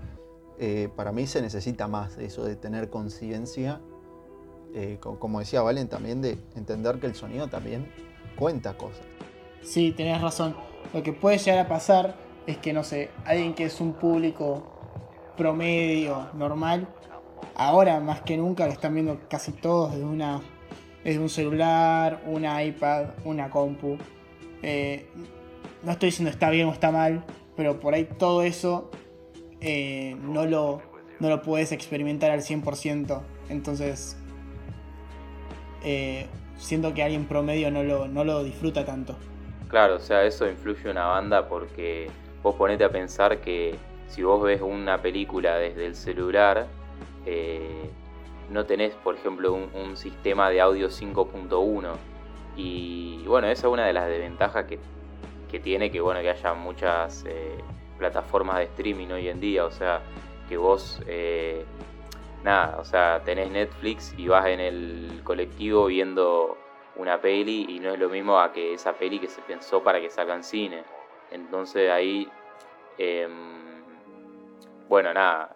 Eh, 0.60 0.90
para 0.94 1.14
mí 1.14 1.26
se 1.26 1.42
necesita 1.42 1.88
más 1.88 2.18
eso 2.18 2.44
de 2.44 2.58
tener 2.58 2.90
conciencia, 2.90 3.80
eh, 4.76 4.98
como 5.00 5.40
decía 5.40 5.62
Valen, 5.62 5.88
también 5.88 6.22
de 6.22 6.38
entender 6.58 7.00
que 7.00 7.08
el 7.08 7.16
sonido 7.16 7.48
también 7.48 7.90
cuenta 8.36 8.76
cosas. 8.76 9.06
Sí, 9.62 9.94
tenés 9.96 10.22
razón. 10.22 10.54
Lo 10.94 11.02
que 11.02 11.14
puede 11.14 11.38
llegar 11.38 11.66
a 11.66 11.70
pasar 11.70 12.18
es 12.46 12.58
que, 12.58 12.74
no 12.74 12.84
sé, 12.84 13.10
alguien 13.24 13.54
que 13.54 13.64
es 13.64 13.80
un 13.80 13.94
público 13.94 14.64
promedio, 15.38 16.28
normal, 16.34 16.90
ahora 17.56 18.00
más 18.00 18.22
que 18.22 18.38
nunca 18.38 18.66
lo 18.66 18.74
están 18.74 18.94
viendo 18.94 19.20
casi 19.30 19.52
todos 19.52 19.92
desde 19.94 20.06
una 20.06 20.42
desde 21.04 21.20
un 21.20 21.30
celular, 21.30 22.22
una 22.26 22.64
iPad, 22.64 23.08
una 23.24 23.50
compu. 23.50 23.98
Eh, 24.62 25.08
no 25.84 25.92
estoy 25.92 26.08
diciendo 26.08 26.30
está 26.30 26.50
bien 26.50 26.68
o 26.68 26.74
está 26.74 26.92
mal, 26.92 27.24
pero 27.56 27.80
por 27.80 27.94
ahí 27.94 28.06
todo 28.06 28.44
eso 28.44 28.92
eh, 29.62 30.16
no, 30.22 30.46
lo, 30.46 30.82
no 31.20 31.30
lo 31.30 31.42
puedes 31.42 31.72
experimentar 31.72 32.32
al 32.32 32.42
100%. 32.42 33.22
Entonces, 33.50 34.18
eh, 35.84 36.28
siento 36.58 36.94
que 36.94 37.04
alguien 37.04 37.26
promedio 37.26 37.72
no 37.72 37.84
lo, 37.84 38.08
no 38.08 38.24
lo 38.24 38.44
disfruta 38.44 38.86
tanto. 38.86 39.16
Claro, 39.70 39.96
o 39.96 40.00
sea, 40.00 40.24
eso 40.24 40.50
influye 40.50 40.90
una 40.90 41.06
banda 41.06 41.48
porque 41.48 42.10
vos 42.44 42.56
ponete 42.56 42.84
a 42.84 42.90
pensar 42.90 43.40
que 43.40 43.76
si 44.08 44.24
vos 44.24 44.42
ves 44.42 44.62
una 44.62 45.02
película 45.02 45.58
desde 45.58 45.86
el 45.86 45.96
celular, 45.96 46.68
eh, 47.26 47.90
no 48.50 48.66
tenés, 48.66 48.94
por 48.96 49.16
ejemplo, 49.16 49.54
un, 49.54 49.96
sistema 49.98 50.50
de 50.50 50.62
audio 50.62 50.90
5.1. 50.90 51.94
Y 52.56 53.24
bueno, 53.26 53.48
esa 53.48 53.68
es 53.68 53.74
una 53.74 53.86
de 53.86 53.94
las 53.94 54.08
desventajas 54.08 54.66
que, 54.66 54.80
tiene 55.60 55.92
que, 55.92 56.02
bueno, 56.02 56.22
que 56.22 56.30
haya 56.30 56.54
muchas 56.54 57.26
eh, 57.28 57.58
plataformas 57.98 58.58
de 58.58 58.64
streaming 58.66 59.08
hoy 59.08 59.28
en 59.28 59.40
día. 59.40 59.66
O 59.66 59.72
sea, 59.72 60.02
que 60.48 60.58
vos, 60.58 61.02
eh, 61.08 61.64
nada, 62.44 62.78
o 62.80 62.84
sea, 62.84 63.22
tenés 63.24 63.52
Netflix 63.52 64.14
y 64.18 64.28
vas 64.28 64.48
en 64.48 64.60
el 64.60 65.22
colectivo 65.24 65.86
viendo 65.86 66.58
una 66.96 67.22
peli 67.22 67.66
y 67.70 67.80
no 67.80 67.94
es 67.94 68.00
lo 68.00 68.10
mismo 68.10 68.40
a 68.40 68.52
que 68.52 68.74
esa 68.74 68.94
peli 68.94 69.20
que 69.20 69.28
se 69.28 69.42
pensó 69.42 69.82
para 69.82 70.02
que 70.02 70.10
salga 70.10 70.36
en 70.36 70.44
cine. 70.44 70.84
Entonces 71.32 71.90
ahí, 71.90 72.28
em, 72.98 73.59
bueno, 74.90 75.14
nada, 75.14 75.54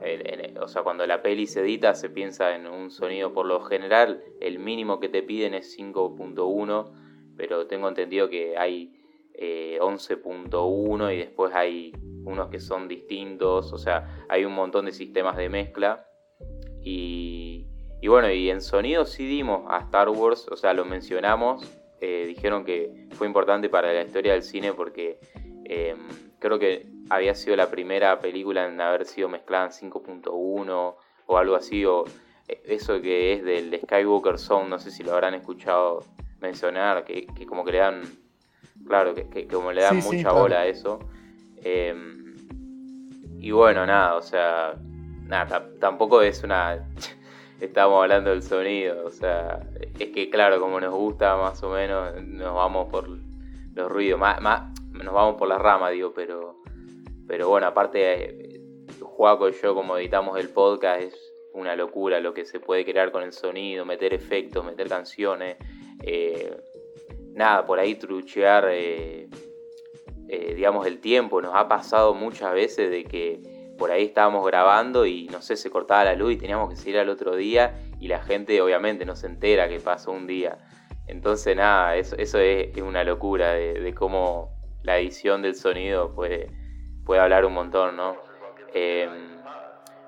o 0.61 0.67
sea, 0.67 0.83
cuando 0.83 1.07
la 1.07 1.23
peli 1.23 1.47
se 1.47 1.61
edita 1.61 1.95
se 1.95 2.09
piensa 2.09 2.55
en 2.55 2.67
un 2.67 2.91
sonido. 2.91 3.33
Por 3.33 3.47
lo 3.47 3.61
general, 3.61 4.23
el 4.39 4.59
mínimo 4.59 4.99
que 4.99 5.09
te 5.09 5.23
piden 5.23 5.55
es 5.55 5.75
5.1, 5.77 7.35
pero 7.35 7.65
tengo 7.65 7.87
entendido 7.89 8.29
que 8.29 8.55
hay 8.57 8.93
11.1 9.35 11.09
eh, 11.09 11.15
y 11.15 11.17
después 11.17 11.53
hay 11.55 11.93
unos 12.23 12.49
que 12.49 12.59
son 12.59 12.87
distintos, 12.87 13.73
o 13.73 13.77
sea, 13.79 14.23
hay 14.29 14.45
un 14.45 14.53
montón 14.53 14.85
de 14.85 14.91
sistemas 14.91 15.35
de 15.35 15.49
mezcla. 15.49 16.07
Y, 16.83 17.65
y 18.01 18.07
bueno, 18.07 18.31
y 18.31 18.51
en 18.51 18.61
sonido 18.61 19.05
sí 19.05 19.25
dimos 19.25 19.63
a 19.67 19.79
Star 19.79 20.09
Wars, 20.09 20.47
o 20.51 20.55
sea, 20.55 20.75
lo 20.75 20.85
mencionamos, 20.85 21.67
eh, 22.01 22.25
dijeron 22.27 22.65
que 22.65 23.07
fue 23.13 23.25
importante 23.25 23.67
para 23.67 23.91
la 23.93 24.03
historia 24.03 24.33
del 24.33 24.43
cine 24.43 24.73
porque 24.73 25.19
Em, 25.65 26.32
creo 26.43 26.59
que 26.59 26.85
había 27.09 27.33
sido 27.35 27.55
la 27.55 27.69
primera 27.69 28.19
película 28.19 28.67
en 28.67 28.81
haber 28.81 29.05
sido 29.05 29.29
mezclada 29.29 29.67
en 29.67 29.89
5.1 29.91 30.95
o 31.25 31.37
algo 31.37 31.55
así, 31.55 31.85
o 31.85 32.03
eh, 32.49 32.61
eso 32.65 33.01
que 33.01 33.31
es 33.31 33.45
del 33.45 33.79
Skywalker 33.81 34.37
Zone, 34.37 34.67
no 34.67 34.77
sé 34.77 34.91
si 34.91 35.03
lo 35.03 35.13
habrán 35.13 35.35
escuchado 35.35 36.03
mencionar, 36.41 37.05
que, 37.05 37.27
como 37.47 37.63
que 37.63 37.71
le 37.71 37.77
dan, 37.77 38.01
claro, 38.85 39.15
que, 39.15 39.47
como 39.47 39.71
le 39.71 39.83
dan 39.83 39.97
mucha 39.99 40.33
bola 40.33 40.59
a 40.59 40.65
eso. 40.65 40.99
Em, 41.63 42.35
y 43.39 43.51
bueno, 43.51 43.85
nada, 43.85 44.15
o 44.15 44.21
sea, 44.21 44.75
nada, 45.23 45.65
tampoco 45.79 46.21
es 46.21 46.43
una... 46.43 46.85
Estamos 47.61 48.01
hablando 48.01 48.31
del 48.31 48.43
sonido, 48.43 49.05
o 49.05 49.11
sea, 49.11 49.65
es 49.97 50.09
que 50.09 50.29
claro, 50.29 50.59
como 50.59 50.81
nos 50.81 50.93
gusta 50.93 51.37
más 51.37 51.63
o 51.63 51.69
menos, 51.69 52.21
nos 52.21 52.53
vamos 52.53 52.89
por 52.89 53.07
los 53.07 53.89
ruidos, 53.89 54.19
más, 54.19 54.41
más, 54.41 54.73
nos 55.03 55.13
vamos 55.13 55.35
por 55.35 55.47
la 55.47 55.57
rama, 55.57 55.89
digo, 55.89 56.13
pero, 56.13 56.61
pero 57.27 57.49
bueno, 57.49 57.67
aparte, 57.67 58.61
Juaco 59.01 59.49
y 59.49 59.53
yo 59.53 59.75
como 59.75 59.97
editamos 59.97 60.39
el 60.39 60.49
podcast 60.49 61.01
es 61.01 61.33
una 61.53 61.75
locura 61.75 62.19
lo 62.19 62.33
que 62.33 62.45
se 62.45 62.59
puede 62.59 62.83
crear 62.83 63.11
con 63.11 63.23
el 63.23 63.31
sonido, 63.31 63.85
meter 63.85 64.13
efectos, 64.13 64.65
meter 64.65 64.89
canciones, 64.89 65.57
eh, 66.01 66.55
nada, 67.33 67.65
por 67.65 67.79
ahí 67.79 67.95
truchear, 67.95 68.67
eh, 68.71 69.27
eh, 70.27 70.53
digamos, 70.55 70.87
el 70.87 70.99
tiempo. 70.99 71.41
Nos 71.41 71.53
ha 71.55 71.67
pasado 71.67 72.13
muchas 72.13 72.53
veces 72.53 72.89
de 72.89 73.03
que 73.03 73.73
por 73.77 73.91
ahí 73.91 74.05
estábamos 74.05 74.45
grabando 74.45 75.05
y 75.05 75.27
no 75.27 75.41
sé, 75.41 75.55
se 75.55 75.69
cortaba 75.69 76.05
la 76.05 76.15
luz 76.15 76.33
y 76.33 76.37
teníamos 76.37 76.69
que 76.69 76.75
seguir 76.75 76.97
al 76.97 77.09
otro 77.09 77.35
día 77.35 77.79
y 77.99 78.07
la 78.07 78.23
gente 78.23 78.59
obviamente 78.61 79.05
no 79.05 79.15
se 79.15 79.27
entera 79.27 79.69
que 79.69 79.79
pasó 79.79 80.11
un 80.11 80.25
día. 80.25 80.57
Entonces 81.07 81.55
nada, 81.55 81.97
eso 81.97 82.15
es, 82.39 82.81
una 82.81 83.03
locura 83.03 83.53
de 83.53 83.93
cómo 83.93 84.62
la 84.83 84.99
edición 84.99 85.41
del 85.41 85.55
sonido 85.55 86.13
puede, 86.13 86.51
puede 87.05 87.21
hablar 87.21 87.45
un 87.45 87.53
montón, 87.53 87.95
¿no? 87.95 88.17
Eh, 88.73 89.09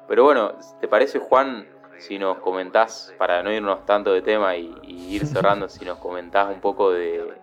pero 0.07 0.23
bueno, 0.23 0.53
¿te 0.79 0.87
parece 0.87 1.19
Juan 1.19 1.67
si 1.97 2.19
nos 2.19 2.39
comentás, 2.39 3.13
para 3.17 3.41
no 3.41 3.51
irnos 3.51 3.85
tanto 3.85 4.13
de 4.13 4.21
tema 4.21 4.55
y, 4.55 4.75
ir 4.83 5.25
cerrando, 5.25 5.69
si 5.69 5.85
nos 5.85 5.97
comentás 5.99 6.53
un 6.53 6.59
poco 6.59 6.91
de, 6.91 7.33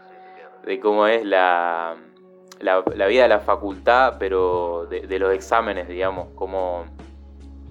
cómo 0.80 1.07
es 1.07 1.24
la, 1.24 1.97
la, 2.61 3.07
vida 3.07 3.22
de 3.22 3.28
la 3.28 3.41
facultad, 3.41 4.16
pero 4.18 4.87
de, 4.87 5.18
los 5.18 5.35
exámenes, 5.35 5.89
digamos, 5.89 6.28
cómo, 6.35 6.85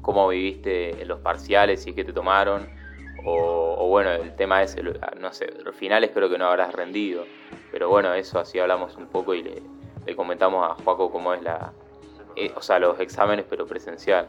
cómo 0.01 0.27
viviste 0.27 1.05
los 1.05 1.19
parciales, 1.19 1.83
si 1.83 1.91
es 1.91 1.95
que 1.95 2.03
te 2.03 2.13
tomaron, 2.13 2.67
o, 3.25 3.75
o 3.77 3.87
bueno, 3.87 4.11
el 4.11 4.35
tema 4.35 4.63
es, 4.63 4.75
no 5.19 5.33
sé, 5.33 5.51
los 5.63 5.75
finales 5.75 6.11
creo 6.13 6.29
que 6.29 6.37
no 6.37 6.47
habrás 6.47 6.73
rendido. 6.73 7.25
Pero 7.71 7.89
bueno, 7.89 8.13
eso 8.13 8.39
así 8.39 8.59
hablamos 8.59 8.97
un 8.97 9.07
poco 9.07 9.33
y 9.33 9.43
le, 9.43 10.15
comentamos 10.15 10.69
a 10.69 10.81
Juaco 10.83 11.11
cómo 11.11 11.33
es 11.33 11.41
la. 11.41 11.71
Eh, 12.35 12.51
o 12.55 12.61
sea, 12.61 12.79
los 12.79 12.99
exámenes, 12.99 13.45
pero 13.49 13.65
presencial. 13.65 14.27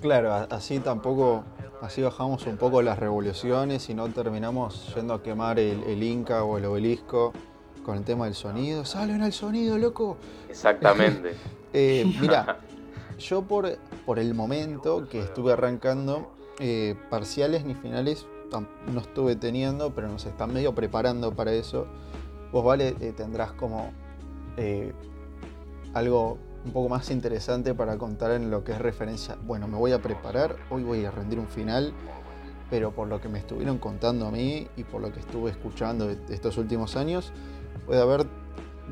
Claro, 0.00 0.32
así 0.50 0.78
tampoco. 0.80 1.44
Así 1.82 2.00
bajamos 2.00 2.46
un 2.46 2.56
poco 2.56 2.80
las 2.80 2.98
revoluciones 2.98 3.90
y 3.90 3.94
no 3.94 4.08
terminamos 4.08 4.94
yendo 4.94 5.12
a 5.12 5.22
quemar 5.22 5.58
el, 5.58 6.02
Inca 6.02 6.42
o 6.42 6.56
el 6.56 6.64
obelisco 6.64 7.34
con 7.84 7.98
el 7.98 8.04
tema 8.04 8.24
del 8.24 8.34
sonido. 8.34 8.86
¡Salen 8.86 9.20
al 9.20 9.34
sonido, 9.34 9.76
loco! 9.76 10.16
Exactamente. 10.48 11.34
eh, 11.74 12.10
mira, 12.18 12.60
yo 13.18 13.42
por, 13.42 13.76
por 14.06 14.18
el 14.18 14.32
momento 14.32 15.06
que 15.06 15.20
estuve 15.20 15.52
arrancando, 15.52 16.35
eh, 16.58 16.94
parciales 17.10 17.64
ni 17.64 17.74
finales 17.74 18.26
no 18.92 19.00
estuve 19.00 19.36
teniendo, 19.36 19.94
pero 19.94 20.08
nos 20.08 20.24
están 20.24 20.52
medio 20.52 20.74
preparando 20.74 21.34
para 21.34 21.52
eso 21.52 21.86
vos, 22.52 22.64
Vale, 22.64 22.96
eh, 23.00 23.12
tendrás 23.16 23.52
como 23.52 23.90
eh, 24.56 24.92
algo 25.94 26.38
un 26.64 26.72
poco 26.72 26.88
más 26.88 27.10
interesante 27.10 27.74
para 27.74 27.96
contar 27.96 28.32
en 28.32 28.50
lo 28.50 28.64
que 28.64 28.72
es 28.72 28.78
referencia. 28.78 29.36
Bueno, 29.46 29.68
me 29.68 29.76
voy 29.76 29.92
a 29.92 30.00
preparar, 30.00 30.56
hoy 30.70 30.82
voy 30.82 31.04
a 31.04 31.10
rendir 31.10 31.38
un 31.38 31.48
final, 31.48 31.92
pero 32.70 32.92
por 32.92 33.08
lo 33.08 33.20
que 33.20 33.28
me 33.28 33.38
estuvieron 33.38 33.78
contando 33.78 34.26
a 34.26 34.30
mí 34.30 34.66
y 34.76 34.84
por 34.84 35.00
lo 35.00 35.12
que 35.12 35.20
estuve 35.20 35.50
escuchando 35.50 36.10
estos 36.10 36.56
últimos 36.56 36.96
años, 36.96 37.32
puede 37.86 38.00
haber 38.00 38.26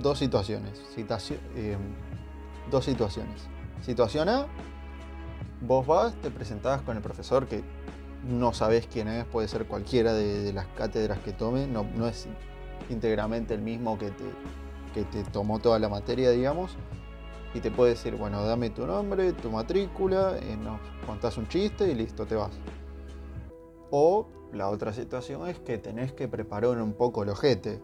dos 0.01 0.19
situaciones. 0.19 0.81
Dos 2.71 2.85
situaciones. 2.85 3.43
Situación 3.83 4.29
A, 4.29 4.47
vos 5.67 5.87
vas, 5.87 6.15
te 6.17 6.31
presentás 6.31 6.83
con 6.83 6.97
el 6.97 7.03
profesor 7.03 7.47
que 7.47 7.63
no 8.29 8.53
sabes 8.53 8.87
quién 8.87 9.09
es, 9.09 9.25
puede 9.25 9.49
ser 9.49 9.67
cualquiera 9.67 10.13
de, 10.13 10.53
las 10.53 10.67
cátedras 10.69 11.19
que 11.19 11.33
tome, 11.33 11.67
no, 11.67 11.87
no 11.97 12.07
es 12.07 12.27
íntegramente 12.89 13.55
el 13.55 13.61
mismo 13.61 13.99
que 13.99 14.11
te, 14.11 15.05
te 15.05 15.23
tomó 15.31 15.59
toda 15.59 15.79
la 15.79 15.89
materia, 15.89 16.31
digamos, 16.31 16.77
y 17.55 17.61
te 17.61 17.71
puede 17.71 17.91
decir, 17.91 18.17
bueno, 18.17 18.45
dame 18.45 18.71
tu 18.71 18.87
nombre, 18.87 19.33
tu 19.33 19.51
matrícula, 19.51 20.39
y 20.41 20.57
nos 20.57 20.81
contás 21.07 21.37
un 21.37 21.49
chiste 21.49 21.91
y 21.91 21.95
listo, 21.95 22.27
te 22.27 22.35
vas. 22.35 22.53
O 23.91 24.27
la 24.53 24.69
otra 24.71 24.93
situación 24.93 25.49
es 25.49 25.59
que 25.59 25.79
tenés 25.79 26.13
que 26.13 26.29
preparar 26.29 26.81
un 26.81 26.95
poco 26.95 27.23
el 27.23 27.29
ojete, 27.29 27.81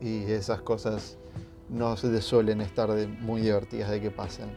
y 0.00 0.24
esas 0.24 0.60
cosas 0.60 1.18
no 1.68 1.96
se 1.96 2.20
suelen 2.20 2.60
estar 2.60 2.90
muy 3.20 3.40
divertidas 3.40 3.90
de 3.90 4.00
que 4.00 4.10
pasen. 4.10 4.50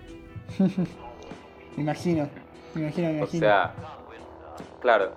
imagino, 1.78 2.28
me 2.74 2.82
imagino, 2.82 3.07
me 3.09 3.18
imagino. 3.18 3.24
O 3.24 3.49
sea, 3.49 3.74
claro, 4.82 5.11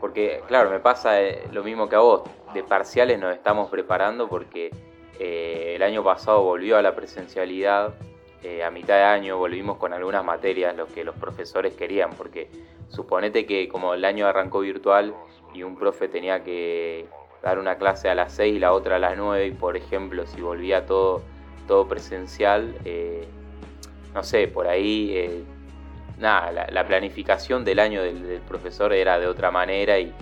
porque 0.00 0.42
claro, 0.46 0.70
me 0.70 0.80
pasa 0.80 1.20
eh, 1.20 1.48
lo 1.52 1.62
mismo 1.64 1.88
que 1.88 1.96
a 1.96 2.00
vos 2.00 2.22
de 2.52 2.62
parciales 2.62 3.18
nos 3.18 3.34
estamos 3.34 3.70
preparando 3.70 4.28
porque 4.28 4.70
eh, 5.18 5.74
el 5.76 5.82
año 5.82 6.02
pasado 6.02 6.42
volvió 6.42 6.76
a 6.76 6.82
la 6.82 6.94
presencialidad, 6.94 7.94
eh, 8.42 8.62
a 8.62 8.70
mitad 8.70 8.96
de 8.96 9.04
año 9.04 9.38
volvimos 9.38 9.78
con 9.78 9.92
algunas 9.92 10.24
materias, 10.24 10.76
lo 10.76 10.86
que 10.86 11.04
los 11.04 11.14
profesores 11.16 11.74
querían, 11.74 12.10
porque 12.10 12.48
suponete 12.88 13.46
que 13.46 13.68
como 13.68 13.94
el 13.94 14.04
año 14.04 14.26
arrancó 14.26 14.60
virtual 14.60 15.14
y 15.54 15.62
un 15.62 15.76
profe 15.76 16.08
tenía 16.08 16.44
que 16.44 17.06
dar 17.42 17.58
una 17.58 17.76
clase 17.76 18.08
a 18.08 18.14
las 18.14 18.32
6 18.32 18.56
y 18.56 18.58
la 18.58 18.72
otra 18.72 18.96
a 18.96 18.98
las 18.98 19.16
9, 19.16 19.46
y 19.46 19.50
por 19.52 19.76
ejemplo, 19.76 20.26
si 20.26 20.40
volvía 20.40 20.84
todo, 20.84 21.22
todo 21.66 21.86
presencial, 21.86 22.74
eh, 22.84 23.26
no 24.12 24.22
sé, 24.22 24.48
por 24.48 24.66
ahí, 24.66 25.46
nada, 26.18 26.68
la, 26.70 26.86
planificación 26.86 27.64
del 27.64 27.78
año 27.78 28.02
del, 28.02 28.40
profesor 28.46 28.92
era 28.92 29.18
de 29.18 29.26
otra 29.26 29.50
manera 29.50 29.98
y 29.98 30.12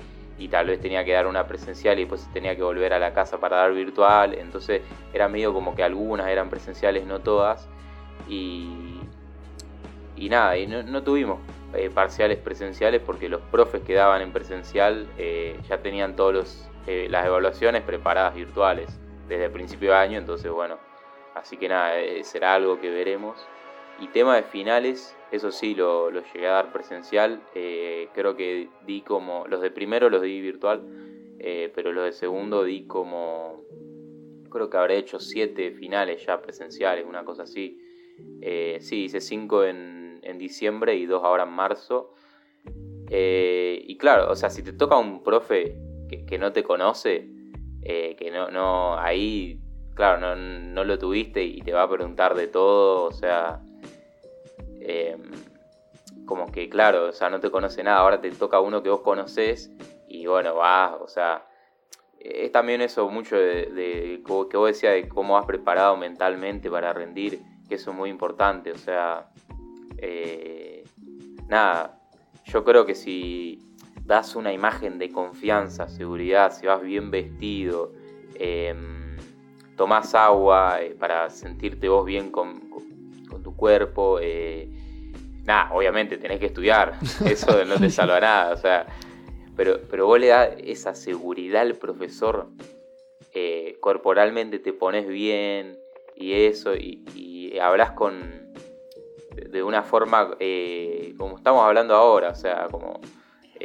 y 0.43 0.49
tal 0.49 0.67
vez 0.67 0.81
tenía 0.81 1.05
que 1.05 1.13
dar 1.13 1.27
una 1.27 1.47
presencial 1.47 1.99
y 1.99 2.03
después 2.03 2.29
tenía 2.33 2.57
que 2.57 2.63
volver 2.63 2.93
a 2.93 2.99
la 2.99 3.13
casa 3.13 3.39
para 3.39 3.59
dar 3.59 3.73
virtual, 3.73 4.35
entonces 4.35 4.83
era 5.13 5.29
medio 5.29 5.53
como 5.53 5.75
que 5.75 5.85
algunas 5.85 6.29
eran 6.29 6.51
presenciales, 6.51 7.07
no 7.07 7.21
todas, 7.21 7.69
y, 8.29 8.99
y 10.17 10.29
nada, 10.29 10.57
y 10.57 10.67
no, 10.67 11.03
tuvimos 11.03 11.39
eh, 11.75 11.91
parciales 11.91 12.39
presenciales 12.39 13.01
porque 13.01 13.29
los 13.29 13.41
profes 13.41 13.83
que 13.83 13.95
daban 13.95 14.21
en 14.21 14.33
presencial 14.33 15.07
eh, 15.17 15.59
ya 15.69 15.79
tenían 15.79 16.17
todas 16.17 16.69
eh, 16.87 17.07
las 17.09 17.27
evaluaciones 17.27 17.83
preparadas 17.83 18.35
virtuales 18.35 18.99
desde 19.29 19.45
el 19.45 19.53
principio 19.53 19.91
de 19.91 19.97
año, 19.97 20.19
entonces 20.19 20.51
bueno, 20.51 20.77
así 21.37 21.57
que 21.57 21.69
nada, 21.69 21.95
será 22.23 22.55
algo 22.55 22.81
que 22.81 22.91
veremos. 22.91 23.47
Y 24.01 24.09
tema 24.09 24.35
de 24.35 24.43
finales, 24.43 25.17
eso 25.33 25.51
sí, 25.51 25.75
lo, 25.75 26.11
llegué 26.11 26.47
a 26.47 26.53
dar 26.53 26.73
presencial. 26.73 27.43
Eh, 27.55 28.09
creo 28.13 28.37
que 28.37 28.69
di 28.87 29.01
como. 29.01 29.47
Los 29.49 29.63
de 29.63 29.71
primero 29.71 30.11
los 30.11 30.21
di 30.21 30.43
virtual, 30.43 30.83
eh, 31.39 31.73
pero 31.75 31.91
los 31.91 32.05
de 32.05 32.13
segundo 32.13 32.63
di 32.65 32.87
como. 32.87 33.65
Creo 34.51 34.69
que 34.69 34.77
habré 34.77 34.99
hecho 34.99 35.19
siete 35.19 35.71
finales 35.71 36.27
ya 36.27 36.43
presenciales, 36.43 37.07
una 37.09 37.25
cosa 37.25 37.45
así. 37.45 37.81
Eh, 38.43 38.77
sí, 38.83 39.05
hice 39.05 39.23
cinco 39.23 39.65
en, 39.65 40.21
diciembre 40.39 40.97
y 40.97 41.07
dos 41.07 41.23
ahora 41.25 41.45
en 41.45 41.51
marzo. 41.51 42.13
y 43.11 43.97
claro, 43.97 44.31
o 44.31 44.37
sea, 44.37 44.51
si 44.51 44.63
te 44.63 44.73
toca 44.73 44.99
un 44.99 45.23
profe 45.23 45.79
que, 46.27 46.39
no 46.39 46.53
te 46.53 46.63
conoce, 46.63 47.29
que 47.83 48.31
no, 48.33 48.51
no, 48.51 48.99
ahí, 48.99 49.61
claro, 49.95 50.21
no, 50.21 50.37
no 50.37 50.85
lo 50.85 50.99
tuviste 50.99 51.43
y 51.45 51.61
te 51.63 51.73
va 51.73 51.85
a 51.85 51.91
preguntar 51.91 52.35
de 52.35 52.49
todo, 52.49 53.05
o 53.05 53.13
sea 53.13 53.63
eh, 54.85 55.17
como 56.27 56.51
que, 56.51 56.69
claro, 56.69 57.09
o 57.09 57.13
sea, 57.13 57.31
no 57.31 57.41
te 57.41 57.51
conoce 57.51 57.83
nada, 57.83 57.99
ahora 57.99 58.21
te 58.21 58.31
toca 58.31 58.61
uno 58.61 58.83
que 58.83 58.91
vos 58.91 59.01
conoces 59.01 59.71
y 60.09 60.27
bueno, 60.27 60.55
vas, 60.55 60.95
o 61.01 61.09
sea, 61.09 61.47
es 62.19 62.53
también 62.53 62.81
eso 62.81 63.09
mucho 63.09 63.37
de, 63.37 64.23
que 64.25 64.57
vos 64.57 64.67
decías 64.69 64.95
de 64.95 65.09
cómo 65.09 65.37
has 65.37 65.47
preparado 65.47 65.97
mentalmente 65.97 66.71
para 66.71 66.93
rendir, 66.93 67.43
que 67.69 67.75
eso 67.75 67.91
es 67.91 67.97
muy 67.97 68.11
importante, 68.11 68.73
o 68.73 68.79
sea, 68.79 69.31
eh, 69.99 70.85
nada, 71.49 71.99
yo 72.45 72.65
creo 72.65 72.87
que 72.87 72.95
si 72.95 73.59
das 74.05 74.37
una 74.37 74.53
imagen 74.53 74.99
de 74.99 75.11
confianza, 75.11 75.89
seguridad, 75.89 76.53
si 76.53 76.67
vas 76.67 76.83
bien 76.83 77.11
vestido, 77.11 77.93
em, 78.35 79.17
tomás 79.77 80.15
agua 80.15 80.81
eh, 80.83 80.95
para 80.99 81.31
sentirte 81.31 81.89
vos 81.89 82.05
bien 82.05 82.31
con, 82.31 82.61
cuerpo. 83.63 84.19
Eh, 84.21 84.69
nada, 85.45 85.73
obviamente 85.73 86.19
tenés 86.19 86.41
que 86.41 86.47
estudiar, 86.47 86.95
eso 87.25 87.65
no 87.65 87.77
te 87.77 87.91
salva 87.99 88.19
nada, 88.19 88.53
o 88.53 88.57
sea, 88.57 88.87
pero, 89.57 89.79
pero 89.89 90.07
vos 90.07 90.19
le 90.19 90.29
das 90.29 90.51
esa 90.59 90.97
seguridad 90.97 91.63
al 91.63 91.75
profesor, 91.77 92.49
eh, 93.33 93.77
corporalmente 93.81 94.59
te 94.59 94.73
pones 94.73 95.07
bien 95.07 95.79
y 96.17 96.33
eso, 96.33 96.75
y, 96.75 97.57
hablas 97.61 97.93
con 97.93 98.53
de 99.31 99.63
una 99.63 99.83
forma 99.83 100.35
eh, 100.41 101.15
como 101.17 101.37
estamos 101.37 101.63
hablando 101.63 101.95
ahora, 101.95 102.31
o 102.31 102.35
sea, 102.35 102.67
como... 102.69 103.01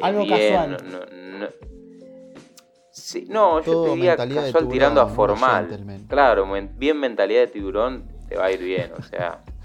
Algo 0.02 0.28
casual. 0.28 0.78
No, 0.86 1.00
no, 3.30 3.62
yo 3.64 3.84
te 3.84 3.90
diría 3.96 4.16
casual 4.16 4.68
tirando 4.68 5.02
a 5.02 5.08
formal. 5.08 6.06
Claro, 6.08 6.48
bien 6.76 7.00
mentalidad 7.00 7.42
de 7.42 7.48
tiburón 7.48 8.08
te 8.30 8.36
va 8.36 8.46
a 8.46 8.52
ir 8.52 8.62
bien, 8.62 8.92
o 8.96 9.02
sea 9.02 9.42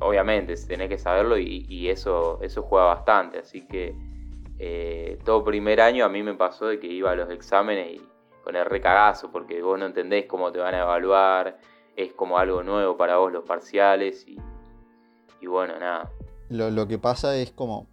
obviamente, 0.00 0.54
tenés 0.56 0.88
que 0.88 0.98
saberlo 0.98 1.38
y, 1.38 1.88
eso, 1.88 2.38
eso 2.42 2.62
juega 2.62 2.86
bastante. 2.86 3.38
Así 3.38 3.66
que 3.66 3.94
eh, 4.58 5.18
todo 5.24 5.44
primer 5.44 5.80
año 5.80 6.04
a 6.04 6.08
mí 6.08 6.22
me 6.22 6.34
pasó 6.34 6.66
de 6.66 6.80
que 6.80 6.86
iba 6.86 7.12
a 7.12 7.14
los 7.14 7.30
exámenes 7.30 7.92
y 7.92 8.08
con 8.42 8.56
el 8.56 8.64
recagazo, 8.64 9.30
porque 9.30 9.60
vos 9.62 9.78
no 9.78 9.86
entendés 9.86 10.26
cómo 10.26 10.50
te 10.50 10.58
van 10.58 10.74
a 10.74 10.80
evaluar, 10.80 11.58
es 11.96 12.12
como 12.14 12.38
algo 12.38 12.62
nuevo 12.62 12.96
para 12.96 13.18
vos 13.18 13.32
los 13.32 13.44
parciales 13.44 14.26
y, 14.26 15.46
bueno, 15.46 15.78
nada. 15.78 16.10
Lo, 16.48 16.88
que 16.88 16.98
pasa 16.98 17.36
es 17.36 17.50
como, 17.50 17.88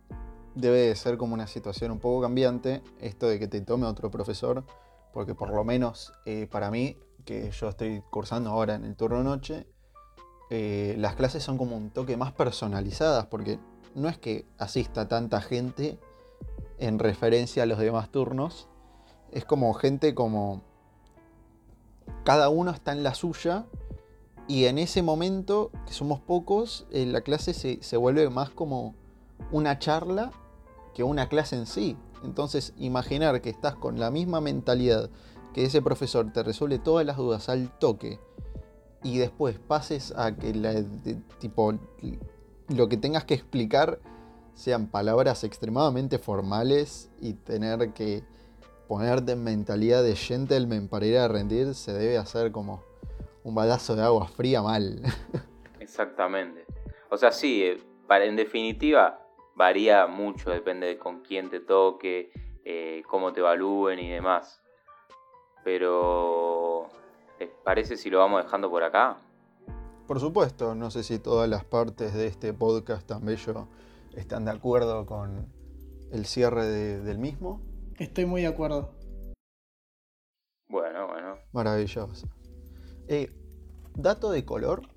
debe 0.53 0.77
de 0.77 0.95
ser 0.95 1.17
como 1.17 1.33
una 1.33 1.47
situación 1.47 1.91
un 1.91 1.99
poco 1.99 2.21
cambiante 2.21 2.81
esto 3.01 3.27
de 3.27 3.37
que 3.37 3.47
te 3.47 3.61
tome 3.61 3.85
otro 3.85 4.09
profesor, 4.09 4.63
porque 5.11 5.35
por 5.35 5.53
lo 5.53 5.63
menos 5.63 6.13
eh, 6.25 6.47
para 6.49 6.71
mí, 6.71 6.97
que 7.25 7.51
yo 7.51 7.67
estoy 7.67 8.01
cursando 8.09 8.51
ahora 8.51 8.75
en 8.75 8.85
el 8.85 8.95
turno 8.95 9.23
noche, 9.23 9.67
eh, 10.49 10.95
las 10.97 11.15
clases 11.15 11.43
son 11.43 11.57
como 11.57 11.75
un 11.75 11.89
toque 11.89 12.17
más 12.17 12.31
personalizadas, 12.31 13.25
porque 13.27 13.59
no 13.95 14.09
es 14.09 14.17
que 14.17 14.45
asista 14.57 15.07
tanta 15.07 15.41
gente 15.41 15.99
en 16.77 16.99
referencia 16.99 17.63
a 17.63 17.65
los 17.65 17.79
demás 17.79 18.09
turnos, 18.11 18.67
es 19.31 19.45
como 19.45 19.73
gente 19.73 20.13
como... 20.13 20.61
Cada 22.23 22.49
uno 22.49 22.71
está 22.71 22.91
en 22.91 23.03
la 23.03 23.15
suya 23.15 23.65
y 24.47 24.65
en 24.65 24.77
ese 24.77 25.01
momento, 25.01 25.71
que 25.87 25.93
somos 25.93 26.19
pocos, 26.19 26.85
eh, 26.91 27.05
la 27.05 27.21
clase 27.21 27.53
se, 27.53 27.81
se 27.81 27.97
vuelve 27.97 28.29
más 28.29 28.51
como 28.51 28.95
una 29.51 29.79
charla 29.79 30.31
que 30.93 31.03
una 31.03 31.29
clase 31.29 31.55
en 31.55 31.65
sí. 31.65 31.97
Entonces, 32.23 32.73
imaginar 32.77 33.41
que 33.41 33.49
estás 33.49 33.75
con 33.75 33.99
la 33.99 34.11
misma 34.11 34.41
mentalidad, 34.41 35.09
que 35.53 35.65
ese 35.65 35.81
profesor 35.81 36.31
te 36.31 36.43
resuelve 36.43 36.79
todas 36.79 37.05
las 37.05 37.17
dudas 37.17 37.49
al 37.49 37.77
toque, 37.79 38.19
y 39.05 39.19
después 39.19 39.59
pases 39.59 40.11
a 40.17 40.35
que 40.35 40.51
la, 40.55 40.83
tipo, 41.37 41.75
lo 42.75 42.89
que 42.89 42.97
tengas 42.97 43.23
que 43.23 43.35
explicar 43.35 43.99
sean 44.55 44.87
palabras 44.87 45.43
extremadamente 45.43 46.17
formales 46.17 47.11
y 47.21 47.33
tener 47.33 47.93
que 47.93 48.23
ponerte 48.87 49.33
en 49.33 49.43
mentalidad 49.43 50.01
de 50.01 50.15
gentleman 50.15 50.87
para 50.87 51.05
ir 51.05 51.19
a 51.19 51.27
rendir 51.27 51.75
se 51.75 51.93
debe 51.93 52.17
hacer 52.17 52.51
como 52.51 52.83
un 53.43 53.53
balazo 53.53 53.95
de 53.95 54.01
agua 54.01 54.27
fría 54.27 54.63
mal. 54.63 55.03
Exactamente. 55.79 56.65
O 57.11 57.17
sea, 57.17 57.31
sí, 57.31 57.63
eh, 57.63 57.77
en 58.09 58.35
definitiva 58.35 59.23
varía 59.53 60.07
mucho, 60.07 60.49
depende 60.49 60.87
de 60.87 60.97
con 60.97 61.21
quién 61.21 61.51
te 61.51 61.59
toque, 61.59 62.31
eh, 62.63 63.03
cómo 63.07 63.31
te 63.33 63.41
evalúen 63.41 63.99
y 63.99 64.09
demás. 64.09 64.63
Pero 65.63 66.89
¿Les 67.45 67.53
parece 67.63 67.95
si 67.95 68.09
lo 68.09 68.17
vamos 68.17 68.43
dejando 68.43 68.71
por 68.71 68.81
acá? 68.81 69.17
Por 70.07 70.19
supuesto, 70.19 70.73
no 70.73 70.89
sé 70.89 71.03
si 71.03 71.19
todas 71.19 71.47
las 71.47 71.63
partes 71.63 72.15
de 72.15 72.25
este 72.25 72.53
podcast 72.53 73.05
tan 73.05 73.23
bello 73.23 73.67
están 74.15 74.45
de 74.45 74.51
acuerdo 74.51 75.05
con 75.05 75.45
el 76.11 76.25
cierre 76.25 76.65
del 76.65 77.19
mismo. 77.19 77.61
Estoy 77.99 78.25
muy 78.25 78.41
de 78.41 78.47
acuerdo. 78.47 78.89
Bueno, 80.69 81.05
bueno. 81.05 81.35
Maravilloso. 81.51 82.27
Eh, 83.07 83.31
dato 83.93 84.31
de 84.31 84.43
color, 84.43 84.89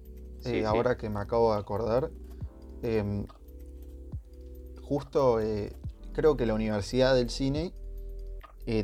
eh, 0.46 0.64
ahora 0.64 0.96
que 0.96 1.10
me 1.10 1.20
acabo 1.20 1.52
de 1.52 1.60
acordar. 1.60 2.10
Em, 2.82 3.26
justo 4.80 5.38
eh, 5.40 5.76
creo 6.14 6.38
que 6.38 6.46
la 6.46 6.54
Universidad 6.54 7.14
del 7.14 7.28
Cine 7.28 7.74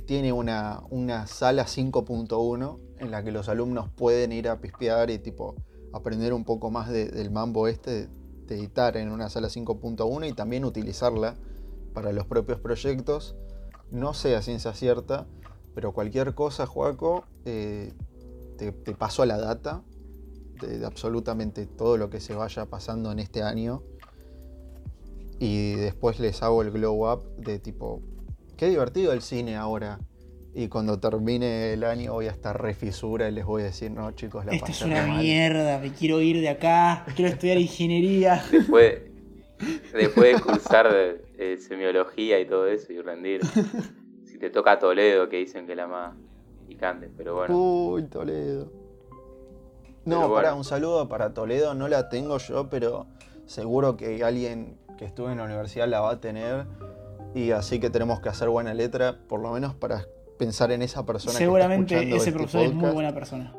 tiene 0.07 0.33
una, 0.33 0.83
una 0.91 1.27
sala 1.27 1.65
5.1 1.65 2.85
en 3.05 3.11
la 3.11 3.23
que 3.23 3.33
los 3.33 3.49
alumnos 3.49 3.89
pueden 3.91 4.33
ir 4.33 4.49
a 4.49 4.61
pispear 4.61 5.11
y 5.11 5.19
tipo 5.19 5.55
aprender 5.93 6.33
un 6.33 6.45
poco 6.45 6.71
más 6.71 6.91
del 6.91 7.31
mambo 7.31 7.69
este 7.69 8.09
de 8.47 8.57
editar 8.57 8.97
en 8.97 9.11
una 9.11 9.31
sala 9.31 9.49
5.1 9.49 10.29
y 10.29 10.33
también 10.33 10.65
utilizarla 10.65 11.37
para 11.95 12.13
los 12.13 12.27
propios 12.27 12.59
proyectos. 12.61 13.37
No 13.91 14.13
sé 14.13 14.37
a 14.37 14.43
ciencia 14.43 14.75
cierta, 14.75 15.27
pero 15.75 15.93
cualquier 15.93 16.35
cosa, 16.35 16.67
Joaco, 16.67 17.25
eh, 17.45 17.93
te, 18.59 18.73
paso 18.95 19.23
a 19.23 19.27
la 19.27 19.39
data 19.39 19.83
de, 20.61 20.85
absolutamente 20.85 21.67
todo 21.67 21.97
lo 21.97 22.11
que 22.11 22.21
se 22.21 22.35
vaya 22.35 22.67
pasando 22.67 23.13
en 23.13 23.19
este 23.19 23.43
año. 23.43 23.83
Y 25.39 25.75
después 25.75 26.21
les 26.21 26.43
hago 26.43 26.63
el 26.63 26.71
glow 26.71 27.11
up 27.13 27.25
de 27.37 27.59
tipo, 27.59 28.01
qué 28.57 28.69
divertido 28.69 29.13
el 29.13 29.23
cine 29.23 29.57
ahora. 29.57 29.99
Y 30.57 30.69
cuando 30.69 31.01
termine 31.01 31.73
el 31.73 31.83
año 31.83 32.13
voy 32.13 32.29
a 32.29 32.31
estar 32.31 32.63
refisura 32.63 33.29
y 33.29 33.33
les 33.33 33.45
voy 33.45 33.63
a 33.63 33.65
decir, 33.67 33.91
no 33.91 34.13
chicos, 34.13 34.45
la 34.45 34.53
Esto 34.53 34.71
es 34.71 34.83
una 34.83 35.05
mierda, 35.05 35.79
me 35.79 35.93
quiero 35.93 36.21
ir 36.21 36.41
de 36.41 36.49
acá, 36.49 37.05
quiero 37.17 37.31
estudiar 37.31 37.59
ingeniería. 37.59 38.41
Después, 38.53 39.01
después 39.93 40.35
de 40.37 40.41
cursar 40.41 41.19
semiología 41.59 42.39
y 42.39 42.47
todo 42.47 42.69
eso 42.69 42.93
y 42.93 43.01
rendir. 43.01 43.41
Si 44.25 44.39
te 44.39 44.51
toca 44.51 44.79
Toledo, 44.79 45.29
que 45.29 45.39
dicen 45.39 45.67
que 45.67 45.73
es 45.73 45.77
la 45.77 45.87
más 45.87 46.15
picante, 46.67 47.11
pero 47.17 47.37
bueno. 47.37 47.57
Uy, 47.57 48.03
Toledo. 48.05 48.71
No, 50.05 50.33
para, 50.33 50.55
un 50.55 50.65
saludo 50.65 51.09
para 51.09 51.33
Toledo, 51.33 51.75
no 51.75 51.89
la 51.89 52.09
tengo 52.09 52.39
yo, 52.39 52.69
pero 52.69 53.07
seguro 53.47 53.97
que 53.97 54.23
alguien 54.23 54.77
que 54.99 55.05
estuve 55.05 55.33
en 55.33 55.39
la 55.39 55.45
universidad 55.45 55.89
la 55.89 56.01
va 56.01 56.13
a 56.13 56.21
tener. 56.21 56.67
Y 57.35 57.53
así 57.53 57.81
que 57.81 57.91
tenemos 57.91 58.21
que 58.21 58.29
hacer 58.29 58.49
buena 58.49 58.75
letra, 58.75 59.19
por 59.29 59.41
lo 59.41 59.53
menos 59.53 59.75
para 59.75 60.07
pensar 60.39 60.73
en 60.73 60.83
esa 60.83 61.05
persona. 61.05 61.37
Seguramente 61.37 61.97
ese 61.97 62.17
este 62.17 62.33
profesor 62.33 62.63
es 62.63 62.75
muy 62.75 62.91
buena 62.91 63.13
persona. 63.13 63.55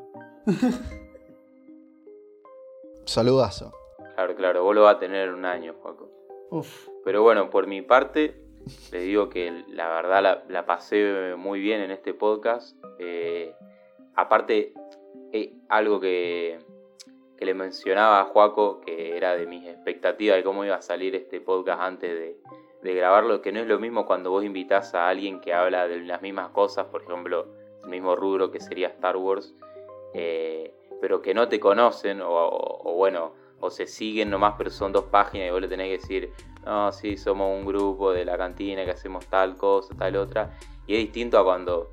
Saludazo. 3.06 3.72
Claro, 4.16 4.36
claro, 4.36 4.64
vos 4.64 4.76
lo 4.76 4.84
vas 4.84 4.96
a 4.96 5.00
tener 5.00 5.32
un 5.34 5.46
año, 5.46 5.76
Juaco. 5.82 6.10
Uf. 6.50 6.88
Pero 7.04 7.22
bueno, 7.22 7.50
por 7.50 7.68
mi 7.68 7.82
parte, 7.82 8.46
les 8.92 9.04
digo 9.04 9.30
que 9.30 9.64
la 9.70 9.90
verdad 9.90 10.44
la, 10.48 10.66
pasé 10.66 11.36
muy 11.38 11.60
bien 11.60 11.82
en 11.82 11.92
este 11.92 12.14
podcast. 12.14 12.76
Eh, 13.00 13.54
aparte, 14.16 14.74
eh, 15.32 15.54
algo 15.70 16.00
que, 16.00 16.60
que, 17.38 17.46
le 17.46 17.54
mencionaba 17.54 18.22
a 18.22 18.26
Juaco, 18.26 18.82
que 18.82 19.16
era 19.18 19.36
de 19.36 19.46
mis 19.46 19.68
expectativas 19.68 20.38
de 20.38 20.44
cómo 20.44 20.66
iba 20.66 20.76
a 20.76 20.82
salir 20.82 21.16
este 21.16 21.42
podcast 21.42 21.82
antes 21.82 22.10
de, 22.10 22.38
de 22.82 22.94
grabarlo, 22.94 23.42
que 23.42 23.52
no 23.52 23.60
es 23.60 23.68
lo 23.68 23.80
mismo 23.80 24.06
cuando 24.06 24.32
vos 24.32 24.44
invitas 24.44 24.94
a 24.96 25.10
alguien 25.10 25.42
que 25.42 25.54
habla 25.54 25.88
de 25.88 26.02
las 26.02 26.22
mismas 26.22 26.50
cosas, 26.50 26.86
por 26.86 27.04
ejemplo, 27.04 27.48
el 27.84 27.90
mismo 27.90 28.16
rubro 28.16 28.52
que 28.52 28.60
sería 28.60 28.88
Star 28.90 29.18
Wars, 29.18 29.54
eh, 30.14 30.74
pero 31.02 31.22
que 31.22 31.34
no 31.34 31.48
te 31.48 31.60
conocen 31.60 32.22
o, 32.24 32.94
bueno, 32.96 33.34
o 33.60 33.70
se 33.70 33.88
siguen 33.88 34.30
nomás, 34.30 34.56
pero 34.58 34.70
son 34.70 34.92
dos 34.92 35.06
páginas 35.06 35.48
y 35.48 35.52
vos 35.52 35.62
le 35.62 35.68
tenés 35.68 35.88
que 35.88 35.98
decir, 35.98 36.34
no, 36.66 36.92
sí, 36.92 37.18
somos 37.18 37.58
un 37.58 37.66
grupo 37.66 38.12
de 38.12 38.26
la 38.26 38.38
cantina 38.38 38.86
que 38.86 38.92
hacemos 38.92 39.26
tal 39.28 39.56
cosa, 39.58 39.94
tal 39.98 40.16
otra, 40.16 40.58
y 40.88 40.96
es 40.96 41.00
distinto 41.00 41.38
a 41.40 41.44
cuando 41.44 41.92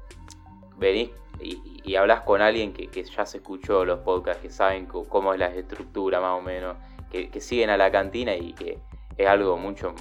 venís 0.77 1.11
y, 1.43 1.97
hablas 1.97 2.23
con 2.23 2.41
alguien 2.41 2.73
que, 2.73 2.89
ya 3.05 3.27
se 3.27 3.39
escuchó 3.39 3.85
los 3.85 4.01
podcasts, 4.01 4.41
que 4.41 4.51
saben 4.51 4.87
cómo 4.87 5.35
es 5.35 5.39
la 5.39 5.47
estructura 5.47 6.21
más 6.21 6.39
o 6.39 6.43
menos, 6.43 6.77
que, 7.11 7.29
que 7.29 7.41
siguen 7.41 7.71
a 7.71 7.77
la 7.77 7.91
cantina 7.91 8.35
y 8.35 8.55
que 8.55 8.79
es 9.17 9.27
algo 9.27 9.57
mucho 9.59 9.95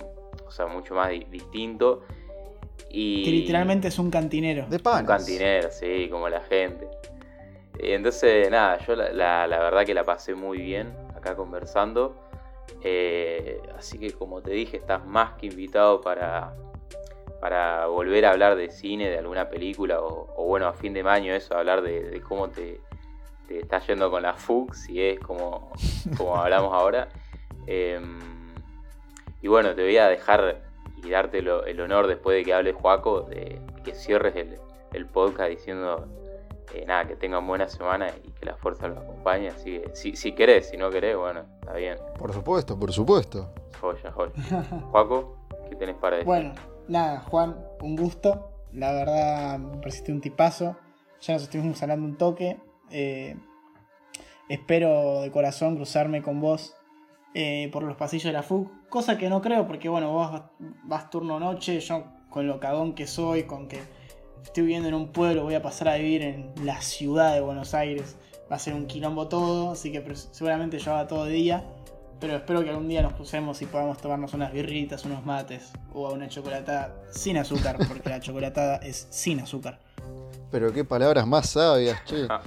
o 0.51 0.53
sea, 0.53 0.67
mucho 0.67 0.95
más 0.95 1.09
distinto. 1.29 2.03
Y 2.89 3.23
que 3.23 3.31
literalmente 3.31 3.87
es 3.87 3.97
un 3.99 4.11
cantinero. 4.11 4.67
De 4.67 4.77
Un 4.77 5.05
cantinero, 5.05 5.71
sí, 5.71 6.09
como 6.11 6.27
la 6.27 6.41
gente. 6.41 6.89
Entonces, 7.79 8.51
nada, 8.51 8.77
yo 8.85 8.95
la, 8.95 9.47
verdad 9.47 9.85
que 9.85 9.93
la 9.93 10.03
pasé 10.03 10.35
muy 10.35 10.57
bien 10.57 10.93
acá 11.15 11.37
conversando. 11.37 12.15
Eh, 12.83 13.61
así 13.77 13.97
que 13.97 14.11
como 14.11 14.41
te 14.41 14.51
dije, 14.51 14.77
estás 14.77 15.05
más 15.05 15.33
que 15.33 15.47
invitado 15.47 16.01
para, 16.01 16.53
para 17.41 17.87
volver 17.87 18.27
a 18.27 18.31
hablar 18.31 18.55
de 18.55 18.69
cine, 18.69 19.09
de 19.09 19.17
alguna 19.17 19.49
película, 19.49 19.99
o, 19.99 20.45
bueno, 20.45 20.67
a 20.67 20.73
fin 20.73 20.93
de 20.93 21.01
año 21.01 21.33
eso, 21.33 21.57
hablar 21.57 21.81
de, 21.81 22.21
cómo 22.21 22.49
te, 22.49 22.79
te 23.47 23.59
está 23.59 23.79
yendo 23.79 24.11
con 24.11 24.21
la 24.21 24.35
FUC, 24.35 24.75
si 24.75 25.01
es 25.01 25.19
como, 25.19 25.73
como 26.17 26.37
hablamos 26.37 26.71
ahora. 26.71 27.09
Em, 27.67 28.19
y 29.39 29.47
bueno, 29.47 29.75
te 29.75 29.83
voy 29.83 29.95
a 29.97 30.07
dejar 30.07 30.63
y 31.03 31.09
darte 31.09 31.39
el 31.39 31.79
honor 31.79 32.07
después 32.07 32.35
de 32.35 32.43
que 32.43 32.55
hable 32.55 32.73
Juaco, 32.73 33.21
de 33.21 33.61
que 33.83 33.93
cierres 33.93 34.35
el, 34.93 35.05
podcast 35.05 35.51
diciendo 35.51 36.07
eh, 36.73 36.85
nada, 36.87 37.05
que 37.05 37.15
tengan 37.15 37.45
buena 37.45 37.67
semana 37.67 38.07
y 38.23 38.31
que 38.31 38.47
la 38.47 38.55
fuerza 38.55 38.87
los 38.87 38.97
acompañe. 38.97 39.49
Así 39.49 39.79
que 39.79 39.95
si, 39.95 40.15
si 40.15 40.31
querés, 40.33 40.69
si 40.69 40.77
no 40.77 40.89
querés, 40.89 41.15
bueno, 41.15 41.45
está 41.61 41.73
bien. 41.73 41.97
Por 42.17 42.33
supuesto, 42.33 42.77
por 42.77 42.91
supuesto. 42.91 43.53
Joya, 43.79 44.11
joya. 44.11 44.63
Juaco, 44.91 45.37
¿qué 45.69 45.75
tenés 45.75 45.95
para 45.97 46.17
decir? 46.17 46.27
Bueno, 46.27 46.53
nada, 46.87 47.21
Juan, 47.21 47.57
un 47.81 47.95
gusto. 47.95 48.51
La 48.73 48.91
verdad, 48.91 49.59
me 49.59 49.77
pareciste 49.77 50.11
un 50.11 50.21
tipazo. 50.21 50.77
Ya 51.21 51.33
nos 51.33 51.43
estuvimos 51.43 51.81
hablando 51.81 52.05
un 52.05 52.17
toque. 52.17 52.59
Eh, 52.89 53.35
espero 54.49 55.21
de 55.21 55.31
corazón 55.31 55.75
cruzarme 55.75 56.21
con 56.21 56.41
vos 56.41 56.75
eh, 57.33 57.69
por 57.71 57.83
los 57.83 57.95
pasillos 57.95 58.25
de 58.25 58.33
la 58.33 58.43
FUC, 58.43 58.89
cosa 58.89 59.17
que 59.17 59.29
no 59.29 59.41
creo 59.41 59.65
porque 59.65 59.87
bueno, 59.87 60.11
vos 60.11 60.41
vas, 60.83 61.09
turno 61.09 61.39
noche, 61.39 61.79
yo 61.79 62.03
con 62.29 62.45
lo 62.45 62.59
cagón 62.59 62.93
que 62.93 63.07
soy, 63.07 63.43
con 63.43 63.69
que 63.69 63.79
estoy 64.43 64.63
viviendo 64.63 64.89
en 64.89 64.95
un 64.95 65.13
pueblo, 65.13 65.43
voy 65.43 65.55
a 65.55 65.61
pasar 65.61 65.87
a 65.87 65.95
vivir 65.95 66.23
en 66.23 66.51
la 66.65 66.81
ciudad 66.81 67.33
de 67.33 67.39
Buenos 67.39 67.73
Aires, 67.73 68.17
va 68.51 68.57
a 68.57 68.59
ser 68.59 68.73
un 68.73 68.87
quilombo 68.87 69.29
todo, 69.29 69.71
así 69.71 69.93
que 69.93 70.03
seguramente 70.13 70.77
yo 70.79 70.93
haga 70.93 71.07
todo 71.07 71.25
día, 71.25 71.63
pero 72.21 72.35
espero 72.35 72.63
que 72.63 72.69
algún 72.69 72.87
día 72.87 73.01
nos 73.01 73.13
crucemos 73.13 73.61
y 73.63 73.65
podamos 73.65 73.97
tomarnos 73.97 74.33
unas 74.35 74.53
birritas, 74.53 75.03
unos 75.05 75.25
mates 75.25 75.71
o 75.91 76.13
una 76.13 76.29
chocolatada 76.29 76.95
sin 77.09 77.35
azúcar, 77.35 77.77
porque 77.87 78.09
la 78.09 78.21
chocolatada 78.21 78.77
es 78.77 79.07
sin 79.09 79.39
azúcar. 79.39 79.79
Pero 80.51 80.71
qué 80.71 80.85
palabras 80.85 81.27
más 81.27 81.49
sabias, 81.49 82.05
che. 82.05 82.27
Ah. 82.29 82.41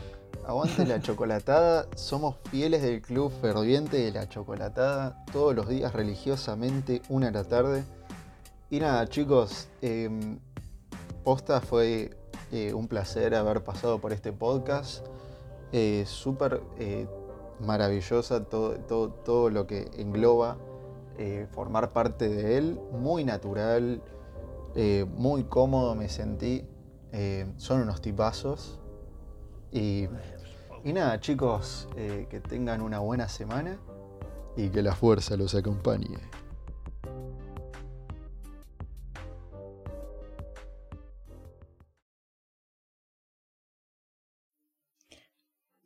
Aguante 0.46 0.84
la 0.84 1.00
chocolatada, 1.00 1.86
somos 1.96 2.36
fieles 2.50 2.82
del 2.82 3.00
club 3.00 3.32
ferviente 3.40 3.96
de 3.96 4.12
la 4.12 4.28
chocolatada 4.28 5.24
todos 5.32 5.54
los 5.54 5.68
días 5.68 5.94
religiosamente, 5.94 7.00
una 7.08 7.28
a 7.28 7.30
la 7.30 7.44
tarde. 7.44 7.82
Y 8.68 8.78
nada, 8.78 9.08
chicos, 9.08 9.68
em, 9.80 10.38
posta 11.24 11.62
fue 11.62 12.10
eh, 12.52 12.74
un 12.74 12.88
placer 12.88 13.34
haber 13.34 13.64
pasado 13.64 13.98
por 14.02 14.12
este 14.12 14.32
podcast. 14.32 15.06
Eh, 15.72 16.04
Súper 16.06 16.60
eh, 16.78 17.06
maravillosa 17.61 18.44
todo, 18.44 18.76
todo, 18.80 19.11
todo, 19.11 19.50
lo 19.50 19.66
que 19.66 19.90
engloba 19.96 20.59
formar 21.52 21.92
parte 21.92 22.28
de 22.28 22.59
él. 22.59 22.80
Muy 22.92 23.24
natural, 23.24 24.02
muy 25.16 25.44
cómodo 25.44 25.94
me 25.94 26.09
sentí. 26.09 26.64
son 27.57 27.82
unos 27.82 28.00
tipazos. 28.00 28.80
Y, 29.74 30.09
nada, 30.84 31.18
chicos, 31.18 31.88
eh, 31.96 32.28
que 32.30 32.38
tengan 32.38 32.80
una 32.80 33.00
buena 33.00 33.28
semana. 33.28 33.76
Y 34.57 34.68
que 34.68 34.82
la 34.82 34.94
fuerza 34.94 35.36
los 35.36 35.52
acompañe. 35.57 36.16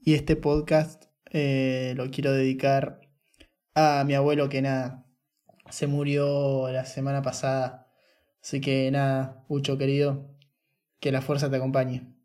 Y 0.00 0.14
este 0.14 0.36
podcast 0.36 1.07
eh, 1.30 1.94
lo 1.96 2.10
quiero 2.10 2.32
dedicar 2.32 3.00
a 3.74 4.04
mi 4.04 4.14
abuelo 4.14 4.48
que 4.48 4.62
nada, 4.62 5.06
se 5.70 5.86
murió 5.86 6.70
la 6.70 6.84
semana 6.84 7.22
pasada. 7.22 7.92
Así 8.42 8.60
que 8.60 8.90
nada, 8.90 9.44
mucho 9.48 9.78
querido, 9.78 10.36
que 11.00 11.12
la 11.12 11.22
fuerza 11.22 11.50
te 11.50 11.56
acompañe. 11.56 12.17